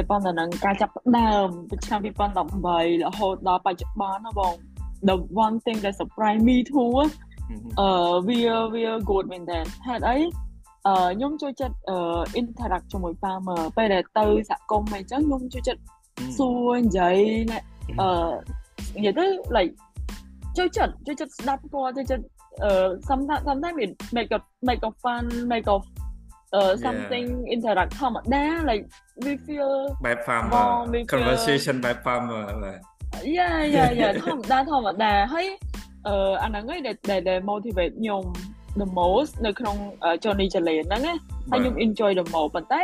[0.00, 4.52] តែប៉ុន្តែនឹងការចាប់ផ្ដើមពីឆ្នាំ2018រហូតដល់បច្ចុប្បន្នណាបង
[5.08, 6.94] the one thing that surprise me too
[7.80, 7.88] អឺ
[8.28, 8.40] វា
[8.74, 10.16] វា good មែនតើហេតុអី
[10.86, 11.96] អឺខ្ញុំចូលចិត្តអឺ
[12.40, 15.80] interact ជាមួយ farmer ពេលដែលទៅសហគមន៍អីចឹងខ្ញុំចូលចិត្ត
[16.38, 17.16] សួរនិយាយ
[18.00, 18.08] អឺ
[18.96, 19.26] និយាយទៅ
[19.56, 19.72] like
[20.58, 22.24] ចូលចិត្តចូលចិត្តស្ដាប់គាត់ចូលចិត្ត
[22.64, 25.76] អឺ sometimes sometimes it make a make a fun make a
[26.58, 28.84] uh something interact ធម្មតា like
[29.24, 29.70] we feel
[30.04, 30.64] បែប farmer
[31.12, 32.78] conversation បែប farmer បាទ
[33.36, 35.46] yeah yeah yeah ធម្មតាធម្មតាហើយ
[36.06, 38.24] អឺអាហ្នឹងឯងដែលដែល motivate ខ្ញុំ
[38.80, 39.76] the most នៅក្នុង
[40.22, 41.14] Johnny Jalen ហ្នឹងណា
[41.50, 42.82] ហើយខ្ញុំ enjoy the most ប៉ុន្តែ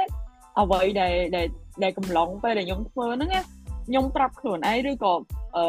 [0.61, 1.47] អ្វីដែលដែល
[1.83, 3.43] ដែលកំឡុងពេលដែលខ្ញុំធ្វើហ្នឹងណា
[3.89, 5.13] ខ្ញុំប្រាប់ខ្លួនឯងឬក៏
[5.57, 5.65] អឺ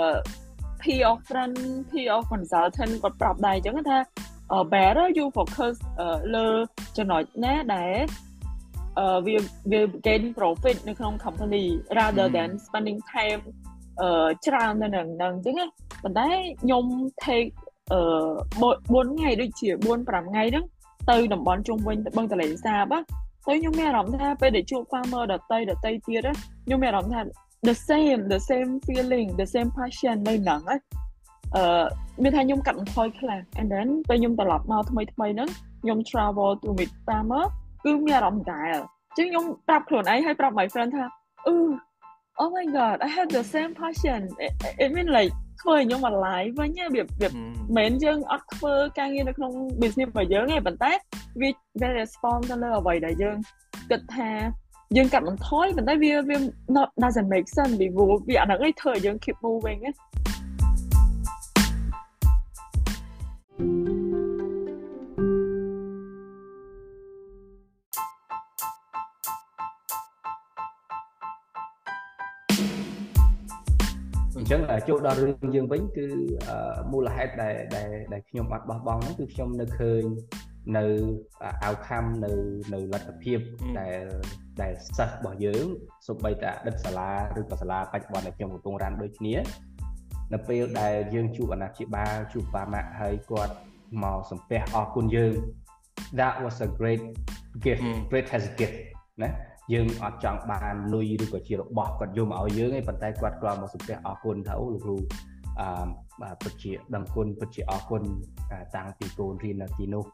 [0.82, 1.56] peer of friend
[1.92, 3.98] peer of consultant គាត់ប្រាប់ដែរអញ្ចឹងថា
[4.74, 5.76] better you focus
[6.36, 6.48] លើ
[6.98, 7.96] ចំណុចណាដែល
[9.00, 9.36] អឺវា
[9.72, 11.66] វា gain profit នៅក្នុង company
[11.98, 13.42] rather than spending time
[14.02, 15.66] អឺច្រើននៅនឹងហ្នឹងអញ្ចឹងណា
[16.04, 16.28] ប៉ុន្តែ
[16.62, 16.86] ខ្ញុំ
[17.26, 17.52] take
[17.92, 18.00] អឺ
[19.04, 20.66] 4ថ្ងៃដូចជា4 5ថ្ងៃហ្នឹង
[21.09, 22.94] ទៅតំបន់ជុំវិញទៅបឹងទន្លេសាប
[23.48, 26.28] ទៅខ្ញុំមានអារម្មណ៍ថាពេលដែលជួប farmer ដតីដតីទៀត
[26.66, 27.22] ខ្ញុំមានអារម្មណ៍ថា
[27.70, 30.61] the same the same feeling the same passion នៅហ្នឹង
[31.56, 31.86] អឺ
[32.23, 35.50] មានថាខ្ញុំកាត់បន្ថយខ្លះ and then ពេលខ្ញុំត្រឡប់មកថ្មីថ្មីហ្នឹង
[35.82, 37.46] ខ្ញុំ travel to meet farmer
[37.84, 41.04] គឺមានអារម្មណ៍ដែរអញ្ចឹងខ្ញុំប្រាប់ខ្លួនឯងហើយប្រាប់ my friend ថា
[41.48, 41.56] អឺ
[42.42, 44.52] oh my god i have the same passion it,
[44.84, 47.30] it mean like ធ្វើឲ្យខ្ញុំ alive វិញវាវា
[47.78, 49.52] មិនយើងអត់ធ្វើការងារនៅក្នុង
[49.82, 50.92] business របស់យើងទេប៉ុន្តែ
[51.42, 51.50] វា
[51.82, 53.38] very respond ទៅលើអ្វីដែលយើង
[53.90, 54.32] គិតថា
[54.95, 56.38] យើងកាត់បន្ថយប៉ុន្តែវាវា
[56.76, 59.92] not doesn't make sense ពីព្រោះវាអាហ្នឹងឯងធ្វើឲ្យយើង keep moving ណា
[63.58, 76.08] អញ្ចឹងចូលដល់រឿងយើងវិញគឺ
[76.92, 80.03] មូលហេតុដែលដែលដែលខ្ញុំអត់បោះបង់ហ្នឹងគឺខ្ញុំនៅឃើញ
[80.77, 80.86] នៅ
[81.67, 82.32] outcome នៅ
[82.73, 83.39] នៅលទ្ធភាព
[83.80, 84.03] ដែល
[84.61, 85.65] ដែលសិស្សរបស់យើង
[86.08, 87.09] សូម្បីតែអតីតសាលា
[87.39, 89.36] ឬក៏សាលាបច្ចុប្បន្នដែលខ្ញុំកំពុងរានដូចគ្នា
[90.33, 93.54] នៅពេលដែលយើងជួបអាណាព្យាបាលជួបបាម៉ាក់ហើយគាត់
[94.04, 95.33] មកសំពះអរគុណយើង
[96.20, 97.04] that was a great
[97.65, 98.77] gift great has a gift
[99.23, 99.32] ណា
[99.73, 104.98] យើងអត់ចង់បានលុយឬក៏ជារបស់គាត់យកមកឲ្យយើងទេប៉ុន្តែគាត់គ្រាន់មកសំពះអរគុណថាអូលោកគ្រូ
[105.61, 108.04] អឺពិតជាដឹងគុណពិតជាអរគុណ
[108.76, 110.05] តាំងពីកូនរៀននៅទីនោះ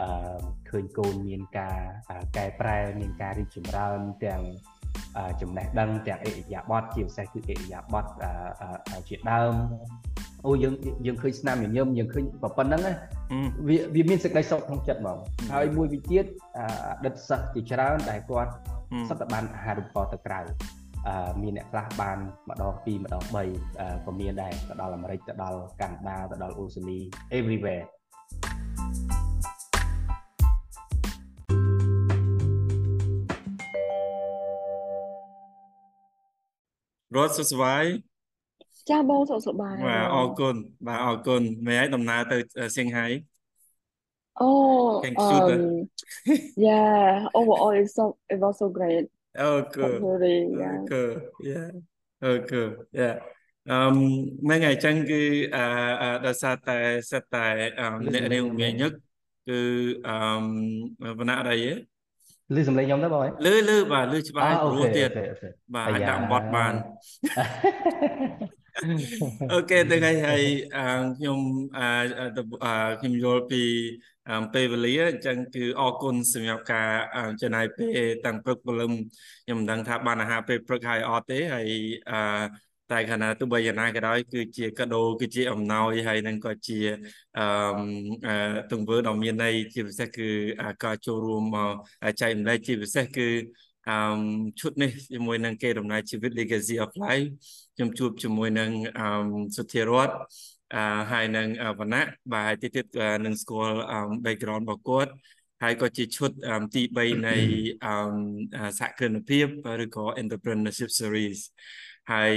[0.00, 0.08] អឺ
[0.68, 1.78] ឃើញកូនមានការ
[2.36, 4.42] កែប្រែមានការរីកចម្រើនទាំង
[5.40, 8.04] ចំណេះដឹងទាំងអិរិយាបថជាពិសេសគឺអិរិយាបថ
[9.08, 9.54] ជាដើម
[10.46, 10.74] អូយើង
[11.06, 12.92] យើងឃើញស្នាមញញឹមយើងឃើញប៉ុណ្្នឹងណា
[13.68, 15.18] វាវាមានសេចក្តីសុខក្នុងចិត្តហ្មង
[15.52, 16.24] ហើយមួយវិញទៀត
[16.58, 16.60] អ
[17.04, 18.52] តីតសិស្សជាច្រើនដែលគាត់
[19.08, 20.40] សុទ្ធតែបានអាហារូបករណ៍ទៅក្រៅ
[21.08, 23.44] អឺមានអ្នកខ្លះបានម្ដងពីរម្ដងបី
[24.06, 26.98] ក៏មានដែរទៅដល់អាមេរិកទៅដល់កាណាដាទៅដល់អូស្ត្រាលី
[27.38, 27.84] everywhere
[37.16, 37.84] រត់សុខសប្បាយ
[38.90, 40.54] ចាបងសុខសប្បាយបាទអរគុណ
[40.86, 42.36] បាទអរគុណមែនហើយដំណើរទៅ
[42.76, 43.06] សៀងហៃ
[44.40, 44.50] អូ
[45.24, 45.60] um,
[46.66, 49.04] yeah overall it's so it was so great
[49.44, 51.14] oh good really yeah good
[51.50, 51.70] yeah
[52.26, 53.16] oh good yeah
[53.70, 53.78] អឺ
[54.48, 55.22] មែនហើយអញ្ចឹងគឺ
[55.54, 56.78] អឺដោយសារតែ
[57.10, 57.46] សិតតែ
[58.14, 58.92] អ្នករៀងងាយញឹក
[59.48, 59.60] គឺ
[60.08, 61.97] អឺវណ្ណៈអីហ៎
[62.54, 65.10] លឺសំឡេងខ្ញុំទៅបងលឺលឺបាទលឺច្បាស់ព្រោះទៀត
[65.74, 66.74] បាទអាចដាក់បត់បាន
[69.52, 70.42] អូខេទៅហើយហើយ
[71.16, 71.38] ខ្ញុំ
[73.00, 73.62] ខ្ញុំយល់ពី
[74.54, 76.88] ពេលវេលាអញ្ចឹងគឺអរគុណសម្រាប់ការ
[77.42, 78.92] ចំណាយពេលតាំងព្រឹកព្រលឹម
[79.44, 81.68] ខ្ញុំមិនដឹងថាបានអាហារពេលព្រឹកហើយអត់ទេហើយ
[82.10, 82.18] អឺ
[82.92, 86.78] តែខណៈទោះបីយ៉ាងណាក៏ដោយគឺជាកាដូគឺជាអំណោយហើយនឹងក៏ជា
[87.36, 87.44] អឺ
[88.72, 90.28] ទង្វើដ៏មានន័យជាពិសេសគឺ
[90.84, 91.74] ការចូលរួមមក
[92.20, 93.28] ចែកម្លែកជាពិសេសគឺ
[93.88, 93.94] អឺ
[94.60, 97.28] ឈុតនេះជាមួយនឹងគេដំណើរជីវិត Legacy of Life
[97.74, 99.06] ខ្ញុំជួបជាមួយនឹងអឺ
[99.56, 100.10] សុធារត
[100.74, 101.46] អឺហើយនឹង
[101.80, 102.86] វណ្ណៈបាទហើយទៀតទៀត
[103.24, 103.76] នឹងស្គាល់
[104.24, 105.12] background របស់គាត់
[105.62, 106.30] ហើយក៏ជាឈុត
[106.74, 107.36] ទី3នៃ
[108.78, 109.46] សហគ្រិនភាព
[109.82, 111.38] ឬក៏ entrepreneurship series
[112.12, 112.34] ហើយ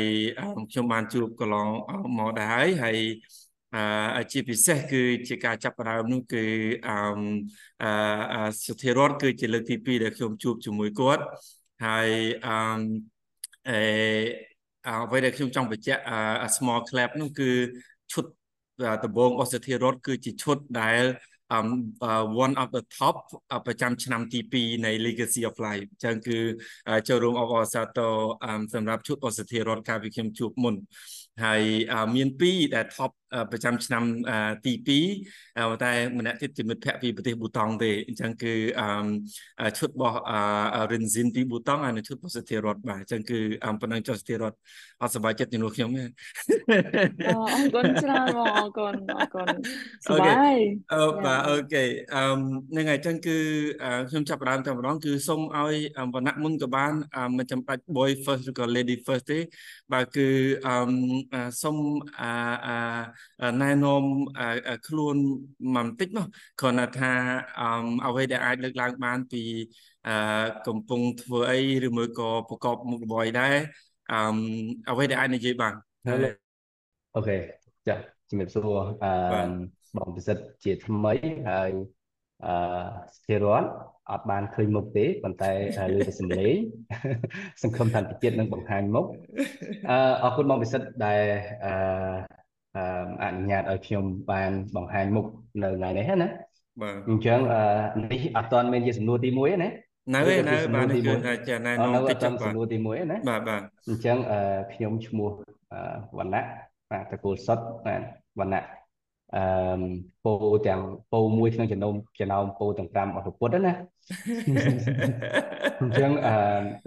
[0.71, 1.69] ខ្ញុំបានជួបកន្លង
[2.17, 2.97] មកដែរហើយហើយ
[4.17, 6.45] អឺជាពិសេសគឺជាការចាប់ផ្ដើមនោះគឺ
[6.87, 11.23] អឺសុធិរដ្ឋគឺជាលើកទី2ដែលខ្ញុំជួបជាមួយគាត់
[11.85, 12.09] ហើយ
[12.45, 12.55] អឺ
[13.69, 13.81] អេ
[14.87, 16.01] អ្វីដែលខ្ញុំចង់បញ្ជាក់
[16.57, 17.51] small clap នោះគឺ
[18.11, 18.25] ឈុត
[19.05, 21.03] ដំបូងរបស់សុធិរដ្ឋគឺជាឈុតដែល
[21.57, 21.67] um
[22.45, 23.15] one of the top
[23.65, 26.37] ប្រចាំឆ្នាំទី2នៃ Legacy of Life អញ្ចឹងគឺ
[27.07, 28.13] ចូលរួមអបអរសាទរ
[28.73, 30.75] សម្រាប់ជួបអសធារដ្ឋកាលពីខ្ញុំជួបមុន
[31.43, 31.63] ហើយ
[32.15, 33.11] មាន2ដែល top
[33.51, 34.03] ប្រចាំឆ្នាំ
[34.65, 34.73] ទី
[35.27, 38.53] 2តែម្នាក់ទៀតជាមិត្តភ័ក្តិពីប្រទេសប៊ូតង់ទេអញ្ចឹងគឺ
[39.77, 40.17] ឈុតរបស់
[40.91, 43.39] Rinzin ពីប៊ូតង់ហើយនៅឈុតរបស់សធារដ្ឋបាទអញ្ចឹងគឺ
[43.81, 44.57] ប៉ុណ្ណឹងចុះសធារដ្ឋ
[45.01, 46.03] អត់សប្បាយចិត្តជំនួសខ្ញុំទេ
[47.27, 47.31] អ
[47.63, 49.47] រគុណច្រើនបងអរគុណអរគុណ
[50.05, 50.55] សប្បាយ
[50.93, 51.83] អូបាទអូខេ
[52.15, 52.23] អឺ
[52.71, 53.37] ហ្នឹងហើយអញ្ចឹងគឺ
[54.09, 55.75] ខ្ញុំចាប់ផ្ដើមតែម្ដងគឺសូមឲ្យ
[56.15, 56.93] វណ្ណៈមុនក៏បាន
[57.37, 59.39] មិនចាំបាច់ boy first ឬក៏ lady first ទេ
[59.93, 60.27] បាទគឺ
[60.67, 61.77] អឺសូម
[63.61, 64.03] ណែនាំ
[64.87, 65.15] ខ្លួន
[65.75, 66.27] មកបន្តិចមក
[66.59, 67.11] គ្រាន់តែថា
[68.05, 69.43] អ្វីដែលអាចលើកឡើងបានពី
[70.67, 73.55] កំពុងធ្វើអីឬមួយក៏ប្រកបមុខរបរអីដែរ
[74.11, 74.17] អឺ
[74.91, 75.73] អ្វីដែលអាចនិយាយបាន
[77.15, 77.37] អូខេ
[77.87, 77.95] ចា
[78.29, 79.13] ជំរាបសួរអឺ
[79.97, 81.13] បងពិសិដ្ឋជាថ្មី
[81.49, 81.71] ហើយ
[82.45, 82.53] អឺ
[83.15, 83.69] ស្ថិររដ្ឋ
[84.11, 85.51] អត់បានឃើញមុខទេប៉ុន្តែ
[85.93, 86.55] លើពីសម្លេង
[87.63, 89.05] សង្ឃឹមថាតិចទៀតនឹងបង្ហាញមុខ
[89.89, 91.21] អឺអរគុណបងពិសិដ្ឋដែល
[91.65, 91.71] អឺ
[93.23, 95.25] អនុញ្ញាតឲ្យខ្ញុំបានបង្ហាញមុខ
[95.63, 96.27] នៅថ្ងៃនេះណា
[96.81, 97.39] បាទអញ្ចឹង
[98.11, 99.69] នេះអត់ទាន់មានជាសំណួរទី1ទេណា
[100.15, 104.17] នៅឯនៅបាទគឺថាចាណែនាំតិចចុះបាទសំណួរទី1ណាបាទបាទអញ្ចឹង
[104.73, 105.29] ខ្ញុំឈ្មោះ
[106.17, 106.43] វណ្ណៈ
[106.91, 108.01] បាទតកូលសុតបាទ
[108.39, 108.65] វណ្ណៈ
[109.35, 109.43] អឺ
[110.25, 110.33] ពោ
[110.67, 110.81] ទាំង
[111.13, 113.73] ពោមួយក្នុងចំណោមចំណោមពោទាំង5របស់ពុទ្ធណា
[115.81, 116.33] អញ្ចឹងអឺ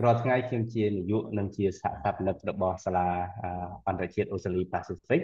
[0.04, 3.08] រាល់ថ្ងៃខ្ញុំជានាយកនិងជាសហស្ថាបនិករបស់សាលា
[3.88, 5.22] អន្តរជាតិអូស្ត្រាលី Pacific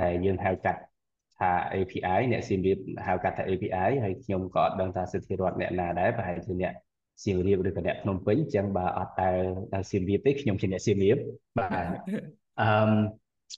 [0.00, 0.80] ដែលយើងហៅកាត់
[1.38, 6.72] ថា API អ្នកសៀមរាបហៅកាត់ថា API ហើយខ្ញុំក៏អត់ដឹងថាសិទ្ធិរដ្ឋអ្នកណាដែរប្រហែលជាអ្នក
[7.24, 9.30] សៀមរាបឬក៏អ្នកភ្នំពេញអញ្ចឹងបើអត់តែ
[9.74, 11.18] នៅសៀមរាបទេខ្ញុំជាអ្នកសៀមរាប
[11.58, 11.70] បាទ
[12.60, 12.68] អឺ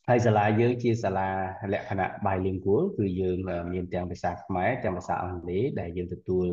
[0.08, 1.28] ហើយសាលាយើងជាសាលា
[1.72, 3.38] លក្ខណៈ bilingual គឺយើង
[3.72, 6.46] មានទាំងភាសាខ្មែរទាំងភាសាអង់គ្លេសដែលយើងទទួល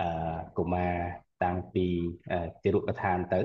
[0.00, 0.94] អឺកុមារ
[1.42, 1.86] តាំងពី
[2.62, 3.40] ទីរុក្ខដ្ឋានទៅ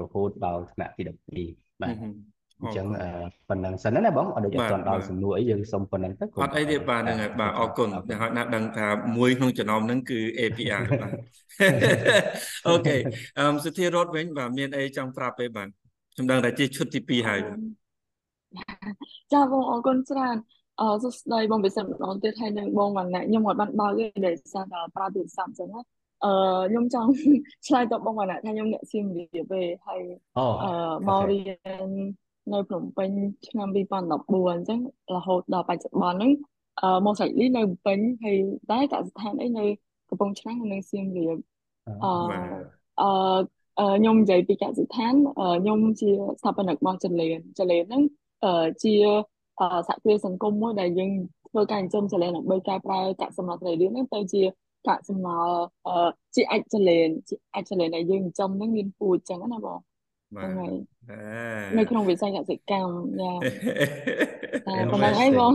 [0.00, 1.02] រហូតដល់ថ្នាក់ទី
[1.42, 1.94] 12បាទ
[2.62, 2.86] អញ្ចឹង
[3.48, 11.12] ប៉ុណ្ណឹងសិនណាបងអត់ដូចអត់ទាន់ដល់សំណួរអីយើងសុំប៉ុណ្ណឹងទៅអត់អីទេបាទហ្នឹងហើយបាទអរគុណតែហើយណាដឹងថាមួយក្នុងចំណោមហ្នឹងគឺ APR បាទ
[12.68, 12.96] អូខេ
[13.38, 15.68] អឺសុធារតវិញបាទមានអីចង់ប្រាប់ទេបាទ
[16.14, 17.58] ខ្ញុំដឹងថាជាឈុតទី2ហើយបាទ
[19.32, 20.36] ចាបងអរគុណច្រើន
[20.80, 25.80] អឺសួស្ដីបងពិសិដ្ឋម្ដងទៀតហើយនឹងបងវណ្ណៈខ្ញុំអត់បានបើកទេដែលសារតែប្រើទូរស័ព្ទអញ្ចឹងណា
[26.24, 26.32] អឺ
[26.70, 27.10] ខ្ញុំចង់
[27.66, 30.02] ឆ្លើយតបបងវណ្ណៈថាខ្ញុំអ្នកសៀមរាបទេហើយ
[30.38, 30.72] អឺ
[31.08, 31.40] មករៀ
[31.88, 31.90] ន
[32.52, 33.08] នៅភ្នំពេញ
[33.48, 34.80] ឆ្នាំ2014អញ្ចឹង
[35.14, 36.32] រហូតដល់បច្ចុប្បន្នហ្នឹង
[36.82, 38.38] អឺមកសាច់លីនៅភ្នំពេញហើយ
[38.70, 39.64] តែកសិដ្ឋានអីនៅ
[40.08, 41.36] កំពង់ឆ្នាំងនៅសៀមរាប
[42.04, 42.10] អឺ
[43.00, 45.14] អឺខ្ញុំនិយាយពីកសិដ្ឋាន
[45.62, 46.10] ខ្ញុំជា
[46.40, 48.02] ស្ថាបនិករបស់ចលៀនចលៀនហ្នឹង
[48.82, 48.94] ជា
[49.88, 51.12] សហគ្រាសសង្គមមួយដែលយើង
[51.48, 54.42] ធ្វើការចិញ្ចឹមចលៀនដើម្បីកែប្រែកាកសំណល់ត្រីរៀនហ្នឹងទៅជា
[54.88, 55.56] កាកសំណល់
[56.34, 59.78] ជាអាចចលៀនជាអាចចលៀនដែលយើងចិញ្ចឹមហ្នឹងមានពូជចឹងណាបង
[60.32, 60.74] ហ្នឹងហើយ
[61.78, 63.32] នៅក្នុងវិស័យកសិកម្មយ៉ា
[64.66, 65.52] តែប៉ុណ្ណឹងហើយបង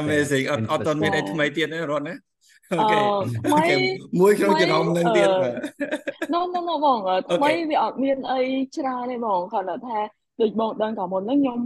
[0.00, 2.16] Amazing អត់អត់តមានអីថ្មីទៀតទេរត់ណា
[2.72, 2.84] អូ
[3.68, 3.76] ខេ
[4.20, 5.54] មួយក្នុងចំណោមនឹងទៀតបាទ
[6.34, 6.98] No no no បង
[7.30, 8.40] ថ្មីវាអត់មានអី
[8.76, 9.98] ច្រើនទេបងគ្រាន់តែថា
[10.40, 11.60] ដូចបងដឹងកាលមុនហ្នឹងខ្ញុំ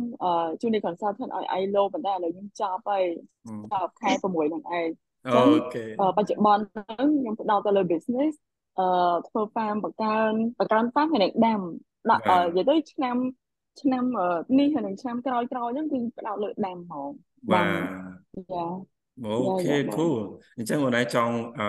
[0.60, 3.04] ជួយនៃ consultant ឲ្យ ILO ប៉ុន្តែឥឡូវខ្ញុំចប់ហើយ
[3.72, 4.88] ចប់ខែ6ហ្នឹងឯង
[5.26, 5.42] អូ
[5.74, 5.84] ខេ
[6.16, 8.32] បច្ចុប្បន្នហ្នឹងខ្ញុំផ្ដោតទៅលើ business
[8.78, 11.60] អឺធ្វើ farm បង្កើនបង្កើន farm ហើយនឹងដាំ
[12.10, 13.16] ដាក់និយាយទៅឆ្នាំ
[13.80, 14.04] ឆ្នាំ
[14.58, 17.10] នេះហើយនឹងឆ្នាំក្រោយក្រោយហ្នឹងគឺផ្ដោតលើដាំហ្មង
[17.52, 17.66] បាទ
[18.52, 18.66] យ៉ា
[19.22, 20.18] អូខេ cool
[20.56, 21.68] អញ្ចឹងអូនឯងចង់អឺ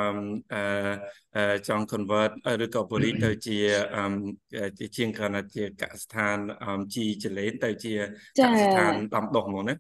[1.36, 2.32] អឺចង់ convert
[2.64, 3.58] ឬក៏ police ទៅជា
[3.96, 6.38] អឺជាជាងគ្រាន់តែជាកសិដ្ឋាន
[6.94, 7.94] ជីចលេនទៅជា
[8.38, 9.76] កសិដ្ឋានដាំដុះហ្មងណា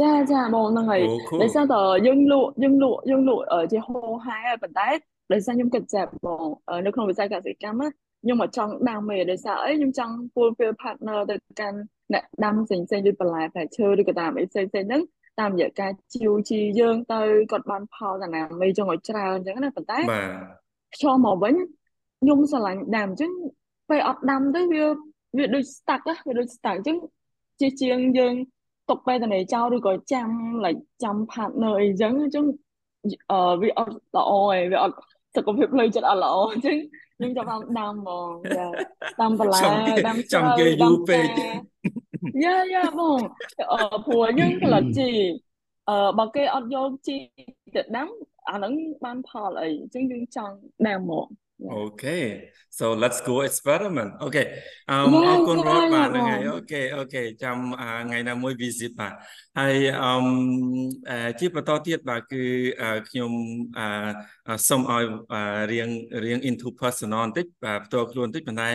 [0.00, 1.02] ចាចាបងហ្នឹងហើយ
[1.42, 1.74] ដោយសារត
[2.06, 3.42] យើងលក់យើងលក់យើងលក់
[3.72, 4.88] ជាហោហាយប៉ុន្តែ
[5.32, 6.46] ដោយសារខ្ញុំគិតចាប់បង
[6.86, 7.82] នៅក្នុងវិស័យកសិកម្ម
[8.22, 11.78] ខ្ញុំមកចង់ដាំទេដោយសារអីខ្ញុំចង់ fulfill partner ទៅកាន់
[12.12, 15.02] អ្នកដាំផ្សេងផ្សេងដូចបន្លែផ្លែឈើឬក៏តាមអីផ្សេងផ្សេងហ្នឹង
[15.40, 17.20] តាមរយៈការជីវជីយើងទៅ
[17.52, 20.28] គាត់បានផលតាណាមីចង់ឲ្យច្រើនអញ្ចឹងណាប៉ុន្តែបាទ
[20.94, 21.54] ខ្យល់មកវិញ
[22.22, 23.32] ខ្ញុំស្រឡាញ់ដាំអញ្ចឹង
[23.88, 24.84] ពេលអត់ដាំទៅវា
[25.36, 26.96] វាដូច stuck វាដូច stuck អញ្ចឹង
[27.60, 28.34] ជាជាងយើង
[28.88, 30.28] ទុកពេលតានេះចោលឬក៏ចាំ
[30.64, 32.44] like ចាំ partner អីចឹងអញ្ចឹង
[33.30, 34.96] អឺវាអត់ល្អឯងវាអត់
[35.34, 36.76] សុខភាពផ្លូវចិត្តអត់ល្អអញ្ចឹង
[37.22, 38.66] ខ្ញុំចាប់បានដាំហ្មងចា
[39.20, 39.60] ដាំបន្លែ
[40.08, 41.28] ដាំចាំគេយូរពេក
[42.44, 43.18] យ៉ាយ៉ាបង
[43.72, 45.10] អឺព្រោះយើងផលិតជី
[45.88, 47.16] អឺបើគេអត់យកជី
[47.74, 48.08] ទៅដាំ
[48.50, 48.72] អាហ្នឹង
[49.04, 50.54] បានផលអីអញ្ចឹងយើងចង់
[50.86, 51.26] ដាំហ្មង
[51.70, 54.46] Okay so let's go experiment okay
[54.90, 54.96] អឺ
[55.28, 57.56] អរគុណរត់បាទហ្នឹងហើយអូខេអូខេចាំ
[58.06, 59.14] ថ្ងៃណាមួយ visit បាទ
[59.58, 62.44] ហើយអឺជាបន្តទៀតបាទគឺ
[63.08, 63.32] ខ្ញុំ
[64.68, 65.04] សូមឲ្យ
[65.72, 65.88] រៀង
[66.24, 68.70] រៀង into personal បន្តិចបាទផ្ទាល់ខ្លួនបន្តិចប៉ុន្តែ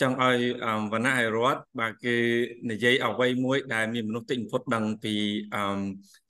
[0.00, 0.38] ចង់ឲ្យ
[0.92, 2.16] វណ្ណៈឲ្យរត់បាទគឺ
[2.70, 5.14] និយាយអ្វីមួយដែលមានមនុស្សតិចបំផុតដឹងពី
[5.54, 5.80] អឺ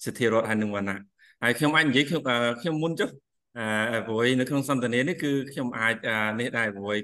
[0.05, 1.01] សិទ្ធិរដ្ឋហើយនឹងវណ្ណៈ
[1.43, 2.23] ហើយខ្ញុំអាចនិយាយខ្ញុំ
[2.61, 3.11] ខ្ញុំមុនចុះ
[3.57, 5.95] អឺព្រោះនៅក្នុងសន្តានានេះគឺខ្ញុំអាច
[6.41, 6.97] នេះដែរព្រោះ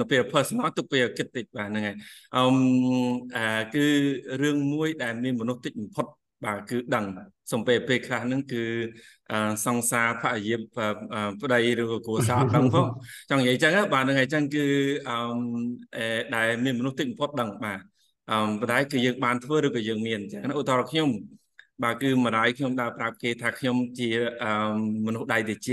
[0.00, 1.96] នៅពេល personal ទុកពេលគិតតិចបាទហ្នឹងហើយ
[2.34, 3.86] អឺគឺ
[4.42, 6.06] រឿងមួយដែលមានមនុស្សតិចបំផុត
[6.44, 7.04] បាទគឺដឹង
[7.52, 8.62] សំពេលពេលខ្លះហ្នឹងគឺ
[9.66, 10.56] សង្សារភរិយា
[11.42, 12.86] ប្តីឬក៏គ្រួសារដឹងផង
[13.30, 14.64] ចង់និយាយចឹងបាទហ្នឹងហើយចឹងគឺ
[15.08, 15.16] អឺ
[16.34, 17.80] ដែលមានមនុស្សតិចបំផុតដឹងបាទ
[18.30, 21.08] អឺបណ្ដាយគឺយើងបានធ្វើឬក៏យើងមានចឹងឧទាហរណ៍ខ្ញុំ
[21.82, 24.10] បាទគឺម្ដាយខ្ញុំដើរប្រាប់គេថាខ្ញុំជា
[25.06, 25.68] មនុស្សដៃតិច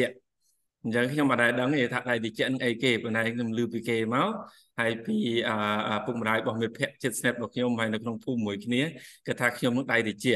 [0.84, 4.30] អញ្ចឹងខ្ញុំអត់ដែរដឹងទេថាដៃតិចនឹងអីគេប៉ុន្តែខ្ញុំឮពីគេមក
[4.80, 5.18] ហើយពី
[6.06, 8.82] ពុកម្ដាយរបស់មិត្តភ័ក្តិចិត្តស្និទ្ធរបស់ខ្ញុំហើយនៅក្នុងភូមិមួយគ្នា
[9.28, 10.28] គេថាខ្ញុំនឹងដៃតិច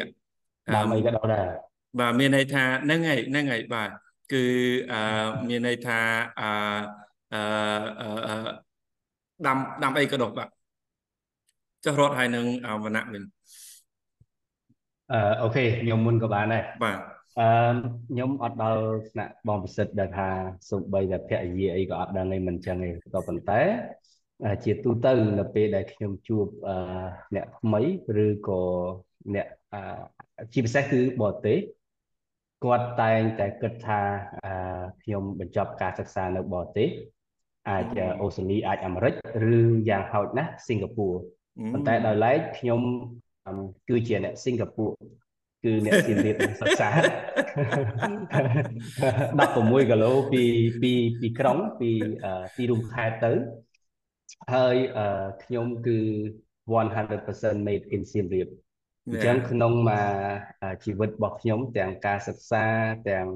[0.73, 1.45] បាទមិនក៏ដល់ដែរ
[1.99, 3.89] បាទមានន័យថាហ្នឹងហើយហ្នឹងហើយបាទ
[4.33, 4.43] គឺ
[4.91, 5.99] អឺមានន័យថា
[6.39, 6.49] អឺ
[7.33, 8.35] អឺ
[9.45, 10.49] ដាំដាំអីក៏ដុះបាទ
[11.85, 12.45] ចុះរត់ហើយនឹង
[12.83, 13.23] វណ្ណៈវិញ
[15.13, 16.97] អឺអូខេខ្ញុំមុនក៏បានដែរបាទ
[17.39, 17.47] អឺ
[18.09, 20.27] ខ្ញុំអត់ដល់ថ្នាក់បងពិសិដ្ឋដែលថា
[20.69, 23.61] សំបីតែភរិយាអីក៏អត់ដឹងឯងមិនចឹងទេក៏ប៉ុន្តែ
[24.63, 26.45] ជាទូទៅនៅពេលដែលខ្ញុំជួប
[27.35, 27.81] អ្នកថ្មី
[28.25, 28.61] ឬក៏
[29.35, 29.47] អ្នក
[30.53, 31.57] ជាពិសេសគឺបរទេស
[32.63, 34.01] គាត់តែងតែគិតថា
[35.03, 36.89] ខ្ញុំបញ្ចប់ការសិក្សានៅបរទេស
[37.69, 37.85] អាច
[38.21, 39.13] អូស្ត្រាលីអាចអាមេរិក
[39.53, 39.55] ឬ
[39.89, 41.17] យ៉ាងហោចណាស់សិង្ហបុរី
[41.73, 42.81] ប៉ុន្តែដោយឡែកខ្ញុំ
[43.89, 45.07] គឺជាអ្នកសិង្ហបុរី
[45.63, 46.89] គឺអ្នកសៀមរាបសិក្សា
[49.39, 50.43] 16គីឡូពី
[50.81, 51.89] ពីពីក្រុងពី
[52.55, 53.33] ទីរួមខេត្តទៅ
[54.53, 54.75] ហើយ
[55.43, 55.99] ខ្ញុំគឺ
[56.67, 58.49] 100% made in Siem Reap
[59.07, 62.65] អញ្ចឹងក្នុងមួយជីវិតរបស់ខ្ញុំទាំងការសិក្សា
[63.09, 63.27] ទាំង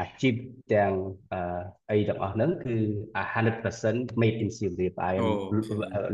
[0.00, 0.34] អាជីព
[0.72, 0.92] ទាំង
[1.90, 2.76] អីទាំងអស់ហ្នឹងគឺ
[3.46, 5.26] 100% made in Siem Reap I am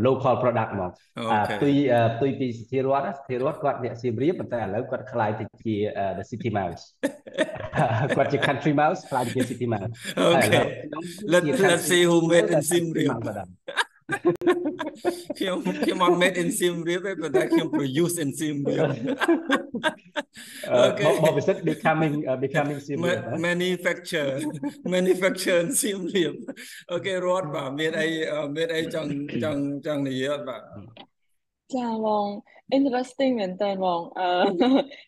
[0.07, 0.91] local product មក
[1.51, 1.75] ផ្ទុយ
[2.15, 5.75] ផ្ទុយពីសិទ្ធិរដ្ឋសិទ្ធិរដ្ឋគាត់អ្នក Siem Reap ប៉ុន្តែឥឡូវគាត់ខ្លាយទៅជា
[6.19, 6.83] the city mouse
[8.17, 9.93] គាត់ជា country mouse ខ្លាយទៅជា city mouse
[10.37, 10.65] Okay
[11.33, 13.11] let's let's see who made in Siem Reap
[15.38, 18.90] ខ្ញុំខ្ញុំអត់ made in Siem Reap ទេប៉ុន្តែខ្ញុំ produce in Siem Reap
[20.74, 24.32] អូខេមកពិសិដ្ឋ becoming becoming Siem Reap manufacture
[24.96, 26.36] manufacture in Siem Reap
[26.92, 28.08] អូខេរត់បាទមានអី
[28.56, 29.10] មានអីចង់
[29.44, 30.62] ចង់ចង់និយាយអត់បាទ
[31.76, 32.26] ចាបង
[32.78, 34.28] interesting មែនតើបងអឺ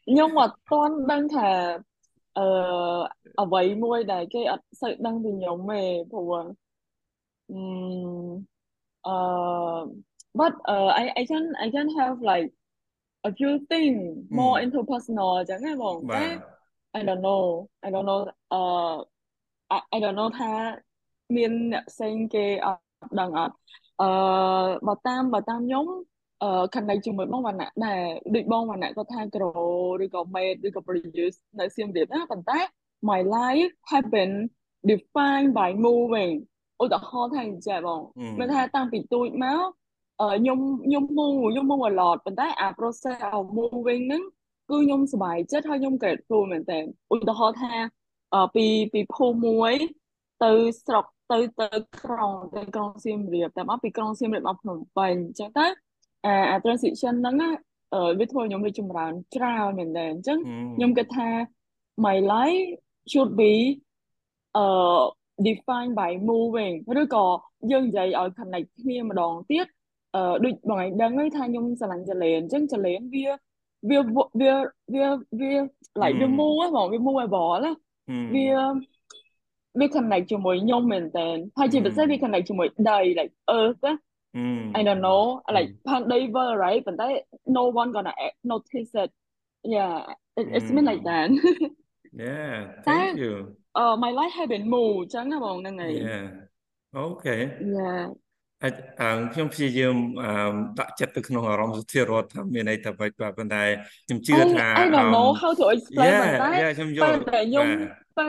[0.07, 1.49] ខ្ញុំអត់ទាន់ដឹងថា
[2.37, 2.45] អឺ
[3.41, 5.81] អ្វីមួយដែលគេអត់សូវដឹងពីខ្ញុំទេ
[6.11, 6.33] ព្រោះ
[7.51, 7.59] អឺ
[9.10, 9.80] uh,
[10.40, 12.48] but uh, I, I can I can have like
[13.24, 14.64] a few things more mm.
[14.64, 15.44] interpersonal.
[15.48, 15.78] chẳng hạn
[16.10, 16.38] eh,
[16.92, 18.96] I don't know I don't know uh
[19.68, 20.52] I, I don't know ថា
[21.36, 22.82] មានអ្នកផ្សេងគេអត់
[23.20, 23.54] ដឹងអត់
[24.00, 24.08] អឺ
[24.86, 25.86] បើតាមបើតាមខ្ញុំ
[26.42, 28.00] អឺ connect ជាមួយបងវណ្ណៈដែរ
[28.34, 29.50] ដូចបងវណ្ណៈគាត់ថាក្រូ
[30.04, 32.58] ឬក៏ mate ឬក៏ produce នៅសៀមរាបណាប៉ុន្តែ
[33.10, 34.30] my life happen
[34.90, 36.32] defined by moving
[36.82, 38.00] ឧទាហរណ៍ថាអញ្ចឹងបង
[38.40, 39.60] មិនថាតាំងពីទូចមក
[40.20, 44.22] អឺខ្ញុំខ្ញុំមូខ្ញុំមូ a lot ប៉ុន្តែអា process of moving ហ្នឹង
[44.70, 46.78] គឺខ្ញុំសប្បាយចិត្តហើយខ្ញុំ grateful មែនតើ
[47.12, 47.72] ឧទាហរណ៍ថា
[48.34, 49.72] អឺពីពីភូមិមួយ
[50.44, 50.52] ទៅ
[50.84, 51.68] ស្រុកទៅទៅ
[52.00, 55.66] ក្រុងទៅក្រុងសៀមរាបតែមកពីក្រុងសៀមរាបមកភ្នំពេញអញ្ចឹងទៅ
[56.26, 57.36] អា transition ហ្នឹង
[57.94, 60.38] អឺវាធ្វើខ្ញុំរីចម្រើនច្រើនមែនតើអញ្ចឹង
[60.76, 61.28] ខ្ញុំគិតថា
[62.06, 62.64] my life
[63.10, 63.54] should be
[64.56, 64.64] អឺ
[65.47, 67.25] define by moving ឬក៏
[67.71, 69.67] យើងនិយាយឲ្យ connect គ្នាម្ដងទៀត
[70.15, 73.27] អឺដូចបងឯងដឹងហើយថាខ្ញុំស្រឡាញ់ចលេនអញ្ចឹងចលេនវា
[73.89, 73.99] វា
[74.41, 74.53] វា
[74.93, 75.07] វា
[75.39, 75.53] វា
[76.01, 77.71] like វា move ហ្មងវា movable ណា
[78.35, 78.47] វា
[79.79, 83.93] វា connect ជាមួយខ្ញុំមែនតើហើយជាពិសេសវា connect ជាមួយដី like earth ណា
[84.77, 85.23] I don't know
[85.55, 87.07] like ផានដី ver right ប៉ុន្តែ
[87.57, 88.13] no one gonna
[88.51, 89.11] notice it
[89.75, 89.95] yeah
[90.39, 91.27] it, it's been like that
[92.25, 92.57] yeah
[92.87, 93.33] thank you
[93.77, 96.25] អឺ my life have been move អញ្ចឹងណាបងហ្នឹងហើយ Yeah
[97.05, 97.41] Okay
[97.77, 98.03] Yeah
[98.63, 99.95] អាចអឺខ្ញុំព្យាយាម
[100.79, 103.63] ដាក់ចិត្តទៅក្នុងអារម្មណ៍សុធារដ្ឋថាមានន័យថាបែបប៉ុន្តែ
[104.07, 107.67] ខ្ញុំជឿថា I don't know how to explain ប៉ុន្តែខ្ញុំយល់តែខ្ញុំ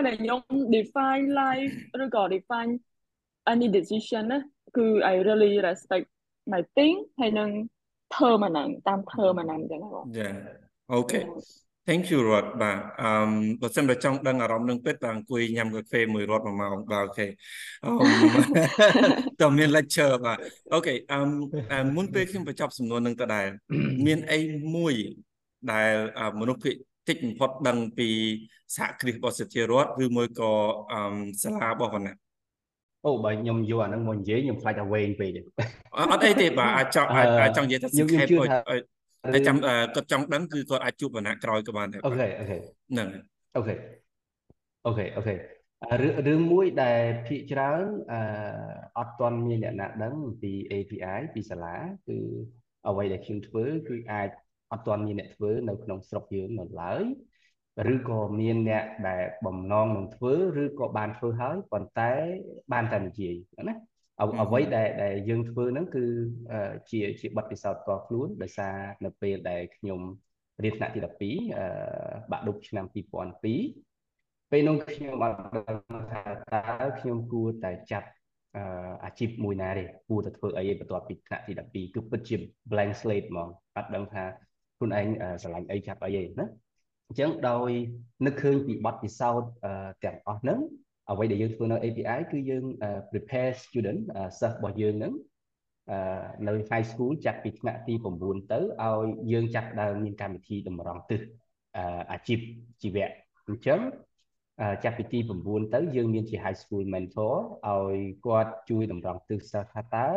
[0.06, 0.40] តែខ្ញុំ
[0.76, 2.72] define life ឬក៏ define
[3.52, 4.38] any decision ណា
[4.76, 6.06] គឺ I really respect
[6.52, 7.50] my thing ហើយនឹង
[8.14, 10.34] ធ្វើមកហ្នឹងតាមធ្វើមកហ្នឹងអញ្ចឹងបង Yeah
[10.98, 11.22] Okay
[11.89, 13.11] Thank you រត់បាទអឺ
[13.61, 17.27] បើសិនបើចង់ដឹងអារម្មណ៍នឹងពិតបាទអង្គុយញ៉ាំកាហ្វេមួយរត់មួយម៉ោងបាទ okay
[17.85, 17.91] អឺ
[19.41, 20.37] តើមាន lecture បាទ okay
[20.73, 23.45] អឺមុនពេលខ្ញុំបញ្ចប់សំណួរនឹងតដែរ
[24.05, 24.39] មានអី
[24.75, 24.93] មួយ
[25.71, 25.93] ដែល
[26.39, 26.75] មនុស្សភាគ
[27.09, 28.09] តិចបំផុតដឹងពី
[28.77, 30.51] សហគ្រាសរបស់សិទ្ធិរដ្ឋឬមួយក៏
[30.91, 31.01] អឺ
[31.41, 32.15] សាលារបស់វណ្ណៈ
[33.05, 35.29] អូបើខ្ញុំយកអាហ្នឹងមកនិយាយខ្ញុំខ្លាចតែវែងពេក
[36.11, 37.09] អត់អីទេបាទអាចចង់
[37.41, 38.79] អាចចង់និយាយថាសង្ខេបឲ្យ
[39.33, 43.07] តែចាំគាត់ចង់ដឹងគឺគាត់អាចជួបវណ្ណៈក្រោយក៏បានដែរ okay okay ហ្នឹង okay
[43.57, 45.35] អូខេ okay
[46.27, 48.19] រឿងមួយដែលភាកច្រើនអឺ
[48.97, 51.75] អត់ទាន់មានអ្នកណាដឹងពី API ពីសាលា
[52.07, 52.17] គឺ
[52.87, 54.29] អ្វីដែលខ្ញុំធ្វើគឺអាច
[54.71, 57.03] អត់ទាន់មានអ្នកធ្វើនៅក្នុងស្រុកយើងនៅឡើយ
[57.93, 60.33] ឬក៏មានអ្នកដែលបំណងនឹងធ្វើ
[60.63, 62.11] ឬក៏បានធ្វើហើយប៉ុន្តែ
[62.71, 63.35] បានតែនិយាយ
[63.69, 63.75] ណា
[64.21, 66.05] អ្វីដែលដែលយើងធ្វើហ្នឹងគឺ
[66.91, 70.01] ជាជាបទពិសោធន៍ផ្ទាល់ខ្លួនដោយសារនៅពេលដែលខ្ញុំ
[70.63, 71.65] រៀនថ្នាក់ទី12អឺ
[72.31, 76.21] បាក់ឌុបឆ្នាំ2002ពេលនោះខ្ញុំអត់ដឹងថា
[76.53, 78.07] តើខ្ញុំគួរតែចាប់
[78.57, 78.63] អឺ
[79.05, 82.35] អាជីពមួយណាទេគួរតែធ្វើអីបន្ទាប់ពីថ្នាក់ទី12គឺពិតជា
[82.71, 84.23] blank slate ហ្មងអត់ដឹងថា
[84.77, 85.07] ខ្លួនឯង
[85.41, 86.47] ស្រឡាញ់អីចាប់អីទេណា
[87.07, 87.69] អញ្ចឹងដោយ
[88.25, 89.49] នឹកឃើញពីបទពិសោធន៍
[90.03, 90.59] ទាំងអស់ហ្នឹង
[91.11, 92.63] អ្វីដែលយើងធ្វើនៅ API គឺយើង
[93.11, 94.01] prepare student
[94.39, 95.13] សិស្សរបស់យើងហ្នឹង
[96.47, 101.21] នៅ high school ចាប់ពីថ្នាក់ទី9ទៅឲ្យយើងចាប់ដើមមានកម្មវិធីតម្រង់ទិស
[102.11, 102.39] អាជីព
[102.81, 103.11] ជីវៈ
[103.47, 103.79] អញ្ចឹង
[104.83, 107.35] ចាប់ពីទី9ទៅយើងមានជា high school mentor
[107.67, 110.09] ឲ្យគាត់ជួយតម្រង់ទិសសិស្សថាតើ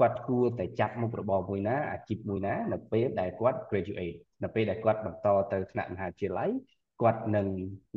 [0.00, 6.50] គាត់គួរតែចាប់មុខរបរមួយណាអាជីពមួយណានៅពេលដែលគាត់ graduate នៅពេលដែលគាត់បន្តទៅថ្នាក់មហាវិទ្យាល័យ
[7.02, 7.46] គាត់នឹង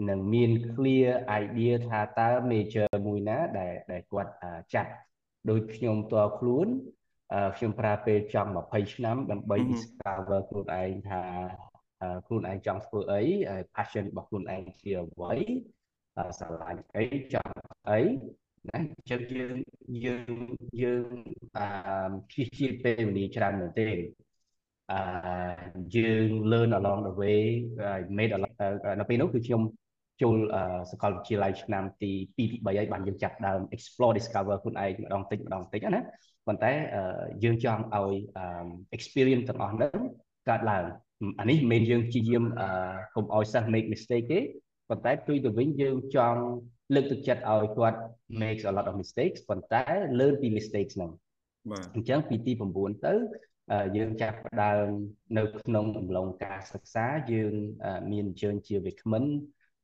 [0.09, 1.11] នឹងមាន clear
[1.43, 4.33] idea ថាតើ major មួយណាដែលដែលគាត់
[4.73, 4.91] ចាប់
[5.49, 6.67] ដោយខ្ញុំផ្ទាល់ខ្លួន
[7.57, 11.21] ខ្ញុំប្រើពេលចង់20ឆ្នាំដើម្បី discover ខ្លួនឯងថា
[12.25, 13.21] ខ្លួនឯងចង់ធ្វើអី
[13.75, 15.35] passion របស់ខ្លួនឯងជាអ្វី
[16.39, 17.03] ស្រឡាញ់អី
[17.33, 17.53] ចង់
[17.89, 18.01] អី
[18.69, 19.55] ណាអញ្ចឹងយើង
[20.05, 20.35] យើង
[20.83, 21.05] យើង
[21.57, 21.65] អឺ
[22.33, 23.99] គិតជាពេលវេលាច្រើនមែនទេអឺ
[25.95, 27.41] យើង learn along the way
[28.17, 28.31] made
[28.99, 29.61] នៅពេលនោះគឺខ្ញុំ
[30.21, 30.37] ចូល
[30.91, 36.01] សាកលវិទ្យាល័យឆ្នាំទី2ទី3ហើយបានយើងចាប់ដើម explore discover ខ្លួនឯងម្ដងតិចម្ដងតិចណា
[36.47, 36.71] ប៉ុន្តែ
[37.43, 38.13] យើងចង់ឲ្យ
[38.97, 40.01] experience ទាំងអស់ហ្នឹង
[40.49, 40.85] កើតឡើង
[41.39, 42.43] អានេះមិនមែនយើងព្យាយាម
[43.15, 44.39] កុំឲ្យសិស្ស make mistake ទេ
[44.89, 46.41] ប៉ុន្តែផ្ទុយទៅវិញយើងចង់
[46.95, 47.97] លើកទឹកចិត្តឲ្យគាត់
[48.41, 49.83] makes a lot of mistakes ប៉ុន្តែ
[50.19, 51.11] learn ពី mistakes ហ្នឹង
[51.71, 53.13] បាទអញ្ចឹងពីទី9ទៅ
[53.97, 54.87] យើងចាប់ផ្ដើម
[55.37, 57.53] នៅក្នុងអំឡុងការសិក្សាយើង
[58.11, 59.23] មានអញ្ជើញជាវិក្កាមិន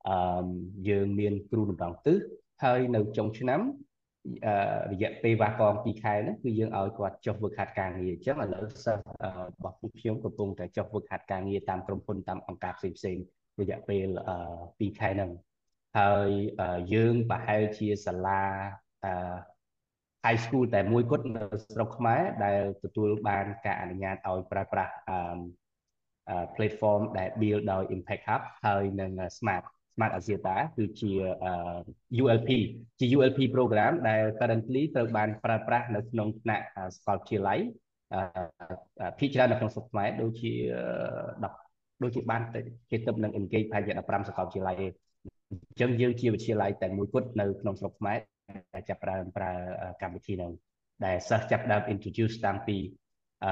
[0.10, 0.48] អឺ
[0.90, 2.18] យើងមានគ្រូតម្រង់ទិស
[2.64, 3.62] ហើយនៅចុងឆ្នាំ
[4.92, 9.04] រយៈពេលវ៉ាកង2ខែហ្នឹងគឺយើងឲ្យគាត់ចុះវឹកហាត់ការងារអញ្ចឹងឥឡូវសិស្ស
[9.38, 13.24] របស់ពួកខ្ញុំកំពុងតែចុះវឹកហាត់ការងារតាមក្រុមហ៊ុនតាមអង្គការផ្សេងៗ
[13.60, 14.08] រយៈពេល
[14.56, 15.32] 2ខែហ្នឹង
[15.98, 16.30] ហើយ
[16.94, 18.44] យើងប្រហែលជាសាលា
[19.06, 19.14] អឺ
[20.28, 25.18] high school តែមួយគត់នៅស្រុកខ្មែរដែលទទួលបានការអនុញ្ញាតឲ្យប្រើប្រាស់អឺ
[26.56, 29.64] platform ដែល build ដោយ Impact Hub ហើយនិង Smart
[29.96, 31.12] Smart Axiata គឺជា
[32.22, 32.50] ULP
[33.00, 37.60] ជា ULP program ដែល currently ត្រូវបានប្រើប្រាស់នៅក្នុងថ្នាក់សាកលវិទ្យាល័យ
[39.20, 40.52] ភាគច្រើននៅក្នុងស្រុកខ្មែរដូចជា
[41.28, 42.42] 10ដូចជាបាន
[42.92, 48.37] គេទៅនឹង engage ប្រហែលជា15សាកលវិទ្យាល័យអញ្ចឹងយើងជាវិទ្យាល័យតែមួយគត់នៅក្នុងស្រុកខ្មែរដែល
[48.90, 49.52] ចាប់ផ្ដើមប្រើ
[50.02, 50.52] កម្មវិធីហ្នឹង
[51.06, 52.78] ដែលសិស្សចាប់ផ្ដើម introduce តាំងពី
[53.46, 53.52] អឺ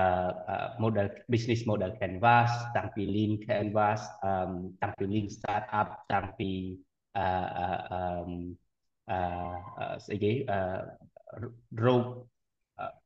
[0.83, 4.31] model business model canvas តាំងពី lean canvas អឺ
[4.83, 6.51] តាំងពី lean startup តាំងពី
[7.17, 7.27] អឺ
[7.57, 7.67] អឺ
[9.09, 10.59] អឺស្អីគេអឺ
[11.85, 12.03] រោគ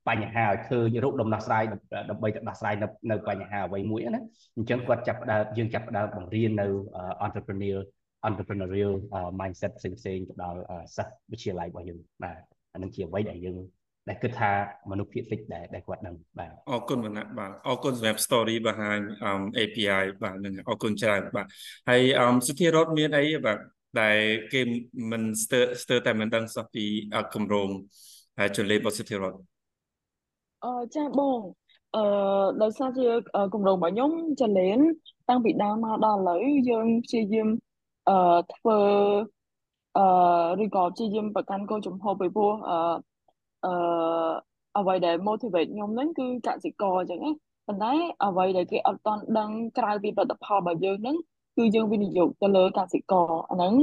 [0.07, 1.63] បញ្ហាឲ្យឃើញរោគដំណោះស្រាយ
[2.09, 4.21] ដើម្បីទៅដោះស្រាយនៅនៅបញ្ហាអ្វីមួយណា
[4.57, 6.67] អញ្ចឹងគាត់ចាប់ផ្ដើមយើងចាប់ផ្ដើមបង្រៀននៅ
[7.25, 7.77] entrepreneur
[8.27, 8.93] entrepreneurial
[9.39, 10.59] mindset ផ្សេងផ្សេងទៅដល់
[10.95, 12.41] សិស្សវិទ្យាល័យរបស់យើងបាទ
[12.73, 13.57] អានឹងជាអ្វីដែលយើង
[14.09, 14.51] ដែលគិតថា
[14.91, 18.99] មនុស្សភាគតិចដែលដែលគាត់ដឹងបាទអរគុណវណ្ណៈបាទអរគុណសម្រាប់ story បង្ហាញ
[19.57, 21.47] API បាទនឹងអរគុណច្រើនបាទ
[21.89, 22.01] ហើយ
[22.47, 23.57] សុធារតមានអីបាទ
[24.01, 24.17] ដែល
[24.53, 24.61] គេ
[25.11, 26.85] មិនស្ទើស្ទើតែមិនដឹងសោះពី
[27.33, 27.69] គម្រោង
[28.57, 29.33] ចលេរបស់សុធារត
[30.65, 31.39] អឺចាបង
[31.95, 32.03] អឺ
[32.61, 33.07] ដោយសារជា
[33.53, 34.79] គម្រោងរបស់ខ្ញុំចលេន
[35.29, 37.47] តាំងពីដើមមកដល់ឥឡូវយើងព្យាយាម
[38.09, 38.15] អឺ
[38.53, 38.79] ធ្វើ
[39.97, 40.03] អឺ
[40.63, 42.77] ឬក៏ព្យាយាមប្រកាន់គោលជំហរពីព្រោះអឺ
[43.65, 43.71] អឺ
[44.77, 47.31] អ្វីដែល motivate ខ្ញុំហ្នឹងគឺកសិករអញ្ចឹងណា
[47.67, 47.91] ប៉ុន្តែ
[48.25, 51.15] អ្វីដែលគេអត់តន់ដឹងក្រៅពីផលិតផលរបស់យើងហ្នឹង
[51.57, 53.73] គឺយើងវិនិយោគទៅលើកសិករអាហ្នឹង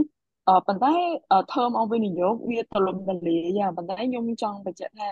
[0.48, 0.94] អឺប៉ុន្តែ
[1.52, 5.08] term of វិនិយោគវាទលំទលាយ៉ាងប៉ុន្តែខ្ញុំចង់បញ្ជាក់ថា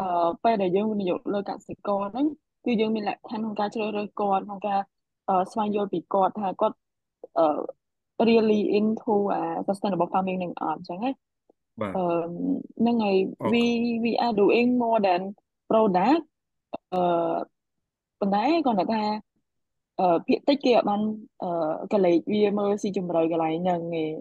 [0.00, 2.26] អឺពេលដែលយើងវិនិយោគលើកសិករហ្នឹង
[2.64, 4.80] គឺយើងមានលក្ខខណ្ឌក្នុងការជ្រើសរើសគាត់ក្នុងការ
[5.52, 6.76] ស្វែងយល់ពីគាត់ថាគាត់
[8.28, 11.10] really into uh, sustainable farming នឹងអត់អញ្ចឹងណា
[11.80, 12.04] បាទអឺ
[12.80, 13.16] ហ្នឹងហើយ
[13.52, 13.64] we
[14.04, 15.22] we are doing more than
[15.70, 16.22] product
[16.94, 17.02] អឺ
[18.20, 19.02] ប៉ុន្តែគាត់ថា
[20.00, 21.00] អឺភាគតិចគេអត់បាន
[21.42, 21.50] អឺ
[21.92, 24.14] កលេចវាមើលស៊ីជម្រៅកន្លែងហ្នឹងឯង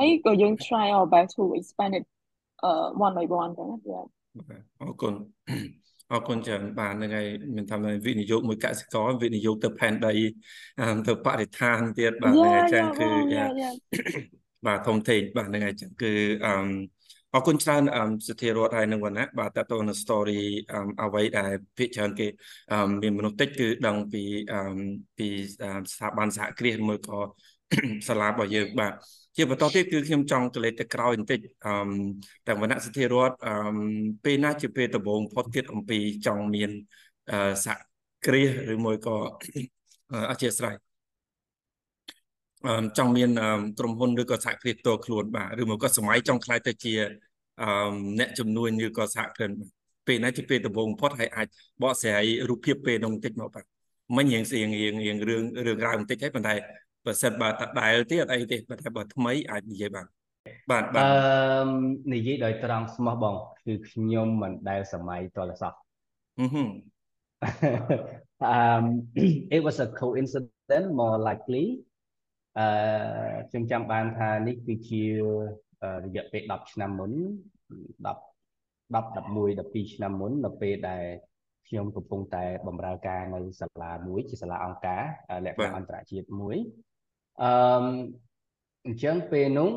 [0.00, 2.04] ហើយក៏យើង try our best to expand it
[2.64, 2.70] អឺ
[3.06, 3.78] one by one ចឹងណា
[4.80, 5.14] អរគុណ
[6.10, 10.14] អរគុណច្រើនបាទហ្នឹងហើយមានថាវិនិយោគមួយកសិករវិនិយោគទៅផែនដី
[11.08, 13.08] ទៅបរិស្ថានទៀតបាទហ្នឹងហើយចឹងគឺ
[14.66, 16.12] បាទធំធេងបាទហ្នឹងហើយចឹងគឺ
[16.46, 16.54] អឺ
[17.34, 17.82] អរគុណច្រើន
[18.28, 20.40] សធារដ្ឋហើយនឹងវណ្ណៈបាទតទៅនៅ story
[21.02, 22.26] អ្វីដែលភាគច្រើនគេ
[23.02, 24.22] មានមនុស្សតិចគឺដឹងពី
[25.18, 25.28] ពី
[25.92, 27.18] ស្ថាប័នសហគ្រាសមួយក៏
[28.08, 28.92] សាលារបស់យើងបាទ
[29.36, 31.70] ជាបន្តទៀតគឺខ្ញុំចង់កលេចទៅក្រោយបន្តិចអឺ
[32.46, 33.52] ទាំងវណ្ណៈសធារដ្ឋអឺ
[34.24, 36.70] ពេលណាជាពេលដំបូងផុតទៀតអំពីចង់មាន
[37.64, 37.74] សហ
[38.26, 39.16] គ្រាសឬមួយក៏
[40.30, 40.76] អធិស្ឋាន
[42.66, 43.30] អឺចង់មាន
[43.78, 46.92] ក្រុមហ៊ុនឬក៏សហគ្រាសផ្ទាល់ខ្លួនបាទឬមកក៏សម័យចង់ខ្លាយទៅជា
[47.62, 47.68] អឺ
[48.18, 49.50] អ្នកជំនួញឬក៏សហគ្រិន
[50.06, 51.48] ពេលណាជាពេលដំបូងផុតហើយអាច
[51.82, 53.64] បកស្រាយរូបភាពពេលនោះបន្តិចមកបាទ
[54.16, 56.54] មិញរៀងរៀងរៀងរៀងរឿងរឿងរ៉ាវបន្តិចហើយប៉ុន្តែ
[57.04, 60.06] បើសិនបើតដែលទេអត់អីទេប៉ុន្តែបើថ្មីអាចនិយាយបាន
[60.70, 61.68] បាទបាទអឺ
[62.14, 63.34] និយាយដោយត្រង់ស្មោះបង
[63.66, 65.72] គឺខ្ញុំមិនដែលសម័យតលសោះ
[66.38, 66.46] អឺ
[68.58, 68.84] um
[69.56, 71.66] it was a coincidence more likely
[72.58, 72.66] អឺ
[73.50, 75.02] ខ្ញុំចាំបានថានេះគឺជា
[76.04, 77.16] រយៈពេល10ឆ្នាំមុន10
[78.08, 78.16] 10
[78.94, 81.04] 11 12ឆ្នាំមុននៅពេលដែល
[81.68, 85.02] ខ្ញុំកំពុងតែបម្រើការនៅសាលាមួយជាសាលាអង្គការ
[85.46, 86.56] លក្ខណៈអន្តរជាតិមួយ
[87.42, 87.50] អឺ
[88.86, 89.70] អញ្ចឹងពេលនោះ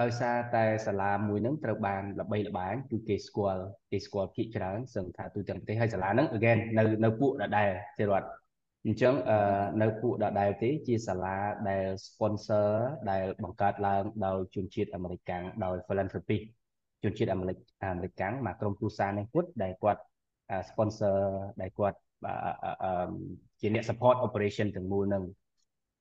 [0.00, 8.28] ដោយសារតែសាលាមួយហ្នឹងត្រូវបានល្បីល្បាញគឺគេស្គាល់គេស្គាល់ភាគច្រើនសឹងថាទូទាំងប្រទេសហើយសាលាហ្នឹង again នៅនៅពួកដដែលជារដ្ឋ
[8.86, 9.14] អញ្ចឹង
[9.82, 11.36] នៅពួកដដែលទេជាសាលា
[11.68, 12.68] ដែល sponsor
[13.10, 15.30] ដែលបង្កើតឡើងដោយជនជាតិអាមេរិក
[15.64, 16.38] ដោយ philanthropy
[17.04, 20.02] ជនជាតិអាមេរិកអាមេរិកមកក្រុមគ្រួសារនេះគាត់ដែលគាត់
[20.68, 21.18] sponsor
[21.60, 21.98] ដែលគាត់
[23.60, 25.24] ជាអ្នក support operation ទាំងមូលនឹង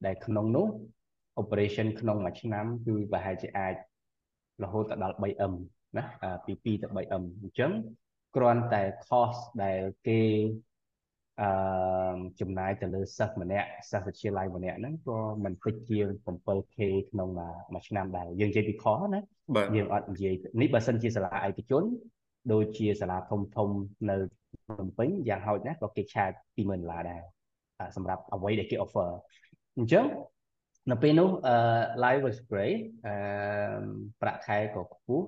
[0.05, 0.67] ដែលក្នុងនោះ
[1.41, 3.75] operation ក្នុងមួយឆ្នាំគឺប្រហែលជាអាច
[4.63, 5.53] រហូតដល់ 3M
[5.97, 6.03] ណា
[6.45, 7.71] ពី2ទៅ 3M អញ្ចឹង
[8.35, 10.21] គ្រាន់តែ cost ដែលគេ
[11.41, 16.77] អឺចំណាយទៅលើសិស្សម្នាក់សិស្សវិទ្យាល័យម្នាក់ហ្នឹងក៏មិនតិចជាង 7k
[17.11, 17.29] ក្នុង
[17.73, 19.21] មួយឆ្នាំដែរយើងនិយាយពីខណា
[19.75, 21.83] យើងអត់និយាយនេះបើសិនជាសាលាឯកជន
[22.53, 23.69] ដូចជាសាលាធំធំ
[24.09, 24.17] នៅ
[24.65, 27.21] ភ្នំពេញយ៉ាងហោចណាស់ក៏គេឆាត20000ដុល្លារដែរ
[27.95, 29.09] សម្រាប់អ្វីដែលគេ offer
[29.77, 30.05] អញ្ចឹង
[30.91, 31.29] នៅពេលនោះ
[32.03, 33.13] live was great អឺ
[34.21, 35.25] ប្រាក់ខែក៏ខ្ពស់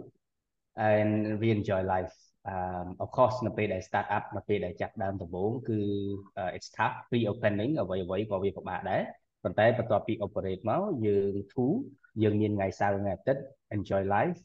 [0.89, 2.15] and we enjoy life
[2.53, 5.79] um of course នៅពេលដែល start up នៅពេលដែលចាប់ដើមដំបូងគឺ
[6.57, 9.01] it's tough pre opening អ្វីអ្វីក៏វាពិបាកដែរ
[9.43, 11.73] ប៉ុន្តែបន្ទាប់ពី operate មកយើងធូរ
[12.23, 13.41] យើងមានថ្ងៃសៅរ៍ថ្ងៃអាទិត្យ
[13.75, 14.39] enjoy life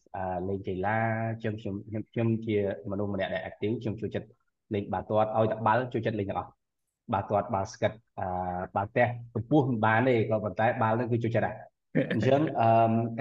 [0.48, 0.98] លេងកីឡា
[1.40, 1.74] ខ្ញុំខ្ញុំ
[2.12, 2.56] ខ្ញុំជា
[2.90, 4.28] មនុស្សម្នាក់ដែល active ខ្ញុំចូលចិត្ត
[4.74, 6.50] លេងបាល់ទាត់ឲ្យតែបាល់ចូលចិត្តលេងទាំងអស់
[7.12, 8.26] បាល់ទាត់បាល់ស្កិតអឺ
[8.74, 11.56] បាល់ផ្ទះកម្ពស់មិនបានទេក៏ប៉ុន្តែបាល់នឹងគឺចូលចិត្តដែរ
[12.12, 12.40] អញ្ចឹង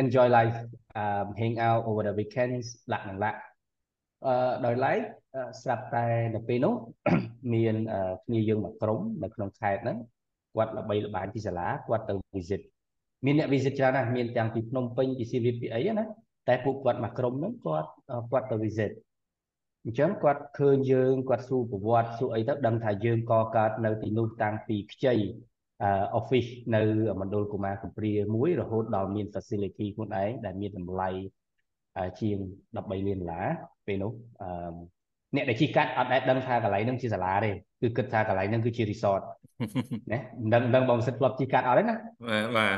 [0.04, 0.58] enjoy life
[1.02, 3.40] um hang out over the weekends លាក់នឹងលាក់
[4.26, 5.00] អឺដោយឡែក
[5.62, 6.74] ស្រាប់តែនៅពេលនោះ
[7.54, 7.76] មាន
[8.26, 9.98] គ្នាយើងមួយក្រុមនៅក្នុងខេត្តហ្នឹង
[10.56, 12.62] គាត់ល្បីល្បាញពីសាលាគាត់ទៅ visit
[13.26, 16.04] មានអ្នក visit ច្រើនណាស់មានទាំងពីភ្នំពេញពីសៀមរាបពីអីណា
[16.48, 17.90] តែពួកគាត់មួយក្រុមហ្នឹងគាត់
[18.32, 18.92] គាត់ទៅ visit
[19.86, 25.16] អញ្ចឹងគាត់ឃើញយើងគាត់សួរប្រវត្តិសួរអីទៅដឹងថាយើងកកើតនៅទីនោះតាំងពីខ្ចី
[26.20, 26.82] office នៅ
[27.22, 31.10] មណ្ឌលកុមារកំព្រាមួយរហូតដល់មាន facility ខ្លួនឯងដែលមានតម្លៃ
[32.20, 32.38] ជាង
[32.76, 33.48] 13លានដុល្លារ
[33.88, 34.74] ពេលនោះអឺ
[35.36, 39.22] អ្នកដែលជិះកាត់អត់ដែលដឹងថាកន្លែងហ្នឹងជាសាលាទេគឺគិតថាកន្លែងហ្នឹងគឺជា resort
[40.12, 41.96] ណាមិនដឹងដឹងបងសិទ្ធធ្លាប់ជិះកាត់អត់ទេណា
[42.58, 42.78] បាទ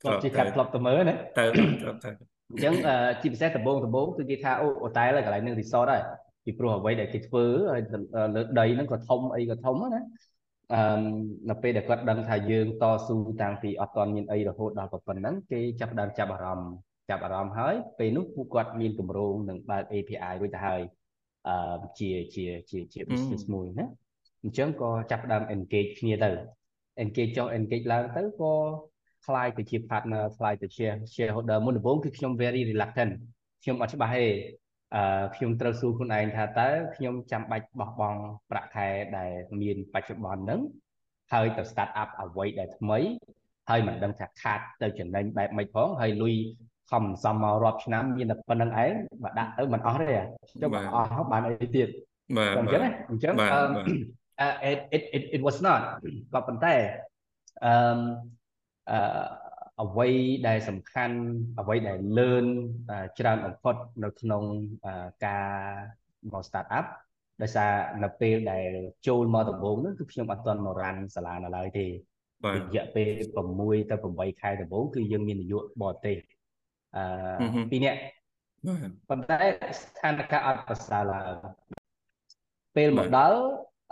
[0.00, 2.10] ធ្លាប់ជិះកាត់ធ្លាប់ទៅមើលណាទៅទៅ
[2.50, 2.74] អញ្ចឹង
[3.22, 6.02] ជាពិសេសដំបងដំបងគឺគេថាអូអូតែកន្លែងហ្នឹង resort ហើយ
[6.45, 7.81] ពីព្រោះអ្វីដែលគេធ្វើហើយ
[8.35, 10.01] លើដីហ្នឹងក៏ធំអីក៏ធំណា
[10.73, 10.81] អឺ
[11.49, 16.71] នៅពេលដែលគាត់ដឹងថាយើងតស៊ូតាំងពីអត់ទាន់មានអីរហូតដល់ប៉ុណ្ណឹងគេចាប់ដើមចាប់អារម្មណ៍
[17.09, 20.81] ចាប់អារម្មណ៍ហើយពេលនោះពួកគាត់មានគម្រោងនឹងបើក API រួចទៅហើយ
[21.47, 23.87] អឺជាជាជាជា business មួយណា
[24.43, 26.31] អញ្ចឹងក៏ចាប់ដើម engage គ្នាទៅ
[27.03, 28.53] engage ចុះ engage ឡើងទៅក៏
[29.25, 33.13] คล้ายទៅជា partner คล้ายទៅជា shareholder មុនដំបូងគឺខ្ញុំ very reluctant
[33.63, 34.25] ខ្ញុំអត់ច្បាស់ទេ
[34.94, 39.30] អឺខ្ញុំត្រូវសួរខ្លួនឯងថាតើខ្ញុំចាំបាច់បោះបង់ប្រាក់ខែដែល
[39.60, 40.60] មានបច្ចុប្បន្នហ្នឹង
[41.32, 42.98] ហើយទៅ start up អ្វីដែលថ្មី
[43.70, 46.34] ហើយមិនដឹងថាខាតទៅចំណេញបែបម៉េចផងហើយលុយ
[46.90, 50.16] ខំសំមករាប់ឆ្នាំមានតែប៉ុណ្្នឹងឯងបើដាក់ទៅមិនអស់ទេ
[50.62, 51.88] ចុះបើអស់បានអីទៀត
[52.36, 53.34] បាទអញ្ចឹងណាអញ្ចឹង
[54.40, 55.80] អឺ it it it was not
[56.32, 56.74] ក៏ប៉ុន្តែ
[57.64, 57.72] អឺ
[58.90, 58.98] អឺ
[59.82, 60.08] អ្វី
[60.48, 61.18] ដែលសំខាន់
[61.60, 62.46] អ្វីដែល learn
[63.18, 64.42] ច្រើនបំផុតនៅក្នុង
[65.26, 65.48] ការ
[66.32, 66.86] មក start up
[67.42, 67.72] ដោយសារ
[68.04, 68.70] នៅពេលដែល
[69.06, 71.86] ចូលមកដំបូងហ្នឹងគឺខ្ញុំអត់ទាន់មករានសាលានៅឡើយទេ
[72.44, 73.08] បាទរយៈពេល
[73.52, 76.16] 6ទៅ8ខែដំបូងគឺយើងមាននយោបាយបរទេស
[76.96, 77.98] អឺពីរនាក់
[79.08, 79.38] ប៉ុន្តែ
[79.78, 81.34] ស្ថានភាពអត់ប្រសើរឡើង
[82.76, 83.38] ពេលមកដល់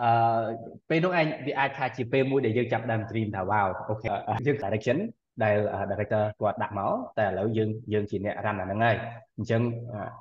[0.03, 0.45] អឺ
[0.88, 4.07] ពេលនោះឯងវាអាចថាជាពេលមួយដែលយើងចាប់ដើម dream ថា wow អូខេ
[4.47, 4.99] យើង direction
[5.42, 5.57] ដែល
[5.90, 8.97] director គាត់ដាក់មកតែឥឡូវយើងយើងជាអ្នក run អាហ្នឹងហើយ
[9.37, 9.62] អញ្ចឹង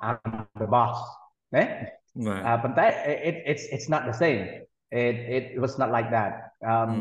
[0.08, 0.18] I'm
[0.60, 0.96] the boss
[1.56, 1.64] ណា
[2.62, 2.86] ប៉ុន្តែ
[3.28, 4.40] it it's it's not the same
[5.02, 6.32] it it was not like that
[6.72, 6.92] um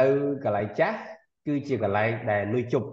[0.00, 0.06] នៅ
[0.44, 0.98] កន្លែងចាស់
[1.46, 2.88] គឺជាកន្លែងដែលលុយជប់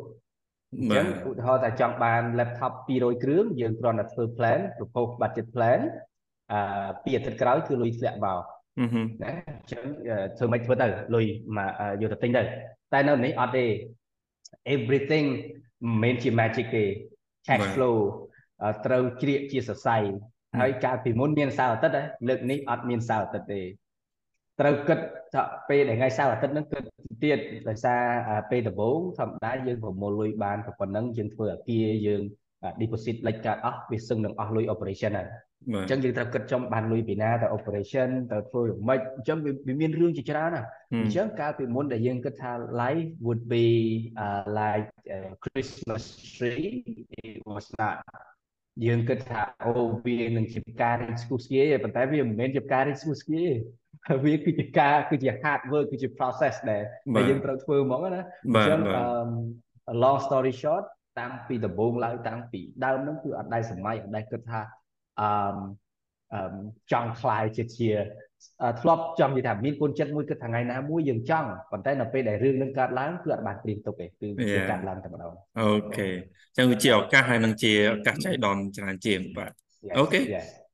[0.74, 5.80] អញ្ចឹងឧទាហរណ៍ថាចង់បាន laptop 200គ្រឿងយើងគ្រាន់តែធ្វើ plan propose budget plan
[6.52, 8.42] អឺពីអាទិត្យក្រោយគឺលុយធ្លាក់មក
[9.24, 9.84] ណាអញ្ចឹង
[10.38, 11.26] ធ្វើមិនធ្វើទៅលុយ
[11.58, 11.70] មក
[12.02, 12.44] យកទៅទិញទៅ
[12.94, 13.66] តែនៅនេះអត់ទេ
[14.76, 15.28] everything
[15.84, 16.86] មិនមែនជា magic ទេ
[17.48, 17.96] cash flow
[18.86, 19.98] ត្រូវជ្រៀកជាសរសៃ
[20.60, 23.62] ហើយកាលពីមុនមានសៅរ៍អាទិត្យលើកនេះអត់មានសៅរ៍អាទិត្យទេ
[24.60, 25.00] ត្រូវគិត
[25.34, 26.84] ថាពេលដែលថ្ងៃសៅរ៍អាទិត្យហ្នឹងគិត
[27.24, 28.02] ទៀតដោយសារ
[28.52, 32.22] ពេលដំបូងធម្មតាយើងប្រមូលលុយបានប៉ុណ្ណឹងយើងធ្វើអាគារយើង
[32.82, 35.28] deposit លិចកាត់អស់វាសឹងនឹងអស់លុយ operation ហើយ
[35.68, 40.64] អញ្ចឹងយើងត្រូវគិតចំបានលុយពីណាទៅ operation ទៅធ្វើយ៉ាងម៉េចអញ្ចឹងវាមានរឿងជាច្រើនណា
[41.04, 43.68] អញ្ចឹងកាលពីមុនដែលយើងគិតថា life would be
[44.26, 46.04] uh, like a Christmas
[46.36, 46.70] tree
[47.24, 47.98] it was not
[48.86, 49.74] យើងគិតថាអូ
[50.06, 53.44] វានឹងជាការរៀនស្គូស្គីប៉ុន្តែវាមិនមែនជាការរៀនស្គូស្គី
[54.26, 56.84] វាគឺជាការគឺជា hard work គឺជា process ដែល
[57.16, 58.80] ដែលយើងត្រូវធ្វើហ្មងណាអញ្ចឹង
[60.04, 60.86] long story short
[61.20, 64.62] តាំងពីដំបូងឡើយតាំងពីដើមហ្នឹងគឺអត់ដែលសម័យអត់ដែលគិតថា
[65.20, 65.28] អឺ
[66.34, 66.42] អឺ
[66.92, 67.92] ចង់ខ្លាយជាជា
[68.82, 79.52] ធ្លាប់ចង់និយាយថាមានកូនចិត្តមួយគិតថ្ងៃណាមួយយើងចង់ប៉ុន្តែនៅពេលដែលរឿងនឹងកើតឡើងគឺអត់បានព្រៀងទុកទេគឺវាកើតឡើងតែម្ដងអូខេអញ្ចឹងវាជាឱកាសហើយនឹងជាឱកាសចៃដន្យច្រើនជាងបាទ
[79.98, 80.20] អូខេ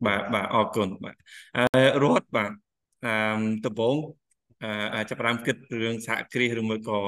[0.06, 1.16] បាទបាទអរគុណបាទ
[1.58, 2.52] អឺរត់បាទ
[3.06, 3.14] អឺ
[3.66, 3.96] ដំបូង
[4.96, 7.00] អឺចាប់ផ្ដើមគិតរឿងសហគ្រាសឬមួយក៏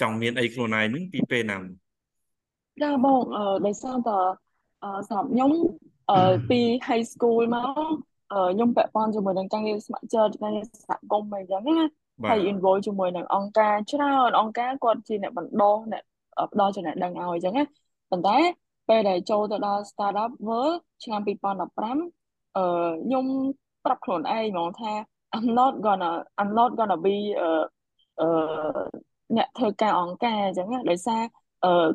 [0.00, 1.58] ចង់មានអីខ្លួនឯងហ្នឹងពីពេលណា
[2.82, 4.10] ចាបងអឺដោយសារត
[4.84, 5.91] អឺសម្រាប់ខ្ញុំអឺ
[6.48, 7.90] ពី high school មក
[8.32, 11.78] អឺខ្ញុំពាក់ព័ន្ធជាមួយនឹងការងារស្ម័គ្រចិត្តការងារសហគមន៍អីចឹងណា
[12.28, 16.02] ហើយ involve ជាមួយនឹងអង្គការច្រើនអង្គការគាត់ជាអ្នកបណ្ដុះអ្នក
[16.52, 17.64] ផ្ដល់ចំណេះដឹងឲ្យអញ្ចឹងណា
[18.10, 18.36] ប៉ុន្តែ
[18.88, 22.64] ពេលដែលចូលទៅដល់ startup world ឆ្នាំ2015អឺ
[23.04, 23.26] ខ្ញុំ
[23.84, 24.92] ប្រាប់ខ្លួនឯងហ្មងថា
[25.34, 27.50] I'm not gonna I'm not gonna be អឺ
[28.20, 28.26] អឺ
[29.36, 31.22] អ្នកធ្វើការអង្គការអញ្ចឹងណាដោយសារ
[31.64, 31.88] អឺ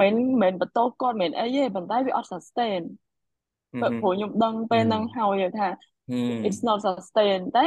[0.00, 2.82] មិនមិនបន្តគាត់មិនអីទេប៉ុន្តែវាអត់ sustain
[3.80, 5.68] ព្រោះខ្ញុំដឹងពេលហ្នឹងហើយថា
[6.46, 7.66] it's not sustain តែ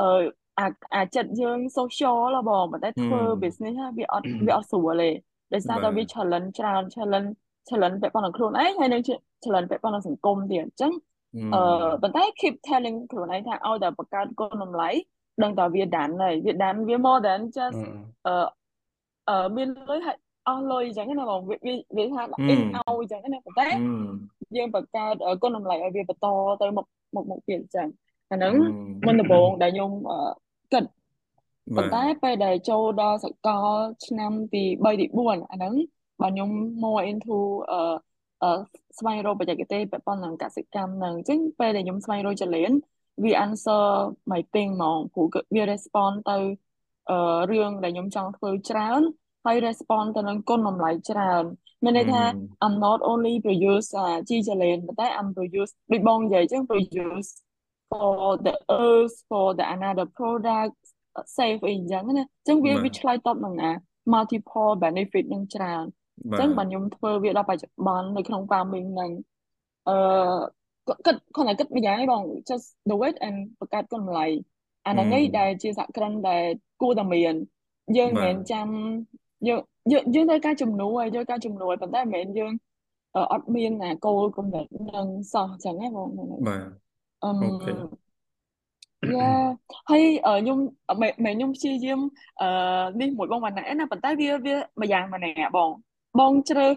[0.00, 0.22] អឺ
[0.58, 5.10] អាអាចិត្តយើង social ហ៎បងប៉ុន្តែធ្វើ business វាអត់វាអត់ស្រួលទេ
[5.52, 7.30] ដោយសារតែវា challenge ច្រើន challenge
[7.68, 9.02] challenge ពាក់ព័ន្ធនឹងខ្លួនឯងហើយនឹង
[9.42, 10.92] challenge ពាក់ព័ន្ធនឹងសង្គមទៀតអញ្ចឹង
[11.54, 11.62] អឺ
[12.02, 14.90] ប៉ុន្តែ keep telling ខ្លួនឯងថាឲ្យតែបង្កើតគុណតម្លៃ
[15.42, 17.80] ដឹងតែវាដានហើយវាដានវា more than just
[18.26, 18.34] អឺ
[19.28, 20.16] អឺមានលុយហើយ
[20.48, 21.56] អស់លុយអញ្ចឹងណាបងវា
[21.96, 23.68] វាថា in out អញ្ចឹងណាប៉ុន្តែ
[24.56, 26.26] យើងបង្កើតគុណតម្លៃឲ្យវាបន្ត
[26.60, 27.88] ទៅមុខមុខមុខទៀតអញ្ចឹង
[28.30, 28.54] អាហ្នឹង
[29.06, 29.90] មុនដំបូងដែលខ្ញុំ
[30.72, 30.84] គិត
[31.76, 33.66] ប៉ុន្តែពេលដែលចូលដល់សកល
[34.06, 35.74] ឆ្នាំទី3ទី4អាហ្នឹង
[36.20, 36.50] បើខ្ញុំ
[36.82, 37.38] more into
[37.70, 37.80] អឺ
[38.42, 38.50] អឺ
[38.98, 42.72] ស្វែងរកបច្ចេកទេសពាក់ព័ន្ធនឹងកសិកម្មហ្នឹងអញ្ចឹងពេលដែលខ្ញុំស្វែងរកចលៀន
[43.24, 43.84] វា answer
[44.30, 46.38] my thing ហ្មងព្រោះវា respond ទៅ
[47.10, 47.18] អឺ
[47.50, 49.02] រឿងដែលខ្ញុំចង់ធ្វើច្រើន
[49.44, 51.44] ហើយ respond ទៅនឹងគុណតម្លៃច្រើន
[51.84, 52.22] មានន័យថា
[52.64, 53.88] I'm not only produce
[54.28, 57.30] ជីចលេនប៉ុន្តែ I'm produce ដូចបងនិយាយចឹង produce
[57.90, 58.14] for
[58.46, 60.76] the earth for the another product
[61.36, 63.72] save អីចឹងណាចឹងវាវាឆ្លើយតបនឹងអា
[64.12, 65.84] multiple benefit នឹងច្រើន
[66.40, 69.10] ចឹងបើខ្ញុំធ្វើវាដល់បច្ចុប្បន្ននៅក្នុង farming ហ្នឹង
[69.88, 69.96] អឺ
[71.06, 74.26] គិតគាត់តែគិតម្យ៉ាងឯងបង just do it and បង្កើតគុណតម្លៃ
[74.86, 76.44] អាហ្នឹងឯងដែលជាសហគ្រិនដែល
[76.80, 77.34] គួរតែមាន
[77.98, 78.68] យើងមិនមែនចាំ
[79.48, 79.60] យើង
[79.92, 82.52] យើងយើងត្រូវការជំនួយយើងការជំនួយប៉ុន្តែមិនមែនយើង
[83.32, 86.62] អត់មានអាគោលគំនិតនឹងសោះអញ្ចឹងណាបងបាទ
[87.24, 87.30] អឺ
[89.14, 89.30] យ៉ា
[89.90, 90.58] ហើយខ្ញុំ
[91.00, 92.00] មិនខ្ញុំព្យាយាម
[92.42, 92.48] អឺ
[93.00, 95.70] នេះមួយបងម៉ាណែណាប៉ុន្តែវាវាមួយយ៉ាងម៉ាណែបង
[96.18, 96.74] បងជ្រើស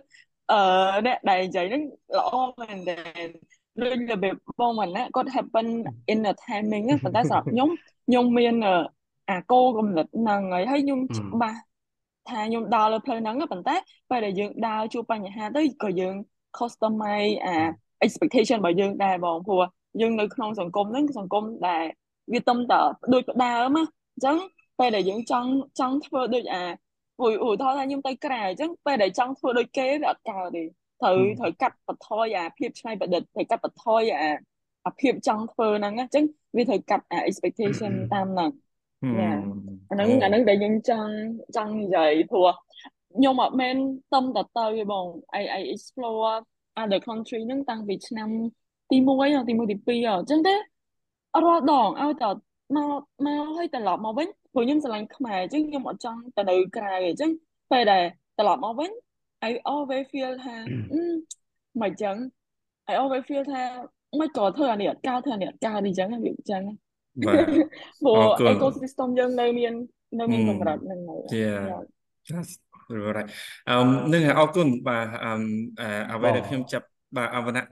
[0.52, 0.60] អឺ
[1.06, 1.84] អ្នកដែលនិយាយហ្នឹង
[2.17, 2.97] ល្អមែនតើ
[3.82, 5.67] ដូចរបៀបបងម៉ាណែគាត់ happen
[6.13, 7.69] in a timing ប៉ុន្តែសម្រាប់ខ្ញុំ
[8.08, 8.56] ខ្ញុំមាន
[9.30, 11.60] អាគោលគំនិតហ្នឹងហើយហើយខ្ញុំច្បាស់
[12.29, 13.75] ថាខ្ញុំដើរលើផ្លូវហ្នឹងប៉ុន្តែ
[14.09, 16.15] ពេលដែលយើងដើរជួបបញ្ហាទៅក៏យើង
[16.57, 17.55] customize អា
[18.05, 19.63] expectation របស់យើងដែរបងព្រោះ
[20.01, 21.83] យើងនៅក្នុងសង្គមហ្នឹងសង្គមដែល
[22.33, 22.73] វាទំត
[23.13, 23.83] ដូចផ្ដើមណា
[24.13, 24.38] អញ្ចឹង
[24.79, 26.65] ពេលដែលយើងចង់ចង់ធ្វើដូចអា
[27.21, 30.63] ឧយឧទាហរណ៍ថាខ្ញុំទៅក្រៅអញ្ចឹងពេលដែលចង់ធ្វើដូចគេវាអត់កើតទេ
[31.01, 34.31] ត្រូវត្រូវកាត់បន្ថយអាភាពច្នៃប្រឌិតត្រូវកាត់បន្ថយអា
[34.86, 38.49] អាភាពចង់ធ្វើហ្នឹងអញ្ចឹងវាត្រូវកាត់អា expectation តាមហ្នឹង
[39.19, 39.31] ណា
[39.89, 41.13] អាហ្នឹងអាហ្នឹងដែលយើងចង់
[41.55, 42.47] ចង់និយាយព្រោះ
[43.15, 43.75] ខ្ញុំអត់មែន
[44.13, 45.05] តំតទៅទេបង
[45.41, 46.35] I I explore
[46.81, 48.29] other country ហ្នឹងតាំងពីឆ្នាំ
[48.89, 50.55] ទី1ទី1ទី2អញ្ចឹងទេ
[51.43, 52.25] រាល់ដងឲ្យត
[52.75, 57.31] មកមកឲ្យត្រឡប់មកវិញព្រោះខ្ញុំស្រឡាញ់ខ្មែរអញ្ចឹងខ្ញុំអត់ចង់ទៅនៅក្រៅអញ្ចឹង
[57.71, 58.03] ពេលដែល
[58.39, 58.91] ត្រឡប់មកវិញ
[59.49, 60.55] I always feel ថា
[61.81, 62.15] មិនអញ្ចឹង
[62.91, 63.63] I always feel ថា
[64.19, 66.61] មិនក៏ធ្វើអានេះអត់កើតធ្វើអានេះអត់កើតអញ្ចឹងវាអញ្ចឹង
[67.28, 67.45] បាទ
[68.04, 69.73] ព្រោះ ecosystem យើងនៅមាន
[70.19, 71.63] នៅមានកម្រិតហ្នឹងហើយ Yeah
[73.15, 73.30] right
[73.69, 73.76] អឺ
[74.13, 75.34] នឹងអរគុណបាទអឺ
[76.12, 76.86] អ្វីដែលខ្ញុំចាប់
[77.17, 77.65] បាទអវណ្ណៈ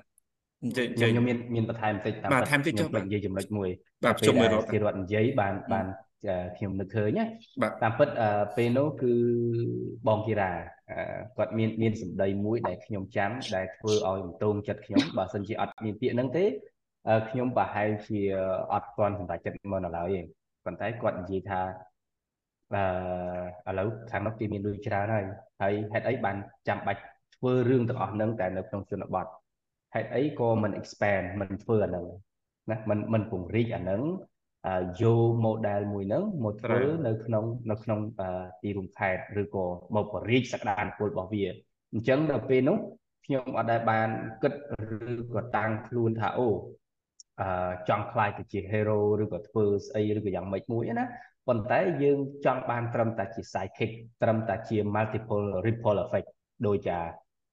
[0.97, 3.69] ខ្ញុំមានមានបន្ថែមបន្តិចតាមបាទថែមតិចចុះបាទនិយាយចំណុចមួយ
[4.05, 5.85] បាទខ្ញុំមើលរត់ទីរត់និយាយបានបាន
[6.57, 7.25] ខ្ញុំនឹកឃើញណា
[7.83, 8.09] តាមពិត
[8.57, 9.13] ពេលនោះគឺ
[10.07, 10.51] បងគីរ៉ា
[11.37, 16.45] គាត់មានមានសម្ដីមួយដែលខ្ញុំចាំដែលធ្វើឲ្យបន្ទងចិត្តខ្ញុំបើសិនជាអត់មានពាក្យហ្នឹងទេ
[17.29, 18.19] ខ្ញុំប្រហែលជា
[18.73, 20.21] អត់ទាន់សម្រេចចិត្តមកនៅឡើយទេ
[20.65, 21.61] ប៉ុន្តែគាត់និយាយថា
[23.67, 25.25] អឺឥឡូវខាងនោះគេមានលុយច្រើនហើយ
[25.61, 26.35] ហើយហេតុអីបាន
[26.67, 27.01] ចាំបាច់
[27.35, 29.25] ធ្វើរឿងទាំងអស់ហ្នឹងតែនៅក្នុងជនបទ
[29.93, 32.05] ហេតុអីក៏មិន expand មិនធ្វើអាហ្នឹង
[32.71, 34.01] ណាមិនមិនពង្រីកអាហ្នឹង
[35.01, 37.99] យក model មួយហ្នឹងមកធ្វើនៅក្នុងនៅក្នុង
[38.61, 41.43] ទីរួមខេត្តឬក៏មកបរិយាសក្តានុពលរបស់វា
[41.93, 42.77] អញ្ចឹងដល់ពេលនោះ
[43.25, 44.09] ខ្ញុំអត់ដែលបាន
[44.43, 44.53] គិត
[45.11, 46.80] ឬក៏តាំងខ្លួនថាអូអឺ
[47.89, 51.05] ចង់ខ្លាយទៅជា hero ឬក៏ធ្វើស្អីឬក៏យ៉ាងម៉េចមួយណា
[51.47, 56.27] ប៉ុន្តែយើងចង់បានត្រឹមតែជា sidekick ត្រឹមតែជា multiple ripple effect
[56.67, 56.89] ដូច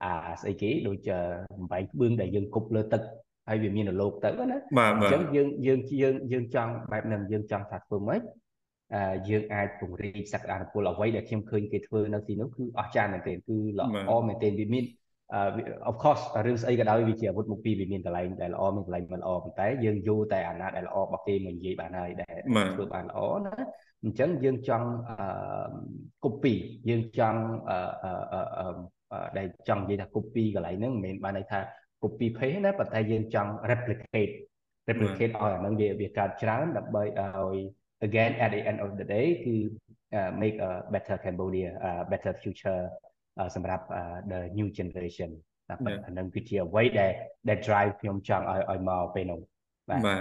[0.05, 1.09] អាស្អីគេដូច
[1.53, 3.03] បំបែកក្បឿងដែលយើងគប់លើទឹក
[3.49, 4.59] ហើយវាមានរលកទៅណា
[4.97, 8.23] អញ្ចឹងយើងយើងយើងយើងចង់បែបហ្នឹងយើងចង់ថាធ្វើម៉េច
[8.95, 14.85] អឺយើងអាចពង្រីកសក្តានុពលអ្វីដែលខ្ញុំឃើញគេធ្វើនៅទីនោះគឺអស្ចារ្យមែនទែនគឺល្អមែនទែនវាមាន
[15.91, 22.39] of course រឿងស្អីក៏ដោយវាជាអាវុធមុខពីរវាមានកន្លែងដែលល្អមានកន្លែងមិនល្អប៉ុន្តែយើងយល់តែអាណាដែលល្អរបស់គេមកនិយាយបានហើយដែល
[22.75, 23.55] ធ្វើបានល្អណា
[24.05, 25.19] អញ្ចឹងយើងចង់អឺ
[26.25, 26.55] copy
[26.89, 31.61] យើងចង់អឺដែលចង់និយាយថា copy កន្លែងហ្នឹងមិនមែនបានន័យថា
[32.03, 34.35] copy paste ណាប៉ុន្តែយើងចង់ replicate
[34.89, 37.57] replicate ឲ្យអាហ្នឹងវាវាកើតច្រើនដើម្បីឲ្យ
[38.07, 39.57] again at the end of the day គឺ
[40.43, 42.83] make a better Cambodia a better future
[43.57, 43.85] សម្រាប់
[44.33, 45.31] the new generation
[45.69, 47.13] តែប៉ុណ្្នឹងគឺជាអ្វីដែល
[47.49, 49.41] ដែល drive ខ្ញុំចង់ឲ្យឲ្យមកពេលនោះ
[49.89, 50.21] បាទបាទ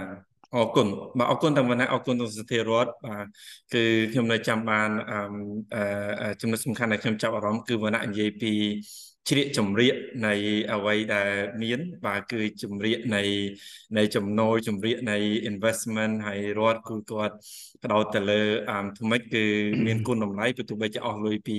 [0.56, 0.86] អរគុណ
[1.18, 3.26] បាទអរគុណតាមវណ្ណៈអរគុណទៅសធារតបាទ
[3.74, 8.52] គឺខ្ញុំនៅចាំបានអឺចំណុចសំខាន់ដែលខ្ញុំចាប់អារម្មណ៍គឺវណ្ណៈនិយាយពី
[9.28, 9.94] ជ្រៀកចម្រៀក
[10.26, 10.34] នៃ
[10.72, 11.30] អ្វីដែល
[11.62, 13.22] មាន បាទគឺចម្រៀកនៃ
[13.98, 15.16] នៃចំណូលចម្រៀកនៃ
[15.50, 17.34] investment ហើយរដ្ឋគឺគាត់
[17.82, 19.44] បដោតទៅលើអាថ្មិចគឺ
[19.86, 21.58] មានគុណតម្លៃព្រោះទោះបីជាអស់លុយពី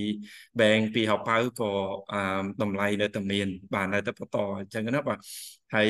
[0.59, 1.71] bank ពីហៅប៉ៅក៏
[2.13, 2.21] អា
[2.61, 5.19] តម្លៃនៅតែមាន បាទនៅតែបន្តអញ្ចឹងណាបាទ
[5.75, 5.89] ហើយ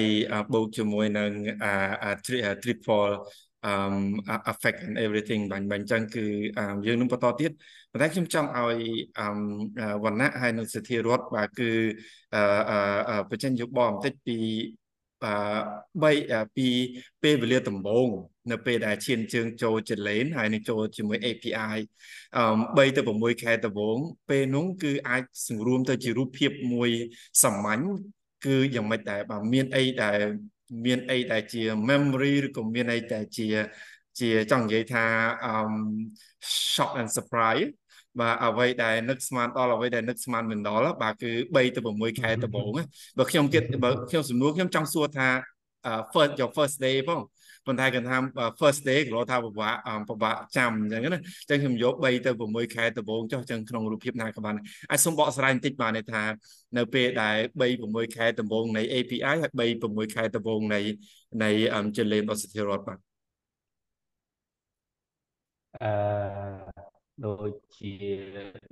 [0.53, 1.31] បូកជាមួយនឹង
[1.63, 2.11] អា
[2.63, 3.13] triple
[3.63, 6.25] um affect and everything បាញ់បាញ់ចឹងគឺ
[6.85, 7.51] យើងនឹងបន្តទៀត
[7.91, 8.77] ប៉ុន្តែខ្ញុំចង់ឲ្យ
[10.05, 11.71] វណ្ណៈហើយនឹងសិទ្ធិរដ្ឋបាទគឺ
[13.29, 14.37] បញ្ចេញយោបល់បន្តិចពី
[15.19, 16.67] 3ពី
[17.23, 18.07] ពេលវេលាដំបូង
[18.51, 21.77] នៅពេលដែលឈានជើងចូលចលេនហើយនឹងចូលជាមួយ API
[22.35, 23.97] 3ទៅ6ខែដំបូង
[24.29, 26.89] ពេលនោះគឺអាចសម្រួមទៅជារូបភាពមួយ
[27.43, 27.83] សាមញ្ញ
[28.45, 30.19] គឺយ៉ាងម៉េចដែរបាទមានអីដែល
[30.86, 33.47] មានអីដែលជា memory ឬក៏មានអីដែលជា
[34.19, 35.05] ជាចង់និយាយថា
[35.51, 35.73] um
[36.73, 37.69] shock and surprise
[38.19, 42.69] បាទអ្វីដែលនឹកស្មានដល់អ្វីដែលនឹកស្មានមិនដល់បាទគឺ3ទៅ6ខែដំបូង
[43.17, 45.29] បើខ្ញុំគិតបើខ្ញុំសំណួរខ្ញុំចង់សួរថា
[46.13, 47.21] first your first day ផង
[47.65, 48.17] ប៉ុន្តែគាត់ថា
[48.59, 49.75] first day គេថាពិបាក
[50.09, 54.55] ពិបាកចាំអញ្ចឹងណាអញ្ចឹងខ្ញុំយក3ទៅ6ខែដំបូងចុះអញ្ចឹងក្នុងរូបភាពណាក៏បាន
[54.91, 56.23] អាចសុំបកស្រាយបន្តិចបានថា
[56.77, 60.79] នៅពេលដែល3 6ខែដំបូងនៃ API ហើយ3 6ខែដំបូងនៃ
[61.43, 61.49] នៃ
[61.97, 62.99] ចលេនរបស់សិទ្ធិរដ្ឋបាទ
[65.81, 66.79] អឺ
[67.25, 67.93] ដូចជា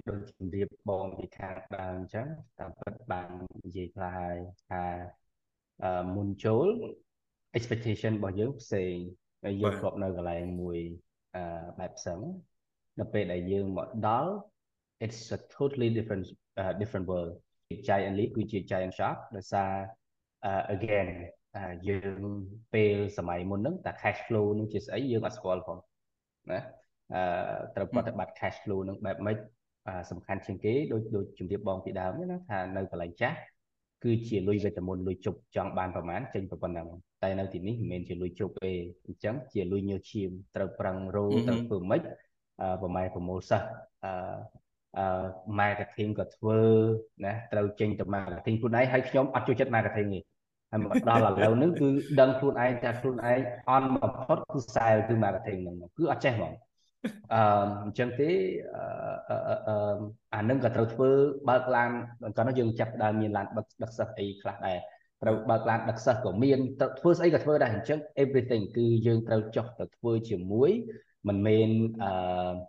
[0.10, 2.28] ដូចជំរាបបងពីខាងដើមអញ្ចឹង
[2.60, 3.30] តាមពិតបាន
[3.66, 4.38] និយាយខ្លះហើយ
[4.70, 4.84] ថា
[5.84, 6.68] អឺមុនចូល
[7.58, 8.96] expectation របស់យើងផ្សេង
[9.44, 10.78] ហើយយើងធ្លាប់នៅកន្លែងមួយ
[11.36, 11.44] អឺ
[11.80, 12.20] បែបផ្សេង
[13.00, 14.32] នៅពេលដែលយើងមកដល់
[15.04, 16.26] it's a totally different
[16.62, 17.32] uh, different world
[17.88, 19.72] giant leap គឺជា giant shock ដោយសារ
[20.50, 21.08] uh, again
[21.88, 22.22] យើង
[22.74, 25.78] ពេលសម័យមុនហ្នឹងតែ cash flow នឹងជាស្អីយើងអត់ស្គាល់ផង
[26.52, 26.60] ណា
[27.14, 27.22] អឺ
[27.76, 29.38] ត្រូវប្រតិបត្តិ cash flow នឹងបែបម៉េច
[30.12, 33.40] សំខាន់ជាងគេដូចដូចជំរាបបងពីដើមណាថានៅកន្លែងចាស់
[34.04, 36.88] គឺជាលុយវេទមន្តលុយជប់ចង់បានប្រមាណចេញប៉ុណ្ណឹង
[37.24, 38.74] តែនៅទីនេះមិនមែនជាលុយជប់ទេ
[39.08, 42.02] អញ្ចឹងជាលុយញើឈាមត្រូវប្រឹងរោត្រូវធ្វើម៉េច
[42.62, 43.68] អឺប្រម៉ែប្រមូលសិស្ស
[44.06, 44.12] អឺ
[44.98, 45.06] អឺ
[45.60, 46.60] marketing ក៏ធ្វើ
[47.26, 50.20] ណាត្រូវចេញទៅ marketing ខ្លួនឯងហើយខ្ញុំអត់ចូលចិត្ត marketing ទេ
[50.72, 51.90] ហើយមកដល់ឥឡូវហ្នឹងគឺ
[52.20, 53.40] ដឹងខ្លួនឯងថាខ្លួនឯង
[53.70, 56.54] អន់បំផុតគឺ sale គឺ marketing ហ្នឹងគឺអត់ចេះហ្មង
[57.34, 57.42] អឺ
[57.84, 58.30] អញ្ចឹងទេ
[58.76, 59.98] អឺ
[60.36, 61.10] អានឹងក៏ត្រូវធ្វើ
[61.50, 61.92] បើកឡាន
[62.38, 64.80] កាលនោះយើងចាប់ដើមមានឡានដឹកដឹកសិស្សអីខ្លះដែរ
[65.24, 66.60] ត្រូវបើកឡានដឹកសិស្សក៏មាន
[67.00, 70.72] ធ្វើស្អីក៏ធ្វើដែរអញ្ចឹង everything គឺយើងត្រូវចុះទៅធ្វើជាមួយ
[71.28, 71.70] មិនមែន
[72.04, 72.12] អឺ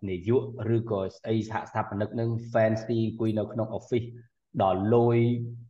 [0.09, 0.43] នាយក
[0.77, 4.09] ឬក៏ស្អីសហស្ថាបនិកនឹង fancy អង្គុយនៅក្នុង office
[4.63, 5.19] ដល់លុយ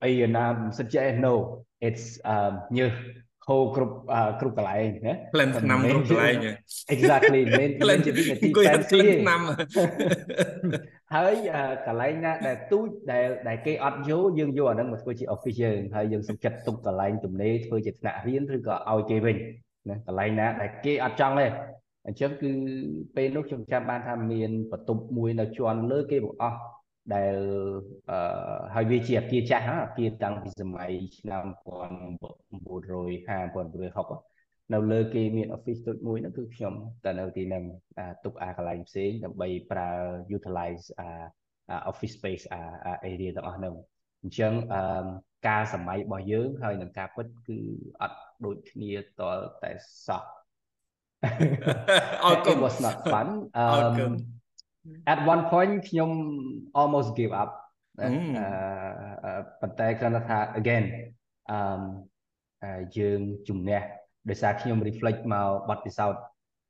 [0.05, 1.35] អីណាមិនសិតចេះ no
[1.89, 2.95] it's អឺញើស
[3.49, 3.94] ហូរគ្រប់
[4.40, 6.36] គ្រប់កន្លែងណា plan ឆ្នាំគ្រប់កន្លែង
[6.94, 9.40] exactly មិនមែនជាវិធី fancy ឆ្នាំ
[11.14, 11.34] ហើយ
[11.86, 19.36] កន្លែងណាដែលទូចដែលដែលគេអត់យកយើងយកអាហ្នឹងមកធ្វើជា office យើងហើយយើងសុខចិត្តទុកកន្លែងទំនេរធ្វើជាថ្នាក់រៀនឬក៏ឲ្យគេវិញ
[19.88, 21.46] ណាកន្លែងណាដែលគេអត់ចង់ទេ
[22.07, 22.53] អញ្ចឹងគឺ
[23.16, 26.59] ពេលនោះខ្ញុំចាំបានថាមានបន្ទប់មួយនៅជាន់លើគេបង្អស់
[27.14, 27.34] ដែល
[28.11, 28.18] អឺ
[28.74, 31.44] ហើយវាជាអគារចាស់អគារតាំងពីសម័យឆ្នាំ
[32.66, 37.64] 1950 1960នៅលើគេមាន office ទុតមួយនោះគឺខ្ញុំទៅនៅទីហ្នឹង
[38.24, 39.90] ទុកអាកន្លែងផ្សេងដើម្បីប្រើ
[40.36, 43.74] utilize អា office space អា area ទាំងអស់ហ្នឹង
[44.22, 45.06] អញ្ចឹងអឺ
[45.48, 47.59] ការសម័យរបស់យើងហើយនឹងការពិតគឺ
[48.00, 49.22] អត់ដូចគ្នាត
[49.62, 49.72] តែ
[50.06, 50.24] សោះ
[52.24, 53.28] អរគុណ It was not fun
[53.62, 53.94] um
[55.12, 56.11] at one point ខ្ញុំ
[56.81, 57.51] almost give up
[58.01, 58.09] អឺ
[59.61, 60.85] ប៉ុន្តែគ្រាន់តែថា again
[61.51, 63.81] អឺយើងជំនះ
[64.29, 66.22] ដោយសារខ្ញុំ reflect មកបទពិសោធន៍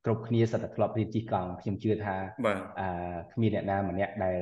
[0.05, 2.17] គ្រប់គ្នាសិតតែធ្លាប់រៀនជិះកង់ខ្ញុំជឿថា
[2.81, 2.89] អឺ
[3.33, 4.39] គ្មានអ្នកណាម្នាក់ដែល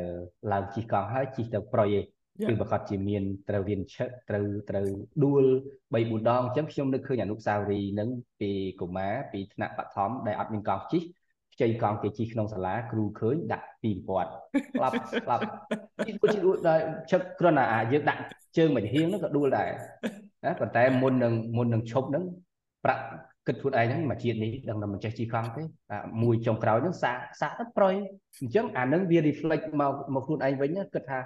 [0.53, 2.01] ឡើងជិះកង់ហើយជិះទៅប្រយទេ
[2.49, 4.87] គឺប្រកាសជាមានត្រូវរៀនឆឹកត្រូវត្រូវ
[5.25, 5.45] ដួល
[5.93, 8.09] 3 4ដងអញ្ចឹងខ្ញុំនឹកឃើញអនុស្សាវរីយ៍នឹង
[8.41, 8.51] ពី
[8.81, 11.03] កុមារពីថ្នាក់បឋមដែលអត់មានកង់ជិះ
[11.57, 14.31] ខ្ចីកង់គេជិះក្នុងសាលាគ្រូឃើញដាក់ពីពាត់
[14.73, 14.95] ស្លាប់
[15.25, 15.43] ស្លាប់
[16.07, 16.81] ជិះគួរជិះដួលដែរ
[17.11, 18.23] ឆឹកគ្រាន់តែអាយើងដាក់
[18.57, 19.69] ជើងមួយហៀងហ្នឹងក៏ដួលដែរ
[20.45, 22.25] ណាប៉ុន្តែមុននឹងមុននឹងឈប់ហ្នឹង
[22.85, 23.03] ប្រាក់
[23.47, 25.63] គិតខ្លួនឯងហ្នឹងមកជាតិនេះដឹងតែមិនចេះជិះកង់ទេ
[26.23, 27.95] មួយចុងក្រោយហ្នឹងសាកសាកទៅប្រយ
[28.41, 31.19] អញ្ចឹងអានឹងវា reflect មកមកខ្លួនឯងវិញគិតថា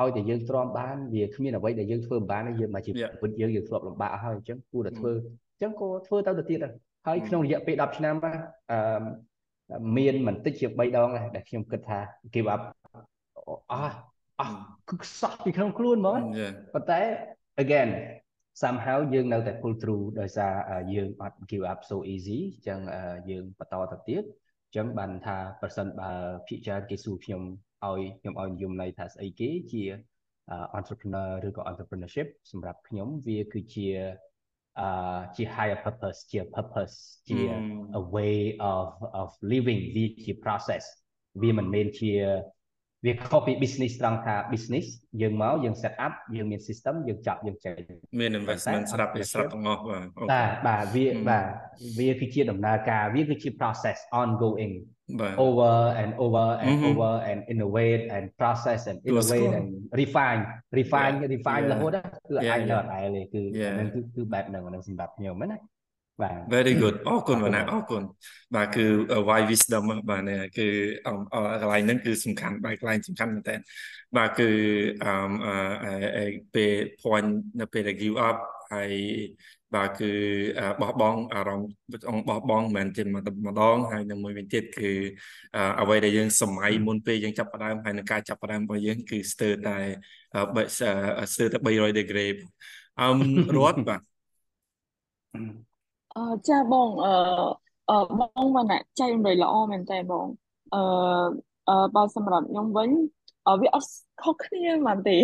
[0.00, 5.12] ឲ្យតែយើងទ្រាំបានវាគ្មានអ្វីដែលយើងធ្វើមិនបានទេយើងមកជាពិតយើងយើងធ្លាប់លំបាកហើយអញ្ចឹងគួរតែធ្វើ
[5.52, 6.58] អញ្ចឹងក៏ធ្វើទៅទៅទៀត
[7.06, 8.78] ហើយក្នុងរយៈពេល10ឆ្នាំអឺ
[9.96, 11.98] មានមិនតិចជា3ដងដែលខ្ញុំគិតថា
[12.34, 12.62] give up
[13.72, 13.96] អស់
[14.40, 14.58] អស់
[14.88, 16.20] គឺខ្សោះពីក្នុងខ្លួនហ្មង
[16.74, 17.00] ប៉ុន្តែ
[17.64, 17.90] again
[18.62, 20.52] somehow យើងនៅតែ pull through ដោយសារ
[20.94, 22.80] យើងអត់ give up so easy អញ្ចឹង
[23.30, 24.22] យើងបន្តទៅទៀត
[24.66, 26.10] អញ្ចឹងបានថាប្រសិនបើ
[26.46, 27.42] ភិជាគេសួរខ្ញុំ
[27.84, 29.84] ឲ្យខ្ញុំឲ្យនិយមន័យថាស្អីគេជា
[30.78, 34.27] entrepreneur ឬក៏ entrepreneurship សម្រាប់ខ្ញុំវាគឺជាអឺ
[35.36, 36.96] ជា higher purpose ជា purpose
[37.28, 37.40] ជា
[38.00, 38.36] a way
[38.72, 38.88] of
[39.20, 40.84] of living វាជា process
[41.42, 42.12] វាមិនមែនជា
[43.06, 44.86] វាខុសពី business ត្រង់ថា business
[45.20, 47.74] យើងមកយើង set up យើងមាន system យើងចាប់យើងចេញ
[48.20, 51.46] មាន investment ស្រាប់ពីស្រាប់ទាំងអស់បាទបាទបាទវាបាទ
[51.98, 54.74] វាគឺជាដំណើរការវាគឺជា process ongoing
[55.44, 59.68] over and over and over and innovate and process and innovate and
[60.00, 60.42] refine
[60.78, 61.96] refine refine រហូត
[62.28, 63.04] គឺអាចនៅអត់ដែរ
[63.34, 65.58] គឺហ្នឹងគឺគឺបែបហ្នឹងហ្នឹងសម្រាប់ខ្ញុំណា
[66.22, 68.02] បាទ very good អរគុណបងណាអរគុណ
[68.56, 68.84] បាទគឺ
[69.28, 70.66] why wisdom បាទនេះគឺ
[71.60, 73.56] កន្លែងហ្នឹងគឺសំខាន់បាទកន្លែងសំខាន់មែនតើ
[74.16, 74.48] បាទគឺ
[75.04, 77.28] អឺពេល point
[77.60, 78.36] នៅពេលដែល give up
[78.74, 78.92] ហើយ
[79.74, 80.12] បាទគឺ
[80.80, 84.92] បោះបង់អារម្មណ៍បោះបង់មិនមែនជាម្ដងហើយនឹងមួយវិញទៀតគឺ
[85.80, 89.78] អ្វីដែលយើងសម័យមុនពេលយើងចាប់ផ្ដើមហើយនឹងការចាប់ផ្ដើមរបស់យើងគឺស្ទើរតែ
[91.32, 92.32] ស្ទើរតែ300 degree
[93.00, 93.18] អឹម
[93.56, 94.00] រត់បាទ
[96.16, 97.12] អឺចាបងអឺ
[97.90, 98.66] អឺបងបាន
[99.00, 100.26] ចែករំលែកល្អមែនតើបង
[100.74, 100.80] អឺ
[101.68, 103.17] អឺបើសម្រាប់ខ្ញុំវិញអឺ
[103.60, 103.90] វាអត់
[104.22, 105.16] ខុសគ្នាហ្មងទេ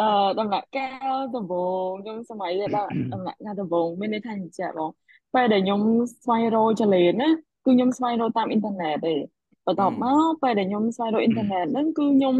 [0.00, 0.06] អឺ
[0.38, 4.90] ដំណាក់កាលដំបូងខ្ញុំសម័យដល់ដំណាក់កាលដំបូងមានន័យថាចាបង
[5.34, 5.80] ពេលដែលខ្ញុំ
[6.22, 9.14] ស្វែងរកចលេនណាគឺខ្ញុំស្វែងរកតាមអ៊ីនធឺណិតទេ
[9.66, 12.36] បន្ទាប់មកពេលដែលខ្ញុំស្វែងរកអ៊ីនធឺណិតហ្នឹងគឺខ្ញុំ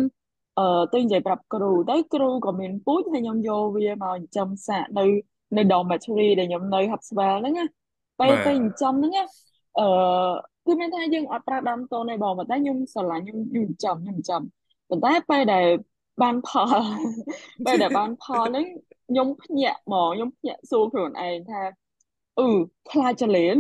[0.59, 5.05] អឺទៅនិយាយប្រាប់គ្រូទៅគ្រូក៏មានពូជហើយខ្ញុំយកវាមកចិញ្ចឹមសាកនៅ
[5.57, 7.65] នៅ dormitory ដែលខ្ញុំនៅ Hubswell ហ្នឹងណា
[8.21, 9.25] ពេលទៅចិញ្ចឹមហ្នឹងណា
[9.79, 9.87] អឺ
[10.67, 14.43] គឺមានថាយើងអត់ប្រើដើមតូនទេបងប៉ុន្តែខ្ញុំស្រឡាញ់ខ្ញុំខ្ញុំចិញ្ចឹមខ្ញុំចិញ្ចឹម
[14.93, 15.67] ប៉ុន្តែពេលដែល
[16.23, 16.75] បានផល
[17.67, 18.67] ពេលដែលបានផលហ្នឹង
[19.09, 21.63] ខ្ញុំភ្ញាក់ហ្មងខ្ញុំភ្ញាក់សួរខ្លួនឯងថា
[22.39, 22.49] អឺ
[22.91, 23.57] ខ្លាចចលេន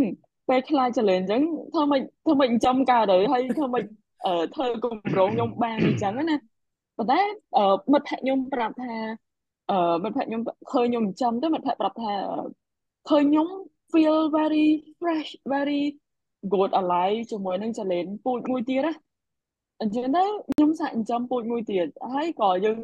[0.48, 3.84] ពេលខ្លាចចលេនអញ្ចឹងធ្វើម៉េចធ្វើម៉េចចិញ្ចឹមកើតទៅហើយធ្វើម៉េច
[4.26, 6.36] អឺធ្វើគម្រោងខ្ញុំបានអញ្ចឹងណា
[6.96, 7.20] ប៉ុន្តែ
[7.56, 8.94] អឺមិត្តភក្តិខ្ញុំប្រាប់ថា
[9.70, 10.40] អឺមិត្តភក្តិខ្ញុំ
[10.72, 12.12] ឃើញខ្ញុំចិញ្ចឹមទៅមិត្តភក្តិប្រាប់ថា
[13.08, 13.48] ឃើញខ្ញុំ
[13.92, 14.66] feel very
[15.00, 15.82] fresh very
[16.52, 18.92] good alive ជាមួយនឹងចលេនពូជមួយទៀតណា
[19.82, 20.24] អញ្ចឹងទៅ
[20.54, 22.78] ខ្ញុំសាក់ចិញ្ចឹមពូជមួយទៀតហើយក៏យើង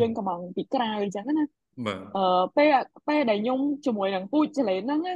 [0.00, 1.44] យើងកំងពីក្រៅអញ្ចឹងណា
[1.86, 2.74] បាទអឺពេល
[3.08, 5.14] ពេលដែលខ្ញុំជាមួយនឹងពូជចលែនហ្នឹងណា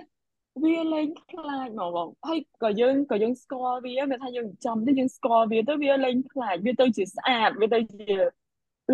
[0.62, 8.14] វាលែងខ្លាចមកបងហើយក៏យើងក៏យើងស្គាល់វាមិនថាយើងចំទៅយើងស្គាល់វាទៅវាលែងខ្លាចវាទៅជាស្អាតវាទៅជា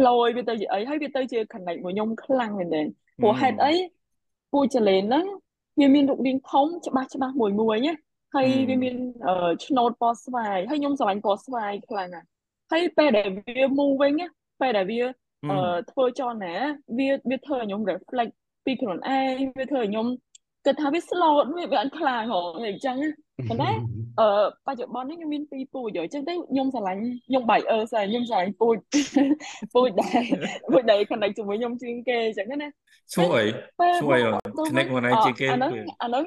[0.07, 2.83] លយវាទៅជាអីហើយវាទៅជា connect មួយខ្ញុំខ្លាំងមែនទេ
[3.22, 3.72] ព្រោះហេតុអី
[4.53, 5.26] ពូជចលែនហ្នឹង
[5.81, 7.93] វាមានរូបរាងធំច្បាស់ច្បាស់មួយមួយណា
[8.35, 8.95] ហើយវាមាន
[9.64, 12.26] ឆ្នោតពណ៌ស្វាយហើយខ្ញុំស្រឡាញ់ពណ៌ស្វាយខ្លាំងណាស់
[12.72, 14.12] ហើយពេលដែលវាមូវិញ
[14.61, 15.03] ពេលដែលវា
[15.91, 16.55] ធ្វើចលនា
[16.99, 18.33] វាវាធ្វើឲ្យខ្ញុំ reflect
[18.64, 20.07] ពីខ្លួនឯងវាធ្វើឲ្យខ្ញុំ
[20.66, 22.97] គិតថាវា slow វាវាអត់ខ្លាំងហ៎អញ្ចឹង
[23.49, 23.70] ប៉ុន្តែ
[24.20, 24.29] អឺ
[24.66, 28.76] បច្ចុប្បន្ននេះខ្ញុំមានពីរពូជអញ្ចឹងទៅខ្ញុំស្រឡាញ់ខ្ញុំបាយអឺស្អីខ្ញុំស្រឡាញ់ពូជ
[29.74, 30.22] ពូជដែរ
[30.72, 32.68] ពូជដែល connect ជាមួយខ្ញុំជាងគេអញ្ចឹងណា
[33.12, 33.45] ឈ្មោះអី
[34.01, 34.20] ឈ្មោះអី
[34.59, 35.72] connect មួយណាជាងគេអាហ្នឹង
[36.03, 36.24] អាហ្នឹង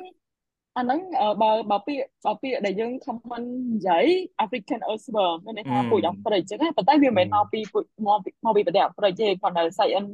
[0.78, 1.00] អាហ្នឹង
[1.42, 3.44] បើបើពាក្យបើពាក្យដែលយើង common
[3.74, 4.06] និយាយ
[4.44, 10.12] African earthworm មានន័យថាពូជអាហ្វ្រិកអញ្ចឹងប៉ុន្តែវាមិនមែនមកពីពូជមកមកពីប្រទេសអាហ្វ្រិកទេគាត់នៅ science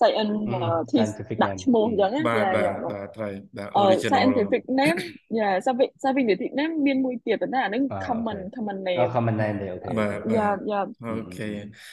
[0.00, 0.32] science
[0.90, 4.98] ទីដាក់ឈ្មោះអញ្ចឹងណាបាទបាទបាទត្រូវបាទ original scientific name
[5.38, 5.48] យ៉ា
[6.02, 11.48] scientific name មានមួយទៀតប៉ុន្តែអាហ្នឹង common common name អូ common name ទេអូខេបាទយ៉ាយ៉ាអូខេ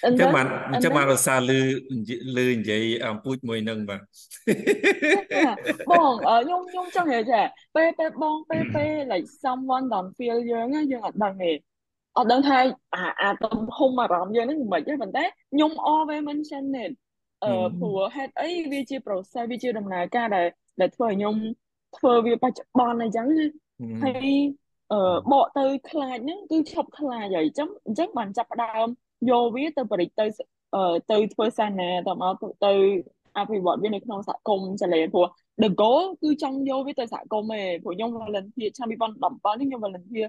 [0.05, 1.59] អញ្ចឹងបានអញ្ចឹងបានរសារលឺ
[2.37, 4.01] លឺនិយាយអំពូជមួយនឹងបាទ
[5.91, 7.41] បងខ្ញុំខ្ញុំចង់និយាយថា
[7.75, 11.51] ពេលពេលបងពេលពេល like someone don't feel យើងយើងអត់ដឹងទេ
[12.17, 12.57] អត់ដឹងថា
[12.95, 16.91] អាអាទំហំអារម្មណ៍យើងហ្នឹងមិនទេប៉ុន្តែខ្ញុំ always mention it
[17.43, 20.47] អឺព្រោះហេតុអីវាជា process វាជាដំណើរការដែល
[20.81, 21.35] ដែលធ្វើឲ្យខ្ញុំ
[21.97, 23.45] ធ្វើវាបច្ចុប្បន្នអញ្ចឹងណា
[24.03, 24.27] ហើយ
[24.91, 28.87] អឺបកទៅខ្លាចហ្នឹងគឺឈប់ខ្លាចហើយអញ្ចឹងអញ្ចឹងបានចាប់ផ្ដើម
[29.31, 30.25] យកវាទៅបរិយាទៅ
[30.75, 32.33] អឺទៅធ្វើសាសនាទៅមក
[32.65, 32.73] ទៅ
[33.37, 35.27] អភិវឌ្ឍវានៅក្នុងសហគមន៍ចលែព្រោះ
[35.61, 40.27] the goal គឺចង់យកវាទៅសហគមន៍ឯងព្រោះខ្ញុំ volunteer ឆ្នាំ2017នេះខ្ញុំ volunteer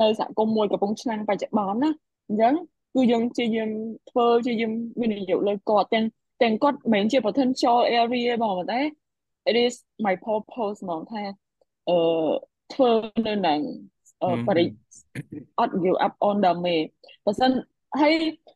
[0.00, 1.90] នៅសហគមន៍មួយកំពង់ឆ្នាំងបច្ចុប្បន្នណា
[2.28, 2.54] អញ្ចឹង
[2.94, 3.70] គឺយើងជាយើង
[4.10, 6.04] ធ្វើជាយើងវិនិយោគលើគាត់ទាំង
[6.42, 8.80] ទាំងគាត់មិនមែនជា potential area បងតែ
[9.50, 9.74] it is
[10.06, 11.22] my purpose ហ្មងថា
[11.88, 11.98] អឺ
[12.72, 12.90] ធ្វើ
[13.26, 13.60] នៅនឹង
[14.22, 14.64] អឺបរិ
[15.58, 16.76] អត់ give up on the me
[17.24, 17.50] បើសិន
[18.00, 18.14] ហើយ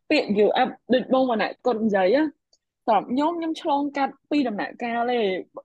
[0.09, 2.17] ពាក្យ give up ដូចបងវណ្ណៈគាត់និយាយ
[2.87, 5.19] សម្រាប់ខ្ញុំខ្ញុំឆ្លងកាត់ពីរដំណាក់កាលទេ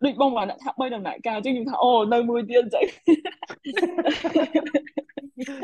[0.04, 2.84] ដូចបងវណ្ណៈថា3ដំណាក់កាលអញ្ចឹងខ្ញុំថាអូនៅមួយទៀតអញ្ចឹង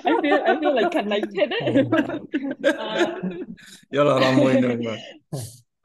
[0.09, 1.48] I feel I feel like connected
[3.94, 4.98] យល់អារម្មណ៍មួយនឹងបាទ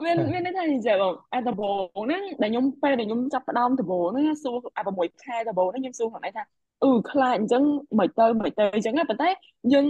[0.02, 6.44] មានមានន័យថានិយាយបងអាដំបូងហ្នឹងដែលខ្ញុំពេលដែលខ្ញុំចាប់ផ្ដើមដំបូងហ្នឹងសួរអា6ខែដំបូងហ្នឹងខ្ញុំសួរខ្លួនឯងថា
[6.84, 7.64] អឺខ្លាចអញ្ចឹង
[8.00, 9.30] មិនទៅមិនទៅអញ្ចឹងប៉ុន្តែ
[9.74, 9.86] យើង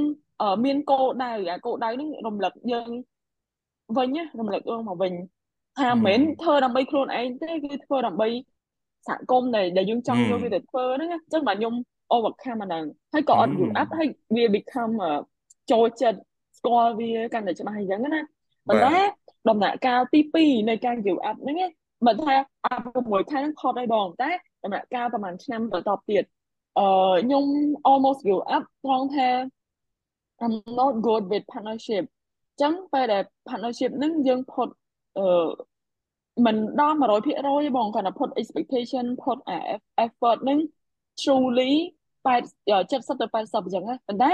[0.65, 2.89] មានគោលដៅអាគោលដៅហ្នឹងរំលឹកយើង
[3.97, 5.13] វិញណារំលឹកយើងមកវិញ
[5.79, 8.27] ថាមិនមែនធ្វើដើម្បីខ្លួនឯងទេគឺធ្វើដើម្បី
[9.07, 11.73] សហគមន៍ដែលដែលយើងចង់យកវាទៅធ្វើហ្នឹងអញ្ចឹងបាទខ្ញុំ
[12.15, 12.83] overcome អាហ្នឹង
[13.13, 14.93] ហើយក៏អត់ give up ហើយវា become
[15.71, 16.19] ចូលចិត្ត
[16.57, 18.21] ស្គាល់វាកាន់តែច្បាស់អញ្ចឹងណា
[18.67, 18.95] ប៉ុន្តែ
[19.49, 21.57] ដំណាក់កាលទី2នៃការ give up ហ្នឹង
[22.07, 22.35] មិនថា
[22.65, 24.29] អា6ខែហ្នឹងផុតហើយបងតែ
[24.63, 26.23] ដំណាក់កាលប្រហែលឆ្នាំបន្តទៀត
[26.79, 26.85] អឺ
[27.25, 27.45] ខ្ញុំ
[27.91, 29.29] almost give up ត្រង់ថា
[30.43, 32.03] I'm not good with partnership
[32.61, 34.69] ចឹងពេលដែល partnership ហ្នឹងយើងផុត
[35.17, 35.49] អឺ
[36.45, 39.37] មិនដល់100%ទេបងគាត់ថាផុត expectation ផុត
[40.05, 40.59] effort ហ្នឹង
[41.21, 41.71] truly
[42.25, 44.31] 70ទៅ80អញ្ចឹងណាប៉ុន្តែ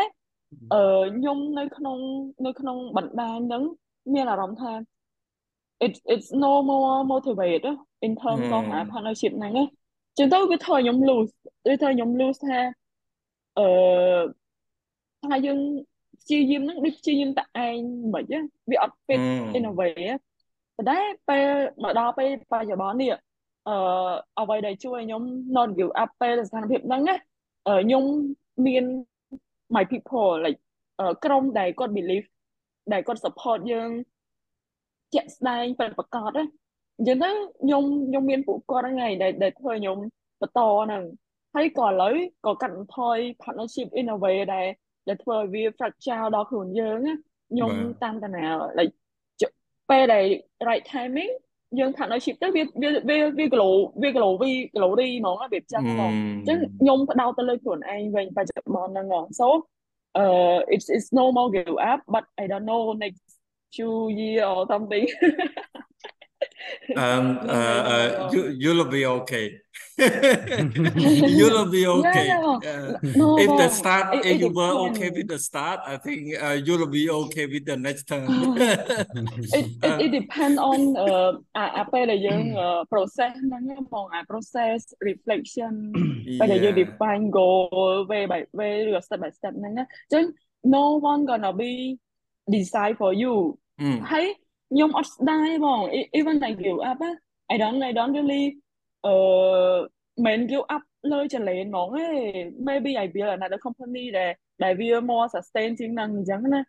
[0.74, 1.98] អឺខ្ញុំនៅក្នុង
[2.46, 3.64] នៅក្នុងបណ្ដាញហ្នឹង
[4.16, 4.72] មានអារម្មណ៍ថា
[5.86, 9.66] it's it's no more motivated in terms of partnership ហ្នឹងណា
[10.18, 11.32] ចឹងទៅវាធ្វើឲ្យខ្ញុំ lose
[11.68, 12.60] វាធ្វើឲ្យខ្ញុំ lose ថា
[13.58, 13.66] អឺ
[15.24, 15.60] ថាយើង
[16.22, 17.78] ព្យាយាមហ្នឹងដូចព្យាយាមតែឯង
[18.14, 18.40] មិនហ៎
[18.70, 19.22] វាអត់ fit
[19.58, 19.94] in a way
[20.76, 21.00] ប៉ុន្តែ
[21.30, 21.48] ពេល
[21.84, 23.12] មកដល់ពេលបច្ចុប្បន្ននេះ
[23.68, 23.76] អឺ
[24.40, 25.24] អ្វីដែលជួយខ្ញុំ
[25.56, 28.04] not give up ពេលស្ថានភាពហ្នឹងណាខ្ញុំ
[28.66, 28.86] មាន
[29.76, 30.60] my people like
[31.26, 32.28] ក្រុមដែលគាត់ believe
[32.94, 33.90] ដែលគាត់ support យើង
[35.14, 36.44] ជាក់ស្ដែងពិតប្រាកដណា
[36.98, 37.30] អញ្ចឹងទៅ
[37.62, 39.98] ខ្ញុំខ្ញុំមានពួកគាត់ហ្នឹងហើយដែលដែលធ្វើខ្ញុំ
[40.42, 41.04] បន្តហ្នឹង
[41.56, 42.16] ហើយក៏ឥឡូវ
[42.46, 44.68] ក៏កាត់បន្ថយ partnership in a way ដែល
[45.08, 47.14] ដែលធ្វើឲ្យវា fragile ដល់ខ្លួនយើងណា
[47.52, 47.72] ខ្ញុំ
[48.04, 48.46] តាមតាណា
[48.80, 48.94] like
[49.90, 50.26] ពេលដែល
[50.68, 51.32] right timing
[51.80, 59.08] យើង partnership ទៅវាវាវាវា glow វា glow វា glory ហ្មងវាចាស់ហ្មងអញ្ចឹងខ្ញុំផ្ដោតទៅលើខ្លួនឯងវិញបច្ចុប្បន្នហ្នឹង
[59.40, 59.48] so
[60.16, 63.22] uh it's it's no more give up but i don't know next
[63.74, 65.08] two year or something.
[66.96, 69.62] um, uh, uh, you you'll be okay.
[69.99, 72.27] you'll be okay.
[72.27, 75.81] Yeah, uh, no, if the start, it, if it you were okay with the start,
[75.87, 78.27] I think uh, you'll be okay with the next term.
[78.59, 81.31] it, it, it depends on uh
[81.79, 82.43] អាពេលដែលយើង
[82.93, 85.75] process ហ្នឹងហ្មងអា process reflection
[86.41, 90.25] ពេលដែលយើង define goal way by way ឬ step by step ហ្នឹងណាអញ្ចឹង
[90.77, 91.73] no one gonna be
[92.55, 93.35] decide for you
[94.11, 94.27] ហើយ
[94.73, 95.81] ខ្ញុំអត់ស្ដាយបង
[96.19, 97.01] even I give up
[97.53, 98.45] I don't I don't really
[99.06, 99.16] អឺ
[100.26, 104.32] មិន give up លើចលែនហ្មងឯង maybe I build another company ដែល
[104.64, 106.62] ដែលវា more sustain ជាងហ្នឹងអញ្ចឹងណា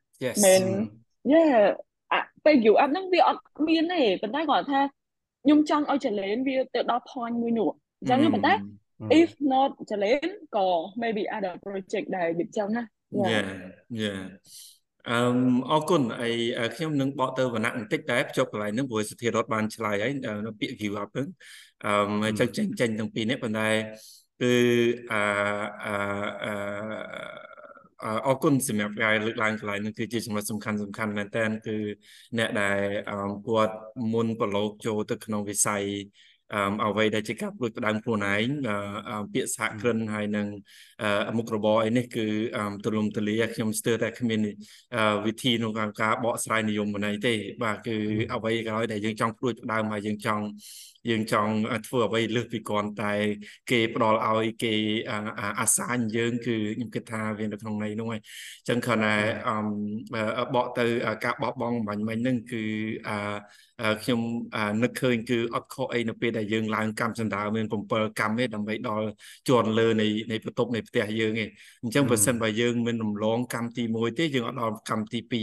[0.44, 0.62] មិន
[1.32, 1.54] yeah
[2.12, 4.80] អាពេល give up ហ្នឹងវាអត់មានទេប៉ុន្តែគាត់ថា
[5.44, 7.70] ខ្ញុំចង់ឲ្យចលែនវាទៅដល់ point មួយនោះ
[8.00, 8.54] អញ្ចឹងប៉ុន្តែ
[9.20, 10.66] if not ចលែនក៏
[11.02, 12.82] maybe other project ដែរវាចឹងណា
[13.32, 13.48] yeah
[14.02, 14.22] yeah
[15.08, 15.18] អឺ
[15.70, 16.30] អរគុណអី
[16.74, 20.12] ខ្ញុំនឹងបកទៅវណ្ណៈបន្តិចតែភ្ជាប់កន្លែងហ្នឹងព្រោះសធារដ្ឋបានឆ្លើយហើយ
[20.46, 21.28] នៅពាក្យ give up ហ្នឹង
[21.84, 23.68] អឺចឹងចេញចេញទាំងពីរនេះប៉ុន្តែ
[24.40, 24.46] គឺ
[25.10, 25.16] អឺ
[25.84, 27.50] អឺ
[28.26, 31.76] អរគុណសម្រាប់ការលើកឡើងកន្លែងនេះគឺជាចំណុចសំខាន់សំខាន់មែនតើគឺ
[32.38, 32.80] អ្នកដែល
[33.46, 33.74] គាត់
[34.12, 35.84] មុនប្រឡូកចូលទៅក្នុងវិស័យ
[36.84, 38.48] អ្វីដែលជាការព្រួយផ្ដើមខ្លួនឯង
[39.32, 40.46] ពាក្យសហគ្រិនហើយនឹង
[41.36, 42.26] មុខរបរអីនេះគឺ
[42.84, 44.40] ទូលំទូលាយខ្ញុំស្ទើរតែគ្មាន
[45.26, 47.96] វិធីក្នុងការបកស្រាយនិយមន័យទេ បាទគឺ
[48.34, 50.44] អ្វីក៏ដោយដែលយើងចង់ព្រួយផ្ដើមហើយយើងចង់
[51.08, 51.52] យើងចង់
[51.86, 53.12] ធ្វើអ្វីលើសពីគ្រាន់តែ
[53.70, 54.74] គេផ្ដល់ឲ្យគេ
[55.60, 59.14] អាសាញយើងគឺខ្ញុំគិតថាវានៅក្នុងន័យនោះហើយអញ្ចឹងគ្រាន់តែ
[60.54, 60.84] បកទៅ
[61.24, 62.64] ការបោះបង់បាញ់មិញហ្នឹងគឺ
[64.02, 64.20] ខ្ញុំ
[64.82, 69.06] នឹកឃើញគឺអត់ខុសអីនៅពេលដែលយើងឡើងកម្មសណ្ដាមាន7កម្មទេដើម្បីដល់
[69.48, 71.50] ជាន់លើនៃនៃបន្ទប់នៃផ្ទះយើងឯង
[71.82, 75.40] អញ្ចឹងបើសិនបើយើងមិនរំលងកម្មទី1ទេយើងអត់ដល់កម្មទី2ទេ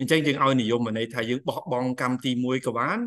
[0.00, 2.98] អញ្ចឹងយើងឲ្យនិយមន័យថាយើងបោះបង់កម្មទី1ក៏បាន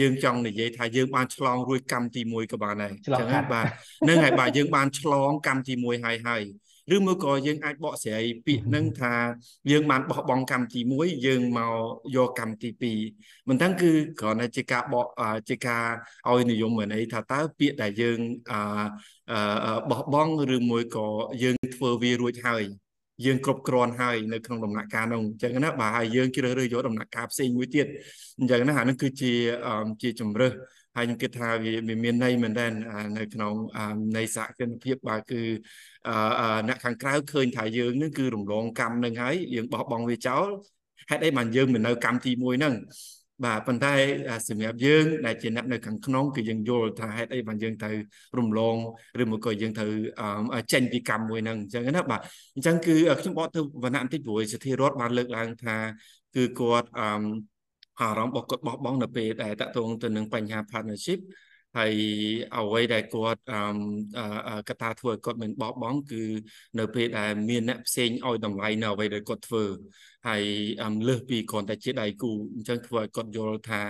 [0.00, 3.66] យើងចង់និយាយថាយើងបានឆ្លងរួចកម្មទី1ក៏បានដែរអញ្ចឹងបាទ
[4.08, 6.42] នឹងហើយបាទយើងបានឆ្លងកម្មទី1ហើយហើយ
[6.94, 9.14] ឬមួយក៏យើងអាចបកស្រាយពាក្យនឹងថា
[9.70, 11.74] យើងបានបោះបង់កម្មទី1យើងមក
[12.16, 12.68] យកកម្មទី
[13.10, 15.06] 2មិនទាំងគឺគ្រាន់តែជាការបក
[15.48, 15.84] ជាការ
[16.28, 18.18] ឲ្យនិយមន័យថាតើពាក្យដែលយើង
[19.90, 21.06] បោះបង់ឬមួយក៏
[21.42, 22.64] យើងធ្វើវារួចហើយ
[23.24, 27.86] យើងគ្រប់គ្រាន់ហើយនៅក្នុងដំណាក់កាលនោះអញ្ចឹងណាបាទហើយយើងជ្រើសរើសយកដំណាក់កាលផ្សេងមួយទៀត
[28.38, 29.32] អញ្ចឹងណាអានោះគឺជា
[30.02, 30.52] ជាជំរើស
[30.96, 31.72] ហើយខ្ញុំគិតថាវា
[32.04, 32.72] មានន័យមែនទែន
[33.18, 33.54] នៅក្នុង
[34.16, 35.42] នៃសហគ្រិនភាពបាទគឺ
[36.68, 40.46] អ្នកខាងក្រៅឃើញថាយើងនឹងគឺរំលងកម្មនឹងហើយយើងបោះបង់វាចោល
[41.10, 42.74] ហេតុអីបានយើងមិននៅកម្មទី1ហ្នឹង
[43.44, 43.94] បាទប៉ុន្តែ
[44.48, 47.90] សម្រាប់យើងដែលជាអ្នកនៅខាងក្នុងគឺយើងយល់ថាហេតុអីបានយើងទៅ
[48.38, 48.76] រំលង
[49.22, 49.84] ឬមកក៏យើងទៅ
[50.72, 52.20] ចេញពីកម្មមួយហ្នឹងអញ្ចឹងណាបាទ
[52.54, 55.76] អញ្ចឹងគឺខ្ញុំបកទៅវណ្ណៈបន្តិចព្រោះសធារដ្ឋបានលើកឡើងថា
[56.34, 56.88] គឺគាត់
[58.00, 61.18] អារម្មណ៍របស់គាត់បោះបង់នៅពេលដែលតកតងទៅនឹងបញ្ហា partnership
[61.78, 61.94] ហើយ
[62.54, 63.40] អ្វីដែលគាត់
[64.68, 66.22] កថាធ្វើឲ្យគាត់មិនបោះបង់គឺ
[66.78, 69.64] នៅពេលដែលមានអ្នកផ្សេងឲ្យតម្លៃនៅអ្វីដែលគាត់ធ្វើ
[70.28, 70.42] ហើយ
[71.08, 73.82] លើសពីគ្រាន់តែជាដៃគូអញ្ចឹងធ្វើឲ្យគាត់យល់ថា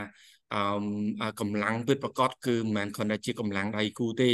[0.53, 4.31] អឺកម្លាំងពិតប្រកបគឺមិនមែនគ្រាន់តែជាកម្លាំងដៃគូទេ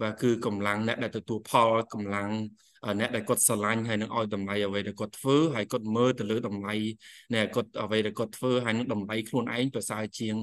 [0.00, 2.30] បាទគឺកម្លាំងអ្នកដែលទទួលផលកម្លាំង
[3.00, 6.74] អ្នកដែលគាត់ស្រឡាញ់ហើយនឹងឲ្យតម្លៃអ្វីដែលគាត់ធ្វើហើយគាត់មើលទៅលើតម្លៃ
[7.34, 10.34] នៃគាត់អ្វីដែលគាត់ធ្វើហើយនឹងតម្លៃខ្លួនឯងប្រសើរជាង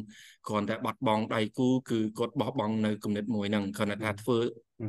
[0.47, 4.37] គ្រាន់តែបាត់បង់ដៃគូគឺគាត់បោះបង់នៅគំនិតមួយហ្នឹងគ្រាន់តែថាធ្វើ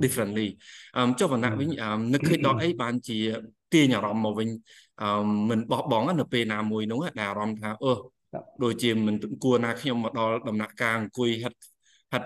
[0.02, 0.48] differently
[0.96, 1.68] អឺចុះវណ្ណៈវិញ
[2.12, 3.18] នឹកឃើញដល់អីបានជា
[3.74, 4.48] ទាញអារម្មណ៍មកវិញ
[5.02, 5.08] អឺ
[5.50, 7.92] មិនបោះបង់នៅពេលណាមួយនោះដែលអារម្មណ៍ថាអឺ
[8.62, 11.54] ដូចជាមិនគួរណាខ្ញុំមកដល់ដំណាក់កាលអង្គុយហិត
[12.12, 12.22] ហិត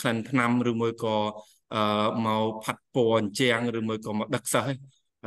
[0.00, 1.57] ក្លិនថ្នាំឬមួយក៏អឺ
[2.26, 4.68] មកផាត់ពណ៌អញ្ចាំងឬមួយក៏មកដឹកសិស្ស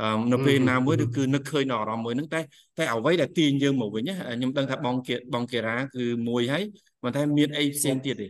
[0.00, 2.40] អឺនៅពេលណាមួយគឺនឹកឃើញដល់អារម្មណ៍មួយហ្នឹងតែ
[2.78, 6.62] តែអ្វីដែលទាញយើងមកវិញខ្ញុំដឹងថាបងគេបងគេរ៉ាគឺមួយហើយ
[7.02, 8.28] ប៉ុន្តែមានអីផ្សេងទៀតទេ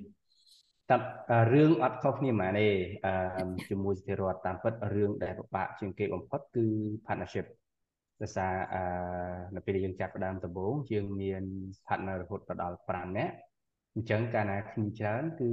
[1.30, 2.68] តែរឿងអត់ខុសគ្នាហ្មងទេ
[3.04, 6.66] អឺជាមួយស្ថិរដ្ឋតាមពិតរឿងដែលពិបាកជាងគេបំផុតគឺ
[7.06, 7.46] partnership
[8.22, 8.82] ដោយសារអឺ
[9.56, 11.42] នៅពេលយើងចាប់ផ្ដើមដំបូងយើងមាន
[11.86, 13.34] partner រហូតដល់5នាក់
[13.94, 15.50] អញ្ចឹងកាលណាខ្ញុំច្រើនគឺ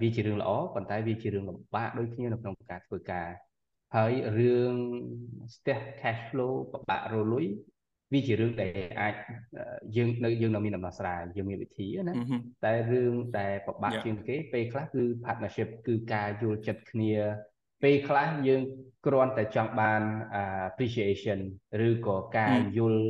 [0.00, 3.28] វាជារឿងល្អប៉ុន្តែវាជារឿងលំបាកដូចគ្នានៅក្នុងការធ្វើការ
[3.96, 4.74] ហើយរឿង
[5.54, 7.46] ស្ទះ cash flow ពិបាករលុយ
[8.12, 9.14] វាជារឿងដែលអាច
[9.96, 12.14] យើងនៅយើងនៅមានដំណោះស្រាយយើងមានវិធីណា
[12.64, 17.12] តែរឿងដែលពិបាកជាងគេពេលខ្លះគឺ partnership គឺការយល់ចិត្តគ្នា
[17.82, 18.62] ពេលខ្លះយើង
[19.06, 20.02] គ្រាន់តែចង់បាន
[20.68, 21.38] appreciation
[21.86, 23.04] ឬក៏ការយល់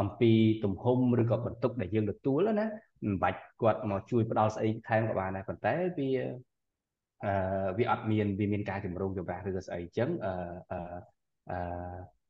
[0.00, 0.32] អំពី
[0.64, 2.66] ទំហំឬក៏បន្ទុកដែលយើងទទួលណា
[3.04, 6.10] មិនបាច់គាត់មកជួយផ្ដល់ស្អីថែមក៏បានដែរប៉ុន្តែវា
[7.24, 7.32] អឺ
[7.78, 10.32] វាអត់មានវាមានការជំរុញចម្រាស់ឬក៏ស្អីអញ្ចឹងអឺ
[10.70, 10.78] អឺ
[11.50, 11.58] អឺ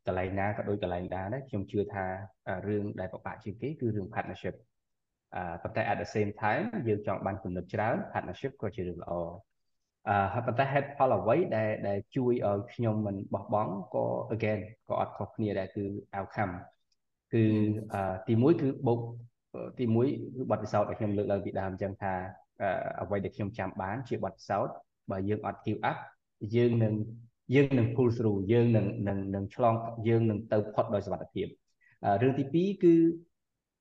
[0.07, 2.05] កន្លែងណាក៏ដូចកន្លែងដែរដែរខ្ញុំជឿថា
[2.69, 4.55] រឿងដែលពិបាកជាងគេគឺរឿង partnership
[5.37, 9.13] អឺប៉ុន្តែ at the same time យើងចង់បានគំនិតច្រើន partnership ក៏ជារឿងល្អ
[10.09, 14.05] អឺហើយប៉ុន្តែហេតុផលអ្វីដែលដែលជួយឲ្យខ្ញុំមិនបោះបង់ក៏
[14.37, 15.85] again ក៏អត់ខុសគ្នាដែរគឺ
[16.19, 16.55] outcome
[17.33, 17.45] គឺ
[18.27, 19.01] ទី1គឺបូក
[19.79, 22.13] ទី1គឺបទពិសោធន៍ដែលខ្ញុំលើកឡើងពីដើមអញ្ចឹងថា
[23.03, 24.75] អ្វីដែលខ្ញុំចាំបានជាបទពិសោធន៍
[25.11, 25.99] បើយើងអត់ give up
[26.57, 26.95] យើងនឹង
[27.55, 29.75] យើងនឹង pull through យើងនឹងនឹងនឹងឆ្លង
[30.09, 31.47] យើងនឹងទៅផុតដោយសុវត្ថិភាព
[32.23, 32.95] រឿងទី2គឺ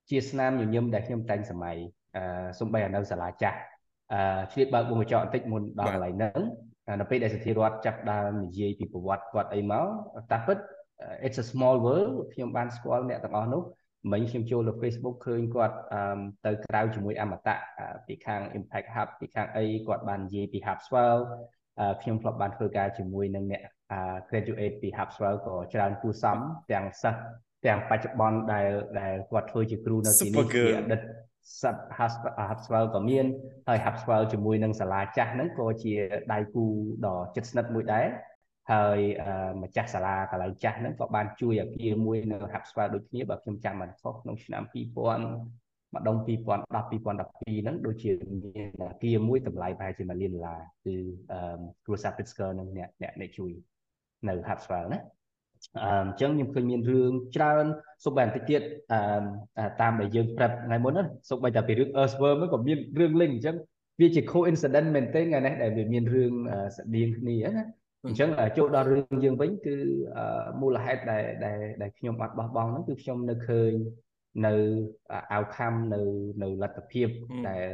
[0.09, 1.77] ជាស្នាមញញឹមដែលខ្ញុំតែងសម័យ
[2.15, 3.57] អឺសំបីនៅសាលាចាស់
[4.13, 6.41] អឺឆ្លៀតបើកវងកញ្ចក់បន្តិចមុនដល់កន្លែងហ្នឹង
[6.99, 9.85] នៅពេលដែលសទ្ធារដ្ឋចាប់ដើមនិយាយពីប្រវត្តិគាត់អីមក
[10.31, 10.57] តាពិត
[11.25, 13.61] it's a small world ខ្ញុំបានស្គាល់អ្នកទាំងអស់នោះ
[14.11, 15.75] មិញខ្ញុំចូលលើ Facebook ឃើញគាត់
[16.45, 17.57] ទៅក្រៅជាមួយអមតៈ
[18.07, 21.17] ពីខាង Impact Hub ពីខាងអីគាត់បាននិយាយពី Hubswell
[22.01, 23.61] ខ្ញុំធ្លាប់បានធ្វើការជាមួយនឹងអ្នក
[24.29, 26.37] graduate ពី Hubswell ក៏ច្រើនគួសម
[26.71, 27.21] ទាំងសិស្ស
[27.65, 28.67] ទាំងបច្ចុប្បន្នដែល
[28.99, 31.01] ដែលគាត់ធ្វើជាគ្រូនៅទីនេះជាអតីត
[31.61, 32.15] សិស្ស
[32.49, 33.25] Hubswell ក៏មាន
[33.67, 35.93] ហើយ Hubswell ជាមួយនឹងសាលាចាស់ហ្នឹងក៏ជា
[36.33, 36.65] ដៃគូ
[37.05, 38.07] ដ៏ជិតស្និទ្ធមួយដែរ
[38.71, 38.99] ហើយ
[39.63, 45.19] ម្ចាស់សាលាកន្លែងចាស់ហ្នឹងក៏បានជួយអាគារមួយនៅ Hubswell ដូចគ្នាបើខ្ញុំចាំមិនខុសក្នុងឆ្នាំ2000
[45.95, 50.95] ម្ដង2010 2012ហ្នឹងដូចជាមានអាគារមួយតម្លៃប្រហែលជា1លានដុល្លារគឺ
[51.85, 53.51] គ្រួសារ Pritzker នឹងអ្នកអ្នកអ្នកជួយ
[54.27, 54.99] នៅ Hubswell ណា
[55.83, 57.65] អញ្ចឹងខ្ញុំឃើញមានរឿងច្រើន
[58.05, 58.61] សូម្បីបន្តិចទៀត
[59.81, 63.55] តាមដែលយើងប្រាប់ថ្ងៃមុនហ្នឹងសូម្បីតែពីរឿង Earthworm ក៏មានរឿង link អញ្ចឹង
[63.99, 66.33] វាជា coincidence មែនទែនថ្ងៃនេះដែលវាមានរឿង
[66.77, 67.65] ស្តៀងគ្នាណា
[68.05, 69.75] អញ្ចឹងចូលដល់រឿងយើងវិញគឺ
[70.61, 73.71] មូលហេតុដែលដែលដែលខ្ញុំអត់បោះបង់ហ្នឹងគឺខ្ញុំនៅឃើញ
[74.45, 74.55] នៅ
[75.35, 76.01] outcome នៅ
[76.43, 77.07] នៅលទ្ធភាព
[77.49, 77.73] ដែល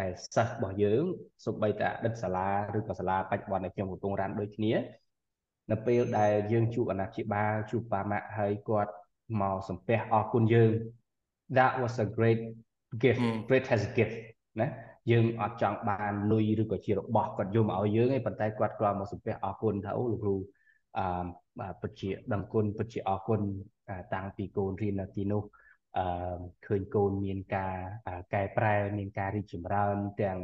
[0.00, 1.04] ដែលសិស្សរបស់យើង
[1.44, 2.48] សូម្បីតែអតីតសាលា
[2.78, 4.72] ឬក៏សាលាបច្ចុប្បន្នដែលខ្ញុំកំពុងរានដូចគ្នា
[5.70, 8.92] នៅពេលដែលយើងជួបអាណាព្យាបាលជួបបាម៉ាក់ហើយគាត់
[9.40, 10.72] មកសំពះអរគុណយើង
[11.56, 12.40] that was a great
[13.02, 14.16] gift great has a gift
[14.60, 14.68] ណា
[15.10, 20.34] យើងអត់ចង់បានលុយឬក៏ជារបស់គាត់យកមកឲ្យយើងទេប៉ុន្តែគាត់គ្រាន់មកសំពះអរគុណថាអូលោកគ្រូ
[20.98, 23.40] អឺពិតជាដឹងគុណពិតជាអរគុណ
[24.14, 25.42] តាំងពីកូនរៀននៅទីនោះ
[25.98, 26.04] អឺ
[26.66, 27.74] ឃើញកូនមានការ
[28.34, 30.38] កែប្រែមានការរីកចម្រើនទាំង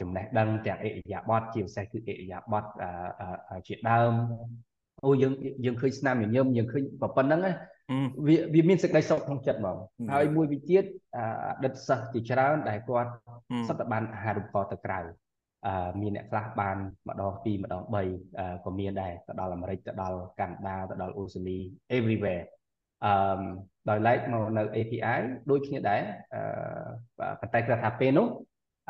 [0.00, 2.64] ចំណេះដឹងទាំងអិរិយាបថជាពិសេសគឺអិរិយាបថ
[3.66, 4.12] ជាដើម
[5.04, 5.32] អូយើង
[5.64, 6.82] យើងឃើញស្នាមញញឹមយើងឃើញ
[7.16, 7.40] ប៉ុណ្្នឹង
[8.26, 9.76] វាវាមានសេចក្តីសុខក្នុងចិត្តហ្មង
[10.12, 10.84] ហើយមួយវិទៀត
[11.16, 11.18] អ
[11.64, 13.10] តីតសិស្សជាច្រើនដែលគាត់
[13.68, 15.00] សតបានអាហារូបករណ៍ទៅក្រៅ
[15.66, 16.76] អឺមានអ្នកខ្លះបាន
[17.08, 17.82] ម្ដងពីរម្ដង
[18.22, 21.58] 3ក៏មានដែរទៅដល់អាមេរិកទៅដល់កាណាដាទៅដល់អូស្ត្រាលី
[21.96, 22.44] everywhere
[23.04, 23.42] អឺ
[23.88, 25.20] ដោយឡែកមកនៅ API
[25.50, 26.00] ដូចគ្នាដែរ
[26.34, 26.42] អឺ
[27.40, 28.28] ប៉ុន្តែគាត់ថាពេលនោះ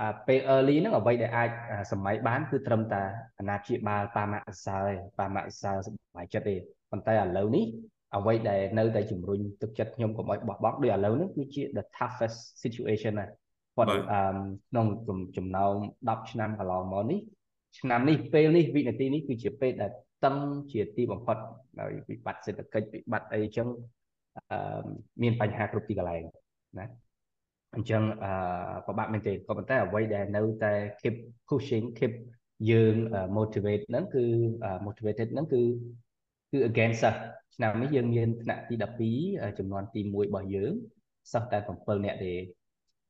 [0.00, 1.50] អាពេល early ហ្នឹងអ្វីដែលអាច
[1.92, 3.02] សម័យបានគឺត្រឹមតែ
[3.38, 4.88] អាណាព្យាបាលប៉ាម៉ាក់សាល
[5.18, 6.56] ប៉ាម៉ាក់សាលសម័យចិត្តទេ
[6.90, 7.64] ប៉ុន្តែឥឡូវនេះ
[8.16, 13.26] អ្វីដែលនៅតែជំរុញទឹកចិត្តខ្ញុំកុំឲ្យបោះបង់ដូចឥឡូវនេះគឺជា the toughest situation ណា
[13.76, 13.90] គាត់
[14.70, 14.86] ក្នុង
[15.36, 15.72] ចំណោម
[16.08, 17.20] 10ឆ្នាំកន្លងមកនេះ
[17.78, 19.90] ឆ្នាំនេះពេលនេះវិនាទីនេះគឺជាពេលដែល
[20.24, 20.36] តឹង
[20.72, 21.36] ជាទីបំផុត
[21.80, 23.68] ដោយវិបត្តិសេដ្ឋកិច្ចវិបត្តិអីចឹង
[25.22, 26.22] មានបញ្ហាគ្រប់ទីកន្លែង
[26.78, 26.86] ណា
[27.74, 28.32] អញ្ចឹងអឺ
[28.86, 31.14] ពិបាកមែនទេក៏ប៉ុន្តែអ្វីដែលនៅតែ keep
[31.48, 32.12] pushing keep
[32.70, 32.94] យើង
[33.38, 34.24] motivate ហ្នឹងគឺ
[34.86, 35.62] motivated ហ្នឹងគឺ
[36.54, 37.20] គឺ against សិស្ស
[37.56, 38.74] ឆ្នាំនេះយើងមានថ្នាក់ទី
[39.12, 40.72] 12ចំនួនទី1របស់យើង
[41.32, 42.34] សិស្សតែ7នាក់ទេ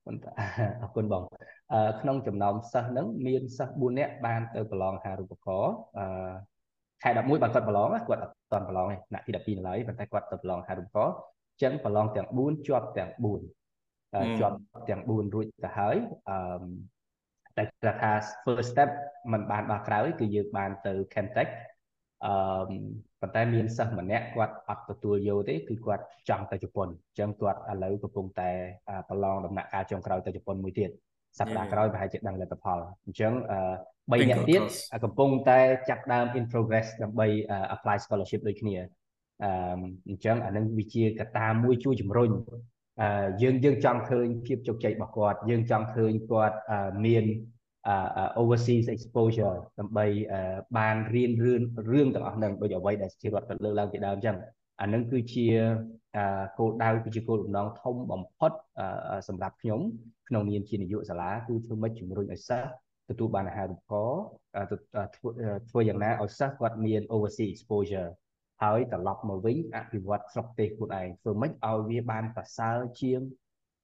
[0.07, 0.31] ប៉ុន្តែ
[0.83, 1.23] អរគុណបង
[2.01, 6.07] ក្នុងចំណោមសិស្សហ្នឹងមានសិស្ស4នាក់បានទៅប្រឡងហារូបករណ៍អឺ
[7.03, 14.57] ខែ11បានគាត់ប្រឡងគាត់អត់ទាន់ប្រឡងទេថ្នាក់ទី12នៅឡើយប៉ុន្តែគាត់ទៅប្រឡងហារូបករណ៍អញ្ចឹងប្រឡងទាំង4ជាប់ទាំង4ជាប់
[14.89, 15.97] ទាំង4រួចទៅហើយ
[16.29, 16.37] អឺ
[17.57, 18.13] តែគេថា
[18.45, 18.91] first step
[19.33, 21.51] มันបានដល់ក្រោយគឺយើងបានទៅ Chemtech
[22.27, 22.35] អឺ
[23.21, 28.51] ប៉ុន្តែមានសិស្សម្នាក់គាត់អត់ទទួលយកទេគឺគាត់ចង់ទៅជប៉ុនអញ្ចឹងគាត់ឥឡូវកំពុងតែ
[29.09, 30.91] ប្រឡងដំណាក់កាលចុងក្រោយទៅជប៉ុនមួយទៀត
[31.39, 33.33] សប្តាហ៍ក្រោយប្រហែលជាដឹងលទ្ធផលអញ្ចឹង
[34.13, 34.61] 3នាក់ទៀត
[35.05, 35.59] កំពុងតែ
[35.89, 37.27] ចាប់ដើម in progress ដើម្បី
[37.75, 38.77] apply scholarship ដូចគ្នា
[39.45, 39.51] អឺ
[40.09, 42.31] អញ្ចឹងអានឹងវាជាកត្តាមួយជួយជំរុញ
[43.43, 46.57] យើងយើងចង់ឃើញភាពជោគជ័យរបស់គាត់យើងចង់ឃើញគាត់
[47.07, 47.25] មាន
[48.43, 50.07] overseas exposure ដើម្បី
[50.79, 51.63] បានរៀនរឿង
[51.93, 54.37] រឿងទាំងអស់ហ្នឹងដូចអ្វីដែលជារដ្ឋលើកឡើងពីដើមអញ្ចឹង
[54.81, 55.47] អានឹងគឺជា
[56.59, 58.53] គោលដៅគឺជាគោលបំណងធំបំផុត
[59.29, 59.81] សម្រាប់ខ្ញុំ
[60.29, 62.69] ក្នុងនាមជានាយកសាលាគឺធ្វើម៉េចជំរុញឲ្យសិស្ស
[63.11, 64.23] ទទួលបានអាហារូបករណ៍
[65.71, 68.09] ធ្វើយ៉ាងណាឲ្យសិស្សគាត់មាន overseas exposure
[68.63, 73.21] ហើយត្រឡប់មកវិញអភិវឌ្ឍស្រុកទេសខ្លួនឯងធ្វើម៉េចឲ្យវាបានប្រសើរជាង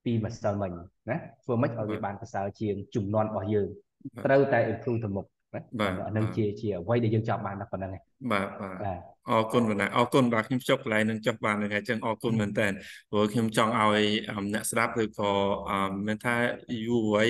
[0.05, 0.71] ពីម្សិលមិញ
[1.09, 3.69] ណាធ្វើម៉េចឲ្យវាបានប្រសើរជាងចំនួនរបស់យើង
[4.25, 8.99] ត្រូវតែ improve ទៅមុខណាបាទនឹងជាជាអ្វីដែលយើងចង់បានតែប៉ុណ្្នឹងឯងបាទបាទ
[9.29, 12.67] អរគុណបណ្ណាអរគុណបាទខ្ញុំចុះកន្លែងនឹងចុះបានហ្នឹងហើយចឹងអរគុណមែនតើ
[13.11, 14.03] ព្រោះខ្ញុំចង់ឲ្យ
[14.53, 15.31] អ្នកស្ដាប់ឬក៏
[16.07, 16.35] មិនថា
[16.85, 17.29] យូរវ័យ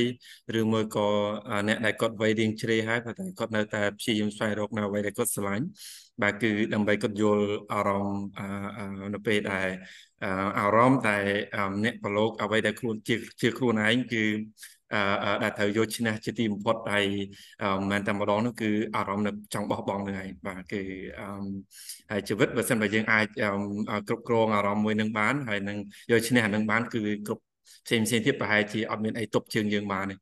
[0.60, 1.08] ឬមួយក៏
[1.68, 5.66] អ្នកដែលគាត់វ័យរៀងជ្រេហើយប៉ុន្តែគាត់នៅតែព្យាយាមស្វែងរកនៅអ្វីដែលគាត់ស្រឡាញ់
[6.22, 8.24] បាទគឺដើម្បីគាត់យល់អារម្មណ៍
[9.14, 9.70] នៅពេលដែល
[10.60, 11.26] អារម្មណ៍ដែល
[11.84, 14.81] អ្នកប្រឡូកអ្វីដែលខ្លួនជាជាខ្លួនឯងគឺអឺ
[15.44, 17.06] ដែលត្រូវយកឈ្នះជាទីបំផុតហើយ
[17.80, 20.82] មិនមែនតែម្ដងនោះគឺអារម្មណ៍នៅចង់បោះបង់នឹងឯងបាទគឺ
[21.20, 21.26] អឺ
[22.12, 23.26] ហើយជីវិតបើសិនបើយើងអាច
[24.08, 25.78] គ្រប់គ្រងអារម្មណ៍មួយនឹងបានហើយនឹង
[26.12, 27.44] យកឈ្នះនឹងបានគឺគ្រប់
[27.86, 30.16] ផ្សេងផ្សេងទៀតប្រហែលជាអត់មានអីទប់ជើងយើងបានទេ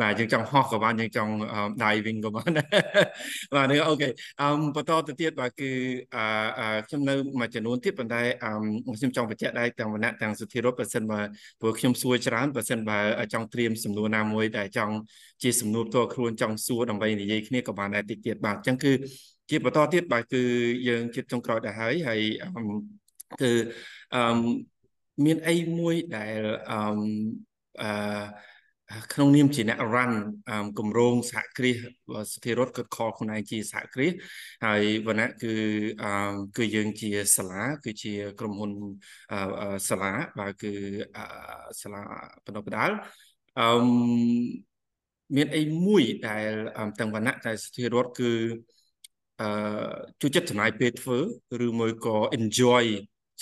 [0.00, 1.32] បាទយើងចង់ហោះក៏បានយើងចង់
[1.82, 2.50] diving ក៏បាន
[3.54, 4.08] បាទនេះអូខេ
[4.40, 5.70] អឺបន្តទៅទៀតបាទគឺ
[6.16, 11.20] អឺខ្ញុំនៅមួយចំនួនទៀតប៉ុន្តែអឺខ្ញុំចង់បញ្ជាក់ដែរទាំងវណ្ណៈទាំងសុធិរដ្ឋបើសិនបើ
[11.60, 12.98] ព្រោះខ្ញុំសួរច្រើនបើសិនបើ
[13.32, 14.94] ចង់ត្រៀមសំណួរណាមួយដែលចង់
[15.42, 18.92] ជាសំណួរផ្ទាល់ខ្លួនចង់សួរដើម្បីនិយាយគ្នាក៏បានដែរតិចទៀតបាទអញ្ចឹងគឺ
[19.50, 20.42] ជាបន្តទៀតបាទគឺ
[20.88, 22.20] យើងជិតចុងក្រោយដែរហើយហើយ
[23.42, 23.52] គឺ
[24.14, 24.77] អឺមា
[25.34, 26.40] នអីមួយដែល
[26.70, 26.78] អឺ
[27.82, 27.88] អឺ
[29.12, 30.12] ក្នុងនាមជាអ្នក run
[30.78, 31.76] គម្រោងសហគ្រាស
[32.32, 34.12] ស្ថិររដ្ឋគាត់ខលខ្លួនឯងជាសហគ្រាស
[34.64, 35.54] ហើយវណ្ណៈគឺ
[36.02, 36.10] អឺ
[36.56, 38.72] គឺយើងជាសាលា គឺជាក្រុមហ៊ុន
[39.88, 40.72] សាលាបាទគឺ
[41.80, 42.02] សាលា
[42.44, 42.90] បណ្ដុះបណ្ដាល
[43.58, 43.68] អឺ
[45.36, 46.52] មានអីមួយដែល
[46.98, 48.32] ទាំងវណ្ណៈតែស្ថិររដ្ឋគឺ
[49.40, 49.48] អឺ
[50.20, 51.18] ជួយចិត្តចំណាយពេលធ្វើ
[51.66, 52.84] ឬមួយក៏ enjoy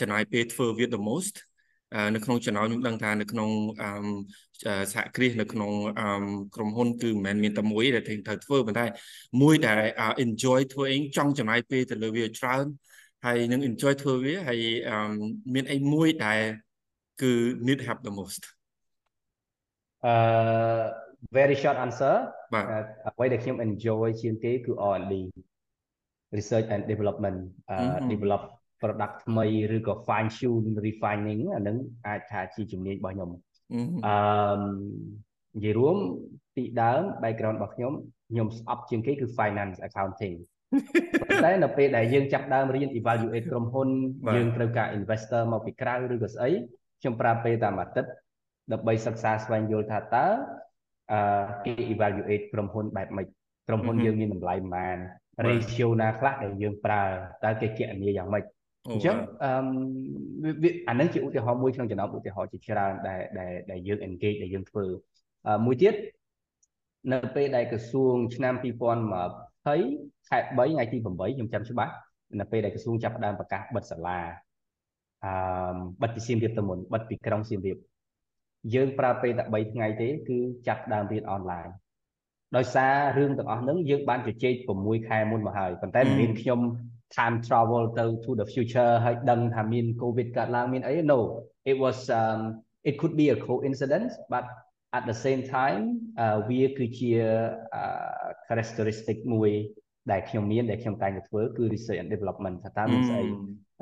[0.01, 1.37] ចំណាយពេលធ្វើវា the most
[2.15, 3.51] នៅក្នុងចំណោមខ្ញុំដឹងថានៅក្នុង
[4.93, 5.73] សហគ្រាសនៅក្នុង
[6.55, 8.87] ក្រុមហ៊ុនគឺមិនមែនមានតែមួយដែលត្រូវធ្វើប៉ុន្តែ
[9.43, 9.83] មួយដែល
[10.25, 12.65] enjoy ធ្វើអីចង់ចំណាយពេលទៅលើវាច្រើន
[13.25, 14.61] ហើយនឹង enjoy ធ្វើវាហើយ
[15.55, 16.41] មានអីមួយដែល
[17.23, 17.33] គឺ
[17.67, 18.43] need help the most
[20.07, 20.15] អឺ
[21.39, 22.15] very short answer
[23.09, 25.15] អ្វីដែលខ្ញុំ enjoy ជាងគេគឺ R&D
[26.37, 27.39] research and development
[27.73, 28.43] uh, develop
[28.81, 29.47] product ថ្មី
[29.77, 33.31] ឬក៏ fine tune refining អានឹងអាចថាជាជំនាញរបស់ខ្ញុំ
[34.07, 34.59] អឺ
[35.57, 35.97] និយាយរួម
[36.57, 37.93] ពីដើម background របស់ខ្ញុំ
[38.31, 40.37] ខ្ញុំស្អប់ជាងគេគឺ finance accounting
[41.45, 43.89] តែនៅពេលដែលយើងចាប់ដើមរៀន evaluate ក្រុមហ៊ុន
[44.35, 46.51] យើងត្រូវការ investor មកពីក្រៅឬក៏ស្អី
[47.01, 48.11] ខ្ញុំប្រើពេលតាមអាទិត្យ
[48.73, 50.27] ដើម្បីសិក្សាស្វែងយល់ថាតើ
[51.13, 51.21] អឺ
[51.65, 53.27] គេ evaluate ក្រុមហ៊ុនបែបម៉េច
[53.69, 54.99] ក្រុមហ៊ុនយើងមានតម្លៃប៉ុន្មាន
[55.47, 57.03] ratio ណាខ្លះដែលយើងប្រើ
[57.45, 58.45] តើគេគណនាយ៉ាងម៉េច
[58.91, 64.85] អញ្ចឹងអឺអានឹងជាឧទាហរណ៍មួយក្នុងចំណោមឧទាហរណ៍ជាច្រើនដែលដែលដែលយើង engage ដែលយើងធ្វើ
[65.67, 65.95] មួយទៀត
[67.13, 71.93] នៅពេលដែលក្រសួងឆ្នាំ2020ខែ3ថ្ងៃទី8ខ្ញុំចាំច្បាស់
[72.41, 74.19] នៅពេលដែលក្រសួងចាប់ផ្ដើមប្រកាសបិទសាលា
[75.25, 75.33] អឺ
[76.03, 77.79] បិទពីសៀមរាបទៅមុនបិទពីក្រុងសៀមរាប
[78.75, 81.67] យើងប្រើពេលតែ3ថ្ងៃទេគឺចាប់ដើមរៀនអនឡាញ
[82.57, 86.61] ដោយសាររឿងទាំងអស់ហ្នឹងយើងបានជជែក6ខែមុនមកហើយប៉ុន្តែមានខ្ញុំ
[87.18, 91.20] time travel ទៅ to the future ហើយដឹងថាមាន covid កើតឡើងមានអី no
[91.72, 92.40] it was um
[92.90, 94.46] it could be a coincidence but
[94.98, 95.84] at the same time
[96.50, 97.12] វាគឺជា
[98.48, 99.52] characteristic មួយ
[100.12, 103.24] ដែលខ្ញុំមានដែលខ្ញុំតែងតែធ្វើគឺ research and development ថាតើមានស្អី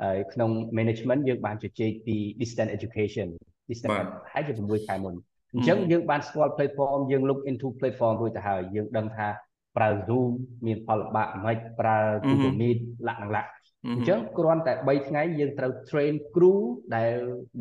[0.02, 3.28] ហើយក្នុង management យើងបានជជែកពី distance education
[3.70, 3.96] distance
[4.32, 5.14] ហើយជា6ខែមុន
[5.52, 9.28] អញ្ចឹងយើងបានស្គាល់ platform យើង look into platform រួចទៅហើយយើងដឹងថា
[9.77, 10.31] ប្រើ Zoom
[10.65, 11.97] មានផលលំបាកមិនប្រើ
[12.27, 13.47] Google Meet លក្ខណៈ
[13.93, 16.53] អញ្ចឹងគ្រាន់តែ3ថ្ងៃយើងត្រូវ train គ្រូ
[16.95, 17.15] ដែល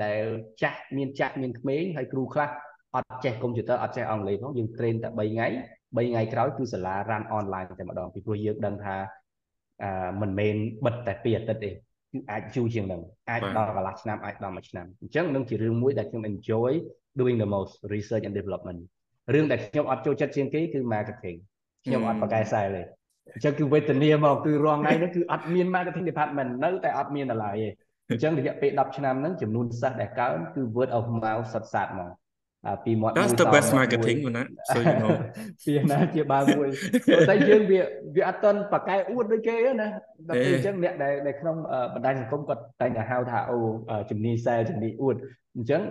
[0.05, 0.23] ដែល
[0.62, 2.51] ចាស់មានចាស់មានក្មេងហើយគ្រូខ្លះ
[2.95, 5.49] អត់ចេះកុំព្យូទ័រអត់ចេះអង់គ្លេសផងយើង train តែ3ថ្ងៃ
[5.95, 8.97] 3ថ្ងៃក្រោយគឺសាលា run online តែម្ដងពីព្រោះយើងដឹងថា
[9.83, 10.57] អឺមិនមែន
[10.87, 16.73] បិទតែ2អាទិត្យទេគឺអាចយូរជាងហ្នឹងអាចដល់កន្លះឆ្នាំអាចដល់មួយឆ្នាំអញ្ចឹងនឹងជារឿងមួយដែលខ្ញុំ enjoy
[17.21, 18.81] doing the most research and development
[19.35, 21.39] រឿងដែលខ្ញុំអត់ចូលចិត្តជាងគេគឺ marketing
[21.85, 22.82] ខ្ញុំអត់បកកែសែលទេ
[23.32, 27.68] អញ្ចឹងគឺវេទនាមកគឺរងថ្ងៃនេះគឺអត់មាន marketing department នៅតែអត់មានដល់ឡើយទេ
[28.11, 32.11] អញ្ចឹងរយៈពេល10ឆ្នាំហ្នឹងចំនួនសិស្សដែលកើនគឺ word of mouth សុទ្ធសាធហ្មង
[32.85, 35.11] ពីមាត់ That's the best marketing ណា so you know
[35.65, 36.69] ពីណាជាបាវមួយ
[37.29, 37.81] តែយើងវា
[38.17, 39.89] វាអត់តន់បកកែអួតដូចគេណា
[40.29, 41.57] ដល់ពេលអញ្ចឹងអ្នកដែលដែលក្នុង
[41.95, 43.59] បណ្ដាញសង្គមគាត់តែងតែហៅថាអូ
[44.11, 45.17] ជំនាញសែលជំនាញអួត
[45.57, 45.83] អញ្ចឹង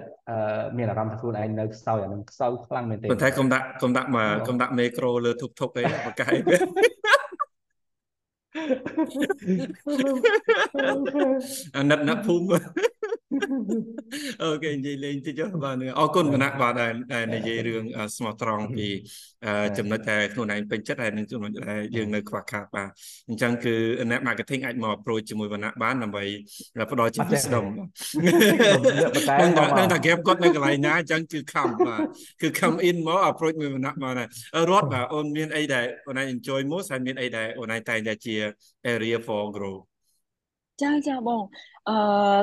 [0.77, 6.33] មានអារម្មណ៍ថាខ្លួនឯងនៅខ្សោយអានឹងខ្សោយខ្លាំងមែនទេប៉ុន្តែកុំដាក់កុំដាក់មកកុំដាក់មេក្រូលើធុកធុកអីបកកាយ
[11.77, 12.57] អាណិតណាភូមិ
[14.43, 16.73] អូខេនិយាយលេងតិចបាទអរគុណគណៈបាទ
[17.13, 17.83] ដែលនិយាយរឿង
[18.15, 18.87] ស្មោះត្រង់ពី
[19.77, 22.89] ចំណុចដែលខ្លួនឯងពេញចិត្តហើយនឹងចំណុចដែលយើងនៅខ្វះខាតបាទ
[23.29, 23.75] អញ្ចឹងគឺ
[24.11, 26.23] អ្នក marketing អាចមក approach ជាមួយវណ្ណៈបានដើម្បី
[26.91, 27.65] ផ្ដល់ជា wisdom
[29.39, 32.01] តែតែតែ gap គាត់នៅកន្លែងណាអញ្ចឹងគឺខំបាទ
[32.41, 34.25] គឺ come in មក approach មួយវណ្ណៈមកណា
[34.69, 38.35] រត់បាទអូនមានអីដែលអូនឯង enjoy មកហើយមានអីដែលអូនឯងតែងតែជា
[38.93, 39.77] area for grow
[40.81, 41.41] ចាចាបង
[41.89, 41.95] អឺ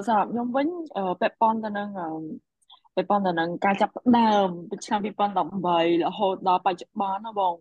[0.08, 0.66] សម្រាប់ខ្ញុំវិញ
[1.20, 1.88] ពាក់ព័ន្ធទៅនឹង
[2.94, 5.00] ពាក់ព័ន្ធទៅនឹងការចាប់ផ្ដើមពីឆ្នាំ
[5.54, 7.54] 2018រហូតដល់បច្ចុប្បន្នណាបង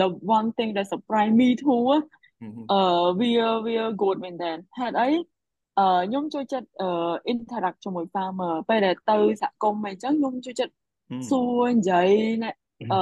[0.00, 1.86] the one thing that surprise me too
[2.72, 2.80] អឺ
[3.20, 3.32] វា
[3.66, 5.08] វា good មែនតើហេតុអី
[5.78, 6.88] អឺខ្ញុំចូលចិត្តអឺ
[7.32, 10.72] interact ជាមួយ farmer ពេលដែលទៅសហគមន៍អីចឹងខ្ញុំចូលចិត្ត
[11.30, 12.08] សួរនិយាយ
[12.92, 13.00] អឺ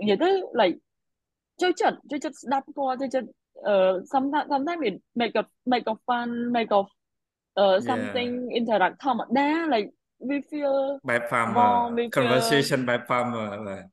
[0.00, 0.30] និយាយទៅ
[0.60, 0.76] like
[1.62, 3.28] ចូលចិត្តចូលចិត្តស្ដាប់គាត់ចូលចិត្ត
[3.66, 6.80] អឺ sometimes sometimes it make a make a fun make a
[7.62, 9.88] uh something interact ធម្មតា like
[10.28, 10.74] we feel
[11.10, 11.68] បែប farmer
[12.18, 13.84] conversation បែប farmer បាទ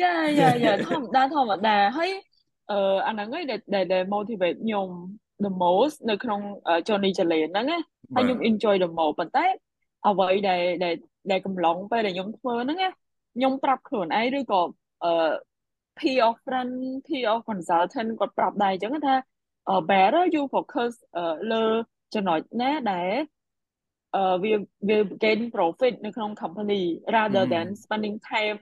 [0.00, 2.10] yeah yeah yeah ធម្មតាធម្មតាហើយ
[2.70, 4.88] អឺអាហ្នឹងឯងដែលដែល motivate ខ្ញុំ
[5.44, 6.40] the most នៅក្នុង
[6.86, 7.80] Johnny Jalen ហ្នឹងណា
[8.14, 9.46] ហើយខ្ញុំ enjoy the most ប៉ុន្តែ
[10.08, 10.94] អ្វីដែលដែល
[11.30, 12.90] ដែលកំឡុងពេលដែលខ្ញុំធ្វើហ្នឹងណា
[13.36, 14.60] ខ្ញុំប្រាប់ខ្លួនឯងឬក៏
[15.04, 15.12] អឺ
[15.98, 16.72] peer of friend
[17.06, 19.14] peer of consultant គាត់ប្រាប់ដែរអញ្ចឹងថា
[19.90, 20.92] better you focus
[21.52, 21.64] លើ
[22.14, 23.10] ចំណុចណាដែល
[24.16, 24.54] អឺវា
[24.88, 26.82] វា gain profit នៅក្នុង company
[27.14, 28.58] rather than spending time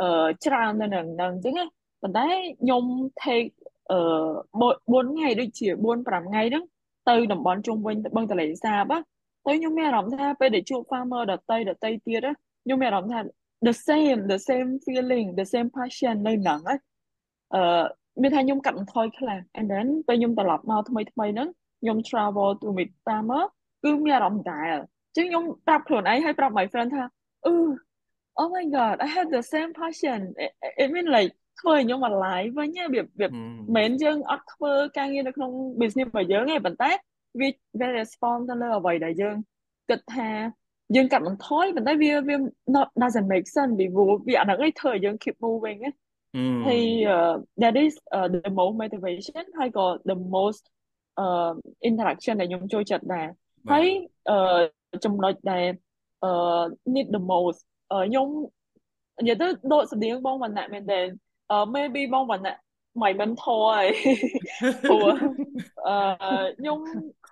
[0.00, 1.64] អឺច្រើននៅនឹងហ្នឹងអញ្ចឹងណា
[2.02, 2.28] ប៉ុន្តែ
[2.60, 2.84] ខ្ញុំ
[3.22, 3.50] take
[3.90, 3.98] អឺ
[5.02, 6.64] 4ថ្ងៃដូចជា4 5ថ្ងៃហ្នឹង
[7.08, 8.92] ទៅតំបន់ជុំវិញបឹងទន្លេសាប
[9.46, 12.26] ទៅខ្ញុំមានអារម្មណ៍ថាពេលដែលជួប farmer ដតីដតីទៀត
[12.64, 13.20] ខ្ញុំមានអារម្មណ៍ថា
[13.62, 16.60] the same the same feeling the same passion នៅហ្នឹង
[17.54, 17.82] អឺ
[18.22, 21.48] មានថាខ្ញុំកាត់បន្ថយខ្លះ and then ពេលខ្ញុំត្រឡប់មកថ្មីថ្មីហ្នឹង
[21.80, 23.44] ខ្ញុំ travel to meet farmer
[23.82, 27.02] គឺមានអារម្មណ៍ដែរអញ្ចឹងខ្ញុំប្រាប់ខ្លួនឯងហើយប្រាប់ my friend ថា
[27.46, 27.52] អឺ
[28.40, 30.50] oh my god I had the same passion it,
[30.82, 33.28] it mean like ធ្វើឲ្យខ្ញុំ alive វិញវាវា
[33.76, 35.50] មិនយើងអត់ធ្វើការងារនៅក្នុង
[35.80, 36.90] business របស់យើងទេប៉ុន្តែ
[37.40, 37.48] វា
[37.80, 39.36] very respond ទៅលើអ្វីដែលយើង
[39.88, 40.30] គិតថា
[40.94, 42.36] យើងកាត់បន្ថយប៉ុន្តែវាវា
[42.74, 45.92] not doesn't make sense ពីព្រោះវាអាហ្នឹងឯងធ្វើឲ្យយើង keep moving ណា
[46.66, 46.82] ហើយ
[47.62, 50.64] that is uh, the most motivation ហើយក៏ the most
[51.24, 51.52] uh,
[51.88, 53.28] interaction ដែលខ្ញុំចូលចិត្តដែរ
[53.70, 53.86] ហើយ
[54.34, 54.58] uh,
[55.04, 55.64] ចំណុចដែល
[56.28, 56.64] uh,
[56.94, 57.60] need the most
[57.92, 58.28] ខ្ញុំ
[59.18, 61.00] និយាយទៅដកស្តៀងបងវណ្ណៈមែនទេ
[61.50, 62.56] អឺ maybe បងវណ្ណៈ
[63.02, 63.86] មិនមិនធរហើយ
[64.88, 65.06] ព្រោះ
[65.86, 65.96] អឺ
[66.58, 66.78] ខ្ញុំ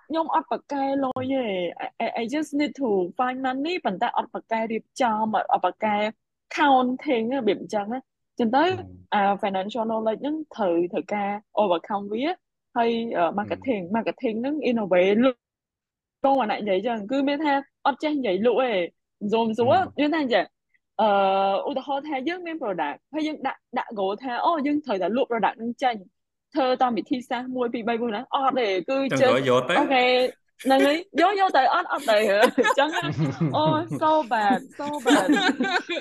[0.05, 5.95] ខ្ញុំអត់បកកែលុយទេ I just need to find money ប៉ុន្តែអត់បកកែរៀបចំអត់បកកែ
[6.57, 7.99] counting របៀបអញ្ចឹងណា
[8.39, 8.63] ចឹងទៅ
[9.13, 11.29] អា financial knowledge ហ្នឹងត្រូវត្រូវការ
[11.61, 12.25] overcome វា
[12.75, 12.89] ហើយ
[13.37, 15.35] marketing marketing ហ្នឹង in a way លោក
[16.25, 17.53] បងអានិយាយចឹងគឺមានថា
[17.87, 18.71] អត់ចេះនិយាយលក់ទេ
[19.33, 20.45] ዞ មសួរមានថាអញ្ចឹង
[21.01, 21.07] អឺ
[21.69, 25.95] ឧទាហរណ៍ថាយើងមាន product ហើយយើងដាក់ដាក់ goal ថាអូយើងត្រូវតែលក់ product នឹងចេញ
[26.55, 29.29] ធ្វើតាមវិធីសាស្ត្រ1 2 3 4ណាអត់ទេគឺចេះ
[29.79, 30.05] អូខេ
[30.63, 32.33] ហ្នឹងហើយយកយកទៅអត់អត់ទៅអ
[32.67, 32.89] ញ្ចឹង
[33.55, 33.63] អូ
[34.01, 35.27] so bad so bad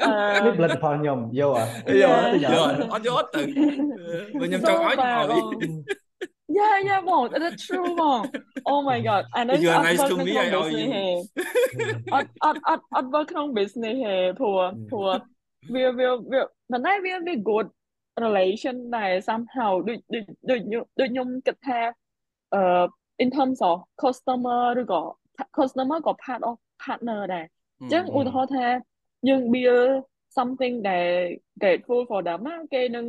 [0.05, 1.57] អឺនេះផលិតផលខ្ញុំយក
[2.03, 3.41] យកយកអត់យកទៅ
[4.41, 4.97] ខ្ញុំចង់ឲ្យ
[5.31, 5.43] ឲ្យ
[6.59, 7.31] Yeah, yeah, Wong.
[7.43, 8.31] That's true, Wong.
[8.65, 9.25] Oh my God.
[9.35, 10.33] And then you are nice to me.
[10.39, 10.87] I owe you.
[12.15, 14.59] អត់អត់អត់អត់ work ក្នុង business ហេព្រោះ
[14.91, 15.09] ព្រោះ
[15.75, 16.41] វាវាវា
[16.73, 17.67] មិនដែរវាវា good
[18.25, 20.61] relation ដែរ somehow ដូចដូចដូច
[21.01, 21.81] ដូចខ្ញុំគិតថា
[22.55, 22.85] អឺ
[23.23, 25.03] in terms of customer ឬក៏
[25.59, 27.47] customer ក៏ part of partner ដែរ
[27.81, 28.67] អញ្ចឹងឧទាហរណ៍ថា
[29.29, 29.91] យើង build
[30.37, 31.07] something ដែល
[31.63, 33.07] grateful for them ណាគេនឹង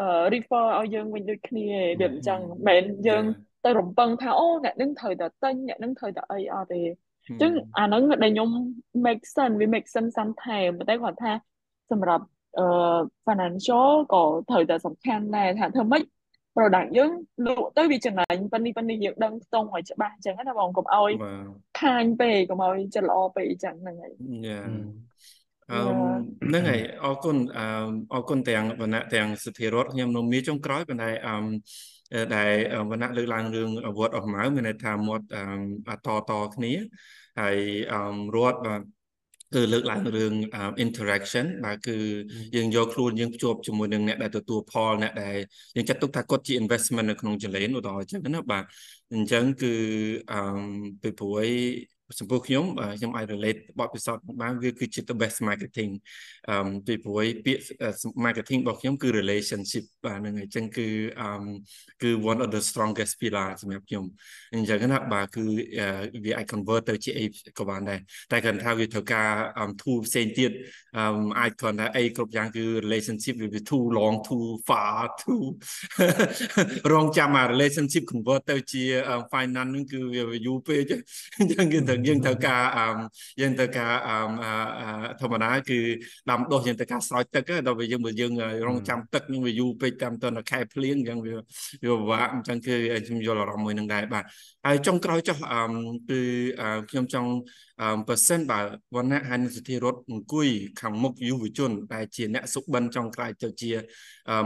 [0.00, 1.66] អឺ refer ឲ្យយើងវិញដូចគ្នា
[2.00, 3.24] វាអញ្ចឹងមិនមែនយើង
[3.64, 6.80] ទៅរំពឹងថាអូអ្នកនឹងត្រូវតែទិញអ្នកនឹងត្រូវតែអីអត់ទេ
[7.26, 8.50] អញ្ចឹងអាហ្នឹងដែលខ្ញុំ
[9.06, 11.32] make sense វា make sense sometimes តែគាត់ថា
[11.90, 12.37] សម្រាប់អឺ
[13.26, 16.02] financial ក៏ត្រូវតែសំខាន់ដែរថាធ្វើម៉េច
[16.58, 17.10] product យើង
[17.46, 21.10] លក់ទៅវាចំណេញប៉ុណ្នេះប៉ុណ្នេះយើងដឹងខ្ទង់ឲ្យច្បាស់អញ្ចឹងណាបងកុំឲ្យ
[21.80, 24.12] ខាញពេកកុំឲ្យចិត្តល្អពេកអញ្ចឹងហ្នឹងហើយ
[24.46, 24.62] យ៉ា
[25.70, 25.80] អឺ
[26.48, 27.64] ហ្នឹងហើយអរគុណអឺ
[28.14, 32.52] អរគុណទាំងវណ្ណៈទាំងសិទ្ធិរដ្ឋខ្ញុំនៅមានចុងក្រោយប៉ុន្តែអឺដែល
[32.90, 35.24] វណ្ណៈលើកឡើងរឿងវត្តអស់ម៉ៅមានន័យថាមាត់
[36.06, 36.72] តតគ្នា
[37.40, 37.56] ហើយ
[37.92, 38.00] អឺ
[38.36, 38.82] រដ្ឋបាទ
[39.54, 40.32] គឺលើកឡើងរឿង
[40.84, 41.96] interaction បាទគឺ
[42.56, 45.36] យើងយកខ្លួនយើងភ្ជាប់ជាមួយនឹងអ្នកដែលទទួលផលអ្នកដែល
[45.76, 48.64] យើងចាត់ទុកថាគាត់ជា investment នៅក្នុងចលនាឧទាហរណ៍អញ្ចឹងណាបាទ
[49.14, 49.72] អញ្ចឹងគឺ
[50.32, 50.38] អឺ
[51.02, 51.48] ពីព្រោះ
[52.18, 52.64] ចំពោះខ្ញុំ
[52.98, 55.92] ខ្ញុំអាច relate បទពិសោធន៍បានវាគឺជា the best marketing
[56.50, 57.62] អឺពីព្រោះពាក្យ
[58.24, 60.86] marketing របស់ខ្ញុំគឺ relationship បាទហ្នឹងហើយអញ្ចឹងគឺ
[61.20, 61.28] អឺ
[62.02, 64.04] គឺ one of the strongest pillar សម្រាប់ខ្ញុំ
[64.54, 65.44] អញ្ចឹងណាបាទគឺ
[66.24, 67.24] វាអាច convert ទៅជាអី
[67.58, 68.00] ក៏បានដែរ
[68.32, 69.30] តែគ្រាន់ថាវាត្រូវការ
[69.80, 70.50] tool ផ្សេងទៀត
[70.96, 71.04] អឺ
[71.40, 75.44] អាចគ្រាន់ថាអីគ្រប់យ៉ាងគឺ relationship វា too long too far too
[76.92, 78.82] រងចាំអា relationship convert ទៅជា
[79.32, 80.00] finance ហ្នឹងគឺ
[80.30, 80.82] វាយូរពេក
[81.38, 82.62] អញ្ចឹងគឺត្រូវយើងត្រូវការ
[83.40, 83.92] យើងត្រូវការ
[85.20, 85.78] ធម្មតាគឺ
[86.30, 88.32] ដាំដុះយើងត្រូវការស្រោចទឹកដល់ពេលយើងបើយើង
[88.68, 92.74] រងចាំទឹកនឹងវាយូរពេកតាមតនខែភ្លៀងអញ្ចឹងវាវាពិបាកអញ្ចឹងគឺ
[93.06, 94.24] ខ្ញុំយល់អារម្មណ៍មួយនឹងដែរបាទ
[94.66, 95.36] ហើយចុងក្រោយចុះ
[96.10, 96.20] គឺ
[96.90, 97.30] ខ្ញុំចង់
[98.08, 98.60] ប៉ឺសិនបើ
[98.96, 100.48] វណ្ណៈហើយនឹងសិទ្ធិរដ្ឋអង្គុយ
[100.80, 103.72] ខាងមុខយុវជន ដែលជាអ្នកសុបិនចង់ក្លាយទៅជា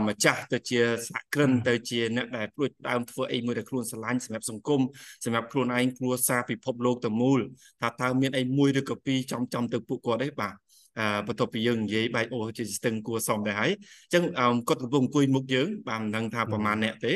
[0.07, 4.81] ម្ចាស់ទៅជាសហគ្រិនទៅជាអ្នកដែលព្រួយដើមធ្វើអីមួយដែលខ្លួនស្រឡាញ់សម្រាប់សង្គម
[5.25, 7.39] សម្រាប់ខ្លួនឯងគ្រួសារពិភពលោកទៅមូល
[7.81, 10.55] ថាតើមានអីមួយឬក៏ពីរចំចំទៅពួកគាត់ទេបាទ
[10.99, 14.23] អឺបន្ទាប់ពីយើងនិយាយបែកអូជាស្ទឹងគួរសមដែរហើយអញ្ចឹង
[14.67, 17.13] គាត់កំពុងអង្គុយមុខយើងបាទមិនដឹងថាប្រហែលអ្នកទេ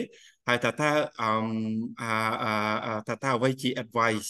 [0.48, 0.90] ហើយថាថា
[1.22, 4.28] អឺថាថាអ្វីជា advice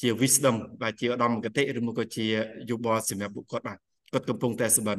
[0.00, 2.26] ជា wisdom បាទជាឧត្តមគតិឬមកក៏ជា
[2.70, 3.78] យោបល់សម្រាប់ពួកគាត់បាទ
[4.12, 4.98] គាត់កំពុងតែសបិន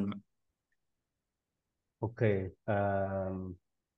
[2.04, 2.34] អូខេ
[2.70, 2.78] អឺ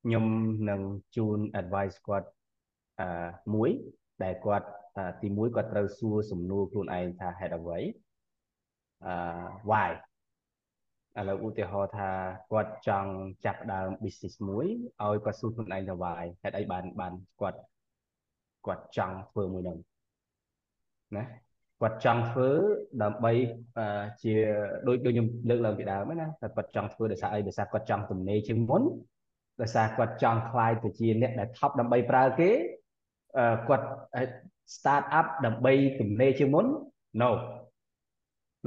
[0.04, 0.26] ខ្ញុំ
[0.70, 0.82] នឹង
[1.16, 2.30] ជូន advice គាត់
[3.00, 3.08] អឺ
[3.54, 3.70] មួយ
[4.24, 4.68] ដែលគាត់
[5.22, 7.80] ទីមួយគាត់ត្រូវសួរសំណួរខ្លួនឯងថាហេតុអ្វី
[9.06, 9.14] អឺ
[9.72, 9.92] why
[11.20, 12.10] ឥឡូវឧទាហរណ៍ថា
[12.52, 13.12] គាត់ចង់
[13.46, 14.68] ចាប់ដើម business មួយ
[15.04, 17.60] ឲ្យគាត់សួរខ្លួនឯងថា why ហេតុអីបានបានគាត់
[18.66, 19.80] គាត់ចង់ធ្វើមួយហ្នឹង
[21.18, 21.24] ណា
[21.82, 22.50] គាត់ចង់ធ្វើ
[23.04, 23.32] ដើម្បី
[24.22, 24.34] ជា
[24.88, 28.84] ដូចដូចខ្ញុំលើកឡើងពីដើមណាតែគាត់ចង់ធ្វើដោយសារអីដោយសារគាត់ចង់ទំនេរជាងមុន
[29.62, 32.50] ដោយសារគាត់ចង់ខ្លាយទៅជាអ្នកដែល top ដើម្បីប្រើគេ
[33.68, 33.88] គាត់
[34.76, 36.66] start up ដើម្បីទំនេរជាងមុន
[37.22, 37.30] no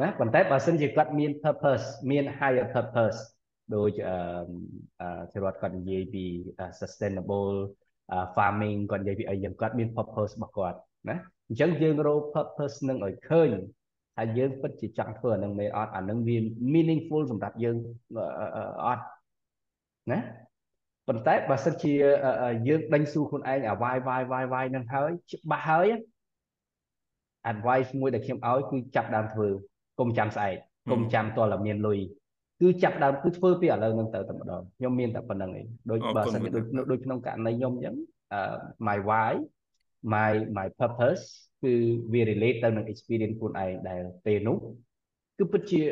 [0.01, 3.19] ណាប៉ុន្តែបើសិនជាគាត់មាន purpose មាន higher purpose
[3.75, 4.17] ដូចអឺ
[5.01, 6.25] អឺរដ្ឋគាត់និយាយពី
[6.81, 7.55] sustainable
[8.37, 10.79] farming គាត់និយាយពីអីយ៉ាងគាត់មាន purpose របស់គាត់
[11.11, 11.17] ណា
[11.49, 13.49] អញ្ចឹងយើងរក purpose នឹងឲ្យឃើញ
[14.17, 16.37] ថាយើងពិតជាចង់ធ្វើអានឹងមែនអត់អានឹងវា
[16.73, 17.77] meaningful សម្រាប់យើង
[18.87, 19.05] អត់
[20.13, 20.19] ណា
[21.09, 21.93] ប៉ុន្តែបើសិនជា
[22.69, 25.87] យើងដេញសួរខ្លួនឯងអាវាយវាយវាយវាយនឹងហើយច្បាស់ហើយ
[27.53, 29.49] advice មួយដែលខ្ញុំឲ្យគឺចាប់ដើមធ្វើ
[30.01, 30.57] កុំចាំស្អែក
[30.93, 31.99] កុំចាំតលមានលុយ
[32.61, 37.95] គឺចាប់ដើមគឺធ្វើពីឥឡូវហ្នឹងទៅតែម្ដងខ្ញុំមានតែប៉ុណ្្នឹងឯងដូចបើសិនជាដូចដូចក្នុងករណីខ្ញុំអញ្ចឹង
[38.87, 39.33] my why
[40.13, 41.25] my my purpose
[41.63, 41.75] គឺ
[42.13, 44.57] វា relate ទៅនឹង experience ខ្លួនឯងដែលពេលនោះ
[45.39, 45.83] គឺពិតជា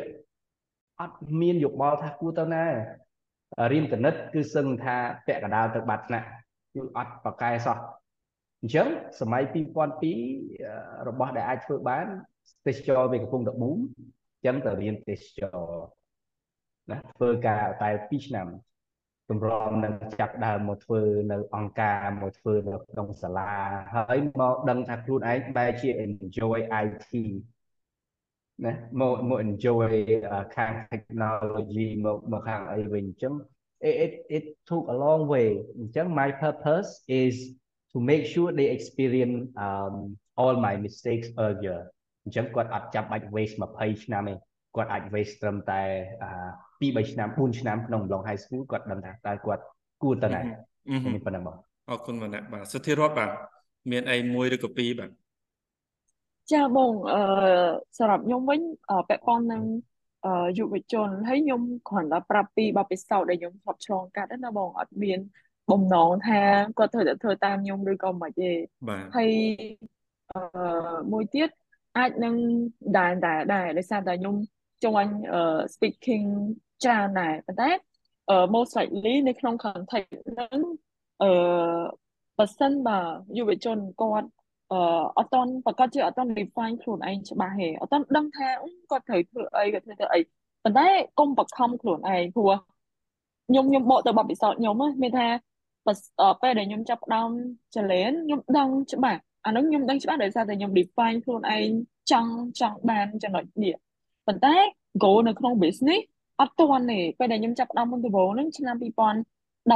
[1.01, 2.65] អត់មានយោបល់ថាគួរទៅណា
[3.71, 4.95] រៀនគណិតគឺសឹងថា
[5.25, 6.27] ពាក់កណ្ដាលទៅបាត់ថ្នាក់
[6.73, 7.77] គឺអត់ប្រកែសោះ
[8.61, 8.87] អញ្ចឹង
[9.19, 9.43] សម័យ
[10.25, 12.05] 2002របស់ដែលអាចធ្វើបាន
[12.67, 13.77] ទេសចរវាកំពុងតែប៊ូម
[14.35, 15.59] អញ្ចឹងទៅរៀនទេសចរ
[16.91, 18.47] ណាធ្វើការតែ2ឆ្នាំ
[19.29, 21.01] តម្រាំនឹងចាប់ដើមមកធ្វើ
[21.31, 23.51] នៅអង្គការមកធ្វើនៅក្នុងសាលា
[23.95, 27.11] ហើយមកដឹងថាខ្លួនឯងបែរជា enjoy IT
[28.65, 29.91] ណាមកមក enjoy
[30.55, 33.33] ខាង technology មកមកខាងអីវិញអញ្ចឹង
[34.07, 35.49] it it took a long way
[35.79, 37.35] អញ្ចឹង my purpose is
[37.91, 39.95] to make sure they experience um
[40.41, 41.81] all my mistakes earlier
[42.23, 44.35] អញ្ចឹងគាត់អត់ចាំបាច់ waste 20ឆ្នាំទេ
[44.75, 45.81] គាត់អាច waste ត្រឹមតែ
[46.83, 49.63] 2 3ឆ្នាំ4ឆ្នាំក្នុងអំឡុង high school គាត់ដឹងថាតើគាត់
[50.03, 50.41] គួរទៅណា
[51.13, 51.57] មានប៉ុណ្ណឹងបង
[51.89, 53.29] អរគុណបងណាបាទសុធិរដ្ឋបាទ
[53.91, 55.09] មានអីមួយឬក៏ពីរបាទ
[56.53, 57.21] ចាបងអឺ
[57.97, 58.59] សម្រាប់ខ្ញុំវិញ
[59.09, 59.63] ពាក់ព័ន្ធនឹង
[60.57, 65.19] យុវជនហើយខ្ញុំគ្រាន់តែប្រាប់ពីបបិសោតដែលខ្ញុំធ្លាប់ឆ្លងកាត់ណាបងអត់មាន
[65.71, 66.41] បំណងថា
[66.77, 68.51] គាត់ត្រូវតែធ្វើតាមខ្ញុំឬក៏មិនទេ
[69.15, 69.31] ហើយ
[70.31, 70.39] អឺ
[71.11, 71.49] មួយទៀត
[71.97, 72.35] អាចនឹង
[72.97, 74.35] ដែរដែរដែរដោយសារតែខ្ញុំ
[74.83, 75.11] ចង់
[75.73, 76.25] speaking
[76.85, 77.69] ច្រើនដែរប៉ុន្តែ
[78.55, 80.59] most likely នៅក្នុង context ហ្នឹង
[81.21, 81.29] អឺ
[82.37, 82.99] បើសិនបើ
[83.37, 84.27] យុវជនគាត់
[84.71, 84.79] អឺ
[85.17, 88.47] អត់តន់ប្រកាសជាអត់តន់ define ខ្លួនឯងច្បាស់ទេអត់តន់ដឹងថា
[88.91, 90.19] គាត់ត្រូវធ្វើអីគាត់ត្រូវធ្វើអី
[90.63, 90.87] ប៉ុន្តែ
[91.19, 92.53] កុំបខំខ្លួនឯងព្រោះ
[93.47, 95.27] ខ្ញុំខ្ញុំបកទៅបបពិសោធន៍ខ្ញុំមានថា
[96.41, 97.29] ពេលដែលខ្ញុំចាប់ផ្ដើម
[97.75, 101.67] ចលែនខ្ញុំដឹងច្បាស់អានោះខ្ញុំដឹងច្បាស់ដោយសារតែខ្ញុំ define ខ្លួនឯង
[102.11, 103.75] ចង់ចង់បានចំណុចនេះ
[104.27, 104.55] ប៉ុន្តែ
[105.03, 106.01] goal នៅក្នុង business
[106.39, 109.69] អត់ទាន់ទេពេលដែលខ្ញុំចាប់ផ្ដើមមុនដំបូងហ្នឹងឆ្នាំ2017 18ហ្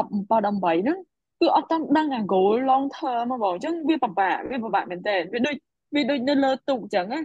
[0.87, 0.97] នឹង
[1.39, 5.55] គឺអត់តាន់ដឹងអា goal long term មកបងអញ្ចឹងវាពិបាកវាពិបាកមែនតើវាដូច
[5.95, 7.21] វាដូចនៅលើទូកអញ្ចឹងណា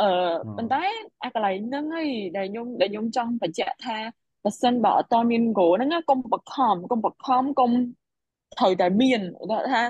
[0.00, 0.08] អឺ
[0.56, 0.82] ប៉ុន្តែ
[1.22, 3.98] អាកន្លែងហ្នឹងហើយដែលខ្ញុំដែលខ្ញុំចង់បញ្ជាក់ថា
[4.44, 7.70] បើសិនបើអត់តមាន goal ហ្នឹងកុំបខំកុំបខំកុំ
[8.54, 9.20] ត្រូវតែមាន
[9.72, 9.82] ថា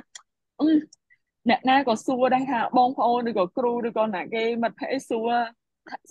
[1.50, 5.30] អ្នកណាក៏សួរដែរថាបងប្អូនឬក៏គ្រូឬក៏ណាគេមិត្តភ័ក្តិសួរ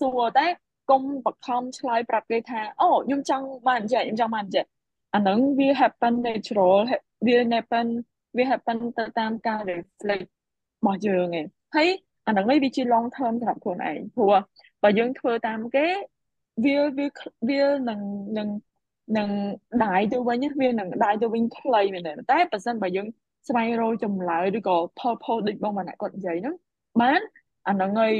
[0.01, 0.47] សួរតែ
[0.91, 4.65] កុំបខំឆ្លើយប្រាប់គេថាអូខ្ញុំចង់បានចេះខ្ញុំចង់បានចេះ
[5.15, 6.77] អាហ្នឹងវា happen natural
[7.25, 7.87] វា happen
[8.37, 10.27] វា happen ទៅតាមការ reflect
[10.79, 11.45] របស់យើងឯង
[11.75, 11.89] ហើយ
[12.27, 14.33] អាហ្នឹងវាជា long term សម្រាប់ខ្លួនឯងព្រោះ
[14.83, 15.87] បើយើងធ្វើតាមគេ
[16.65, 17.07] វាវា
[17.49, 17.99] វានឹង
[18.37, 18.49] នឹង
[19.17, 19.29] នឹង
[19.83, 23.07] ដាយទៅវិញវានឹងដាយទៅវិញខ្លីមែនទេតែបើសិនបើយើង
[23.47, 26.55] ស្វែងរកចម្លើយឬក៏ purpose ដូចបងបានគាត់និយាយហ្នឹង
[27.01, 27.19] បាន
[27.67, 28.13] អាហ្នឹងហើយ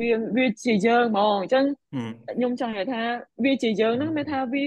[0.00, 1.64] វាវាជាយើងហ្មងអញ្ចឹង
[2.36, 3.02] ខ្ញុំចង់និយាយថា
[3.44, 4.66] វាជាយើងហ្នឹងមានថាវា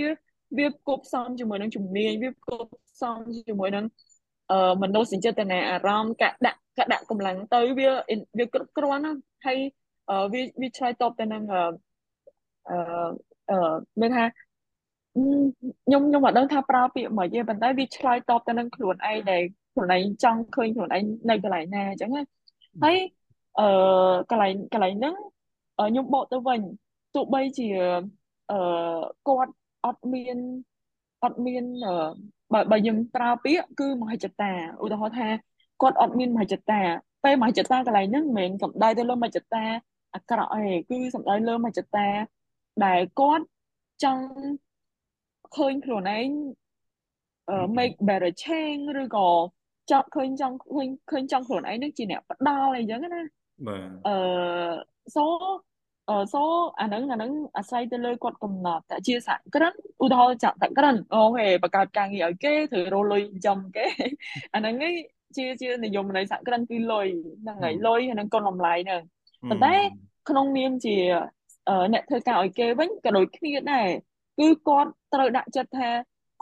[0.57, 3.18] វាគប់ផ្សំជាមួយនឹងជំនាញវាគប់ផ្សំ
[3.48, 3.86] ជាមួយនឹង
[4.52, 7.90] អឺមនោសញ្ចេតនាអារម្មណ៍កដាក់កដាក់កម្លាំងទៅវា
[8.38, 9.14] វាគ្រប់គ្រាន់ណា
[9.45, 9.57] ហើយ
[10.34, 11.60] វាវាឆ្លើយតបទៅនឹងអឺ
[13.49, 14.26] អឺមានថា
[15.16, 19.41] ខ្ញុំខ្ញុំអត់ដឹងថាប្រើពាក្យមកទេប៉ុន្តែវាឆ្លើយតបទៅនឹងខ្លួនឯងដែល
[19.74, 22.24] ខ្លួនឯងចង់ឃើញខ្លួនឯងនៅកន្លែងណាអញ្ចឹងណា
[22.84, 22.98] ហើយ
[23.60, 23.68] អឺ
[24.30, 25.15] កន្លែងកន្លែងហ្នឹង
[25.77, 26.61] ខ្ញុំបកទៅវិញ
[27.15, 27.68] ទោះបីជា
[28.52, 28.57] អឺ
[29.27, 29.53] គាត់
[29.86, 30.38] អត់មាន
[31.23, 31.64] អត់មាន
[32.53, 34.52] បើបើយើងប្រើពាក្យគឺមហិច្ឆតា
[34.84, 35.27] ឧទាហរណ៍ថា
[35.82, 36.82] គាត់អត់មានមហិច្ឆតា
[37.23, 39.64] ពេលមហិច្ឆតាកន្លែងហ្នឹងមិនមែនសំដៅទៅលើមហិច្ឆតា
[40.15, 42.07] អាក្រក់ទេគឺសំដៅលើមហិច្ឆតា
[42.86, 43.45] ដែលគាត់
[44.03, 44.26] ចង់
[45.56, 46.30] ឃើញខ្លួនឯង
[47.77, 49.30] make better change ឬក៏
[49.91, 53.22] ចង់ឃើញចង់ឃើញឃើញចង់ខ្លួនឯងនឹងជាអ្នកផ្ដាល់អីចឹងណា
[53.68, 54.15] បាទអឺ
[55.15, 55.23] so
[56.10, 56.41] អឺ so
[56.80, 59.73] អាហ្នឹងអាហ្នឹងអាស្រ័យទៅលើគាត់កំណត់តែជាសហគ្រិន
[60.03, 63.88] ឧទាហរណ៍ចាក់តក្រិនអូហេបង្កើតការងារឲ្យគេធ្វើរលុយចំគេ
[64.53, 64.94] អាហ្នឹងឯង
[65.38, 67.07] ជាជានិយមនៃសហគ្រិនគឺលុយ
[67.44, 69.02] ហ្នឹងហើយលុយហ្នឹងកូនតម្លៃហ្នឹង
[69.49, 69.76] ប៉ុន្តែ
[70.30, 70.95] ក្នុងនាមជា
[71.94, 73.88] អ្នកធ្វើការឲ្យគេវិញក៏ដូចគ្នាដែរ
[74.40, 75.90] គឺគាត់ត្រូវដាក់ចិត្តថា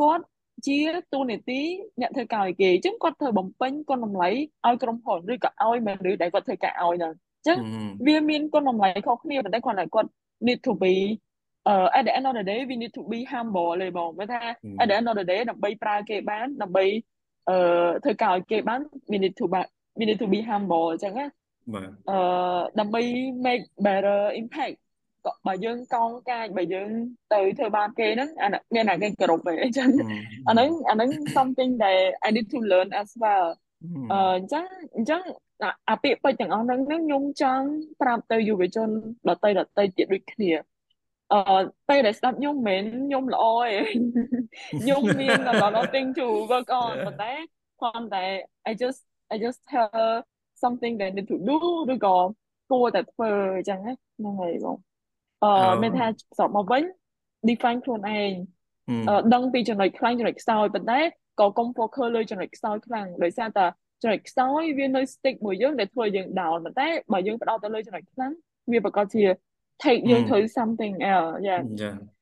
[0.02, 0.24] គាត់
[0.68, 0.78] ជា
[1.14, 1.62] ទូនីតិ
[2.02, 4.30] អ្នកធ្វើការឲ្យគេអញ្ចឹងគាត់ធ្វើបំពេញគុណតម្លៃ
[4.66, 7.58] ឲ្យក្រុមហ៊ុនឬក៏ឲ្យមនុស្សដែលគាត់ធ្វើការឲ្យហ្នឹងអញ្ចឹង
[8.08, 10.10] វាមានគុណតម្លៃខុសគ្នាប៉ុន្តែគាត់តែគាត់
[10.48, 10.94] need to be
[11.72, 14.42] uh, at the end of the day we need to be humble លេបងបើថា
[14.82, 16.86] at the end of the day ដើម្បីប្រើគេបានដើម្បី
[17.50, 17.56] អឺ
[18.04, 18.80] ធ្វើការឲ្យគេបាន
[19.12, 19.46] we need to
[19.98, 21.28] we need to be humble អញ្ចឹងណា
[21.74, 22.18] បាទអឺ
[22.80, 23.02] ដើម្បី
[23.46, 24.76] make better impact
[25.48, 26.90] បើយើងកោងកាចបើយើង
[27.34, 29.90] ទៅធ្វើបាបគេហ្នឹងអាមានអាគេគោរពឯងអញ្ចឹង
[30.48, 33.48] អាហ្នឹងអាហ្នឹង something that I need to learn as well
[34.12, 35.22] អឺអញ្ចឹងអញ្ចឹង
[35.90, 37.66] អាពាក្យពេចន៍ទាំងអស់ហ្នឹងខ្ញុំចង់
[38.02, 38.90] ប្រាប់ទៅយុវជន
[39.30, 40.52] ដតីដតីទៀតដូចគ្នា
[41.34, 43.82] អឺពេលដែលស្ដាប់ខ្ញុំមិនមែនខ្ញុំល្អទេ
[44.82, 47.34] ខ្ញុំមាន a lot of thing to work on ប៉ុន្តែ
[47.82, 48.26] គ្រាន់តែ
[48.70, 49.02] I just
[49.34, 49.94] I just tell
[50.64, 51.58] something that need to do
[51.94, 52.18] ឬក៏
[52.70, 54.78] គួរតែធ្វើអញ្ចឹងហ្នឹងហើយបង
[55.44, 55.52] អឺ
[55.82, 56.08] មានថា
[56.38, 56.84] សរុបមកវិញ
[57.50, 58.32] define ខ្លួនឯង
[59.10, 61.00] អឺដឹងពីចំណុចខ្លាំងចំណុចខ្សោយប៉ុន្តែ
[61.40, 63.66] ក៏កុំ focus លើចំណុចខ្សោយខ្លាំងដោយសារតែ
[64.02, 68.32] ចំណុចខ្សោយវានៅ stick មួយយើងដែលធ្វើយើង down ប៉ុន្តែបើយើងផ្ដោតទៅលើចំណុចខ្លាំង
[68.72, 69.24] វាប្រកាសជា
[69.84, 71.58] take យើងទៅ something else យ៉ា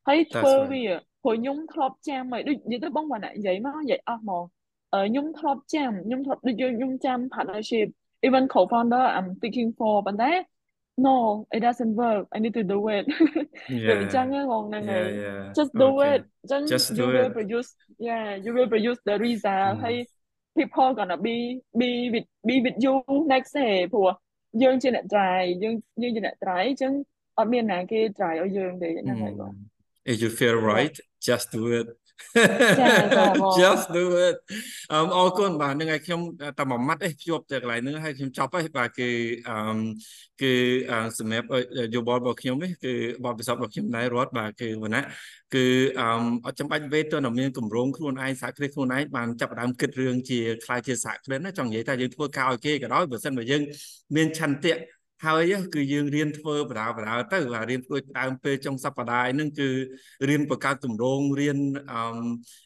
[0.07, 0.83] ហើយធ្វើវា
[1.23, 4.43] ព្រោះខ្ញុំធ្លាប់ចាំហើយដូចនិយាយទៅបងបាននិយាយមកនិយាយអស់មក
[4.93, 7.87] ខ្ញុំធ្លាប់ចាំខ្ញុំធ្លាប់ដូចខ្ញុំចាំ partnership
[8.27, 10.31] even co-founder I'm thinking for ប៉ុន្តែ
[11.00, 13.04] no it doesn't work I need to do it
[13.68, 17.26] yeah chẳng ngon này yeah yeah just do okay it then just you do will
[17.26, 19.82] it produce yeah you will produce the result mm.
[19.84, 20.06] hay
[20.56, 22.94] people gonna be be with be with you
[23.32, 24.10] next day ព្រោះ
[24.62, 26.92] យើងជាអ្នក try យើងយើងជាអ្នក try អញ្ចឹង
[27.38, 29.52] អត់មានណាគេ try ឲ្យយើងទេហ្នឹងហើយបង
[30.10, 30.96] if you feel right
[31.28, 31.99] just do it ចាចាបង
[33.59, 34.35] just do it
[34.91, 36.21] អឺអរគុណបាទនឹងឲ្យខ្ញុំ
[36.59, 39.09] តែមួយម៉ាត់អេភ្ជាប់ទៅកន្លែងហ្នឹងឲ្យខ្ញុំចប់ហើយបាទគឺ
[39.49, 39.57] អឺ
[40.41, 40.53] គឺ
[41.19, 41.47] សម្រាប់
[41.95, 42.93] យោបល់របស់ខ្ញុំនេះគឺ
[43.23, 45.03] បបពិសោធន៍របស់ខ្ញុំដែររត់បាទគឺវណ្ណៈ
[45.55, 45.65] គឺ
[45.99, 46.07] អឺ
[46.45, 53.61] អត់ចាំបាច់វេទទៅតែមានកម្រងខ្លួនឯងសហគ្រាសខ្លួនឯងបានចាប់ផ្ដើមគិតរឿងជាខ្លាយជាសហគ្រិនណាចង់និយាយថាយើងធ្វើការឲ្យគេក៏ដោយបើមិនបើយើង
[54.15, 54.73] មានឆន្ទៈ
[55.25, 59.69] ហើយគឺយើងរៀនធ្វើបដាបដាទៅបាទរៀនធ្វើដើមពេលចុងសប្តាហ៍ហ្នឹងគឺ
[60.29, 61.57] រៀនបង្កើតទម្រង់រៀន
[61.91, 62.19] អឺ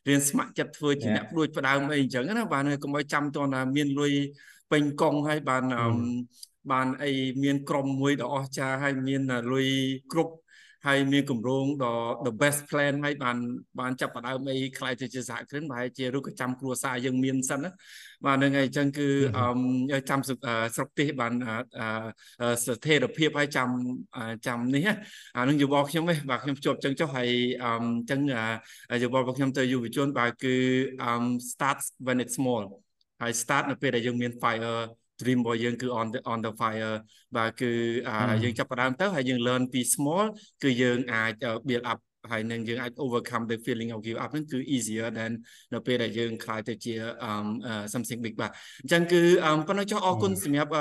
[0.07, 4.13] រៀនស្ម័គ្រចិត្តធ្វើជាអ្នកព្រួយផ្ដើមអីអញ្ចឹងណាបាទកុំឲ្យចាំតណាមានលុយ
[4.71, 5.87] ពេញកង់ហើយបានអឺ
[6.71, 7.11] បានអី
[7.43, 9.21] មានក្រុមមួយដ៏អស្ចារ្យហើយមាន
[9.51, 9.67] លុយ
[10.11, 10.33] គ្រប់
[10.85, 11.95] ហើយមានគម្រោងដ៏
[12.25, 13.37] the best plan ហើយបាន
[13.79, 17.69] បានចាប់ផ្ដើមអីខ្លាយទៅជាសហគ្រិនប្រហែលជារូបចាំគ្រួសារយើងមានសិនណា
[18.25, 19.07] បាទហ្នឹងហើយអញ្ចឹងគឺ
[20.09, 21.33] ចាំស្រុកទេសបាន
[22.65, 23.69] ស្ថិរភាពហើយចាំ
[24.47, 24.83] ចាំនេះ
[25.37, 27.29] អានឹងយោបល់ខ្ញុំឯងបាទខ្ញុំជួបអញ្ចឹងចុះហើយ
[27.63, 28.21] អញ្ចឹង
[29.03, 30.55] យោបល់របស់ខ្ញុំទៅយុវជនបាទគឺ
[31.51, 32.63] start when it's small
[33.21, 34.79] ហើយ start នៅពេលដែលយើងមាន fire
[35.21, 36.95] dream របស់យើងគឺ on the on the fire
[37.37, 37.71] បាទគឺ
[38.43, 40.25] យើងចាប់ផ្ដើមទៅហើយយើង learn ពី small
[40.63, 41.33] គឺយើងអាច
[41.69, 41.99] build up
[42.31, 45.31] ហើយនឹងយើងអាច overcome the feeling of give up ហ្នឹងគឺ easier than
[45.73, 46.93] នៅពេលដែលយើងខ្លាយទៅជា
[47.93, 48.51] something big បាទ
[48.83, 49.21] អញ្ចឹងគឺ
[49.67, 50.71] ប៉ុណ្ណឹងចុះអរគុណសម្រាប់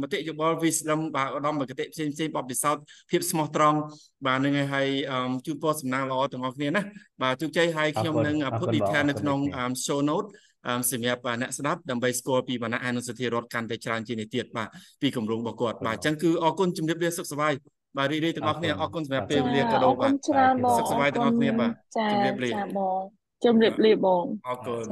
[0.00, 3.78] មតិយោបល់ wisdom បាទឧត្តមគតិផ្សេងផ្សេងបបពិសោធន៍ភាពស្មោះត្រង់
[4.26, 4.88] បាទនឹងហើយ
[5.46, 6.82] ជូនពរសំណាងល្អទាំងអស់គ្នាណា
[7.22, 9.38] បាទជោគជ័យហើយខ្ញុំនឹង put detail នៅក្នុង
[9.86, 10.28] show note
[10.90, 14.68] សម្រាប់អ្នកស្ដាប់ដើម្បីស្គាល់ពីវណ្ណៈអនុសទ្ធារដ្ឋកាន់តែច្រើនជាងនេះទៀតបាទ
[15.02, 17.52] ពីគម្រោងរបស់គាត់បាទអញ្ចឹងគឺអរគុណជំរាបលាសុខសប្បាយ
[17.98, 23.00] បាទរីករាយទាំងអស់គ្នាអរគុណសម្រាប់ពេលវេលាក៏ដូចបាទច្រើនបងសុខសប្បាយទាំងអស់គ្នាបាទជំរាបលាចាបង
[23.44, 24.86] ជំរាបលាបងអរគុណ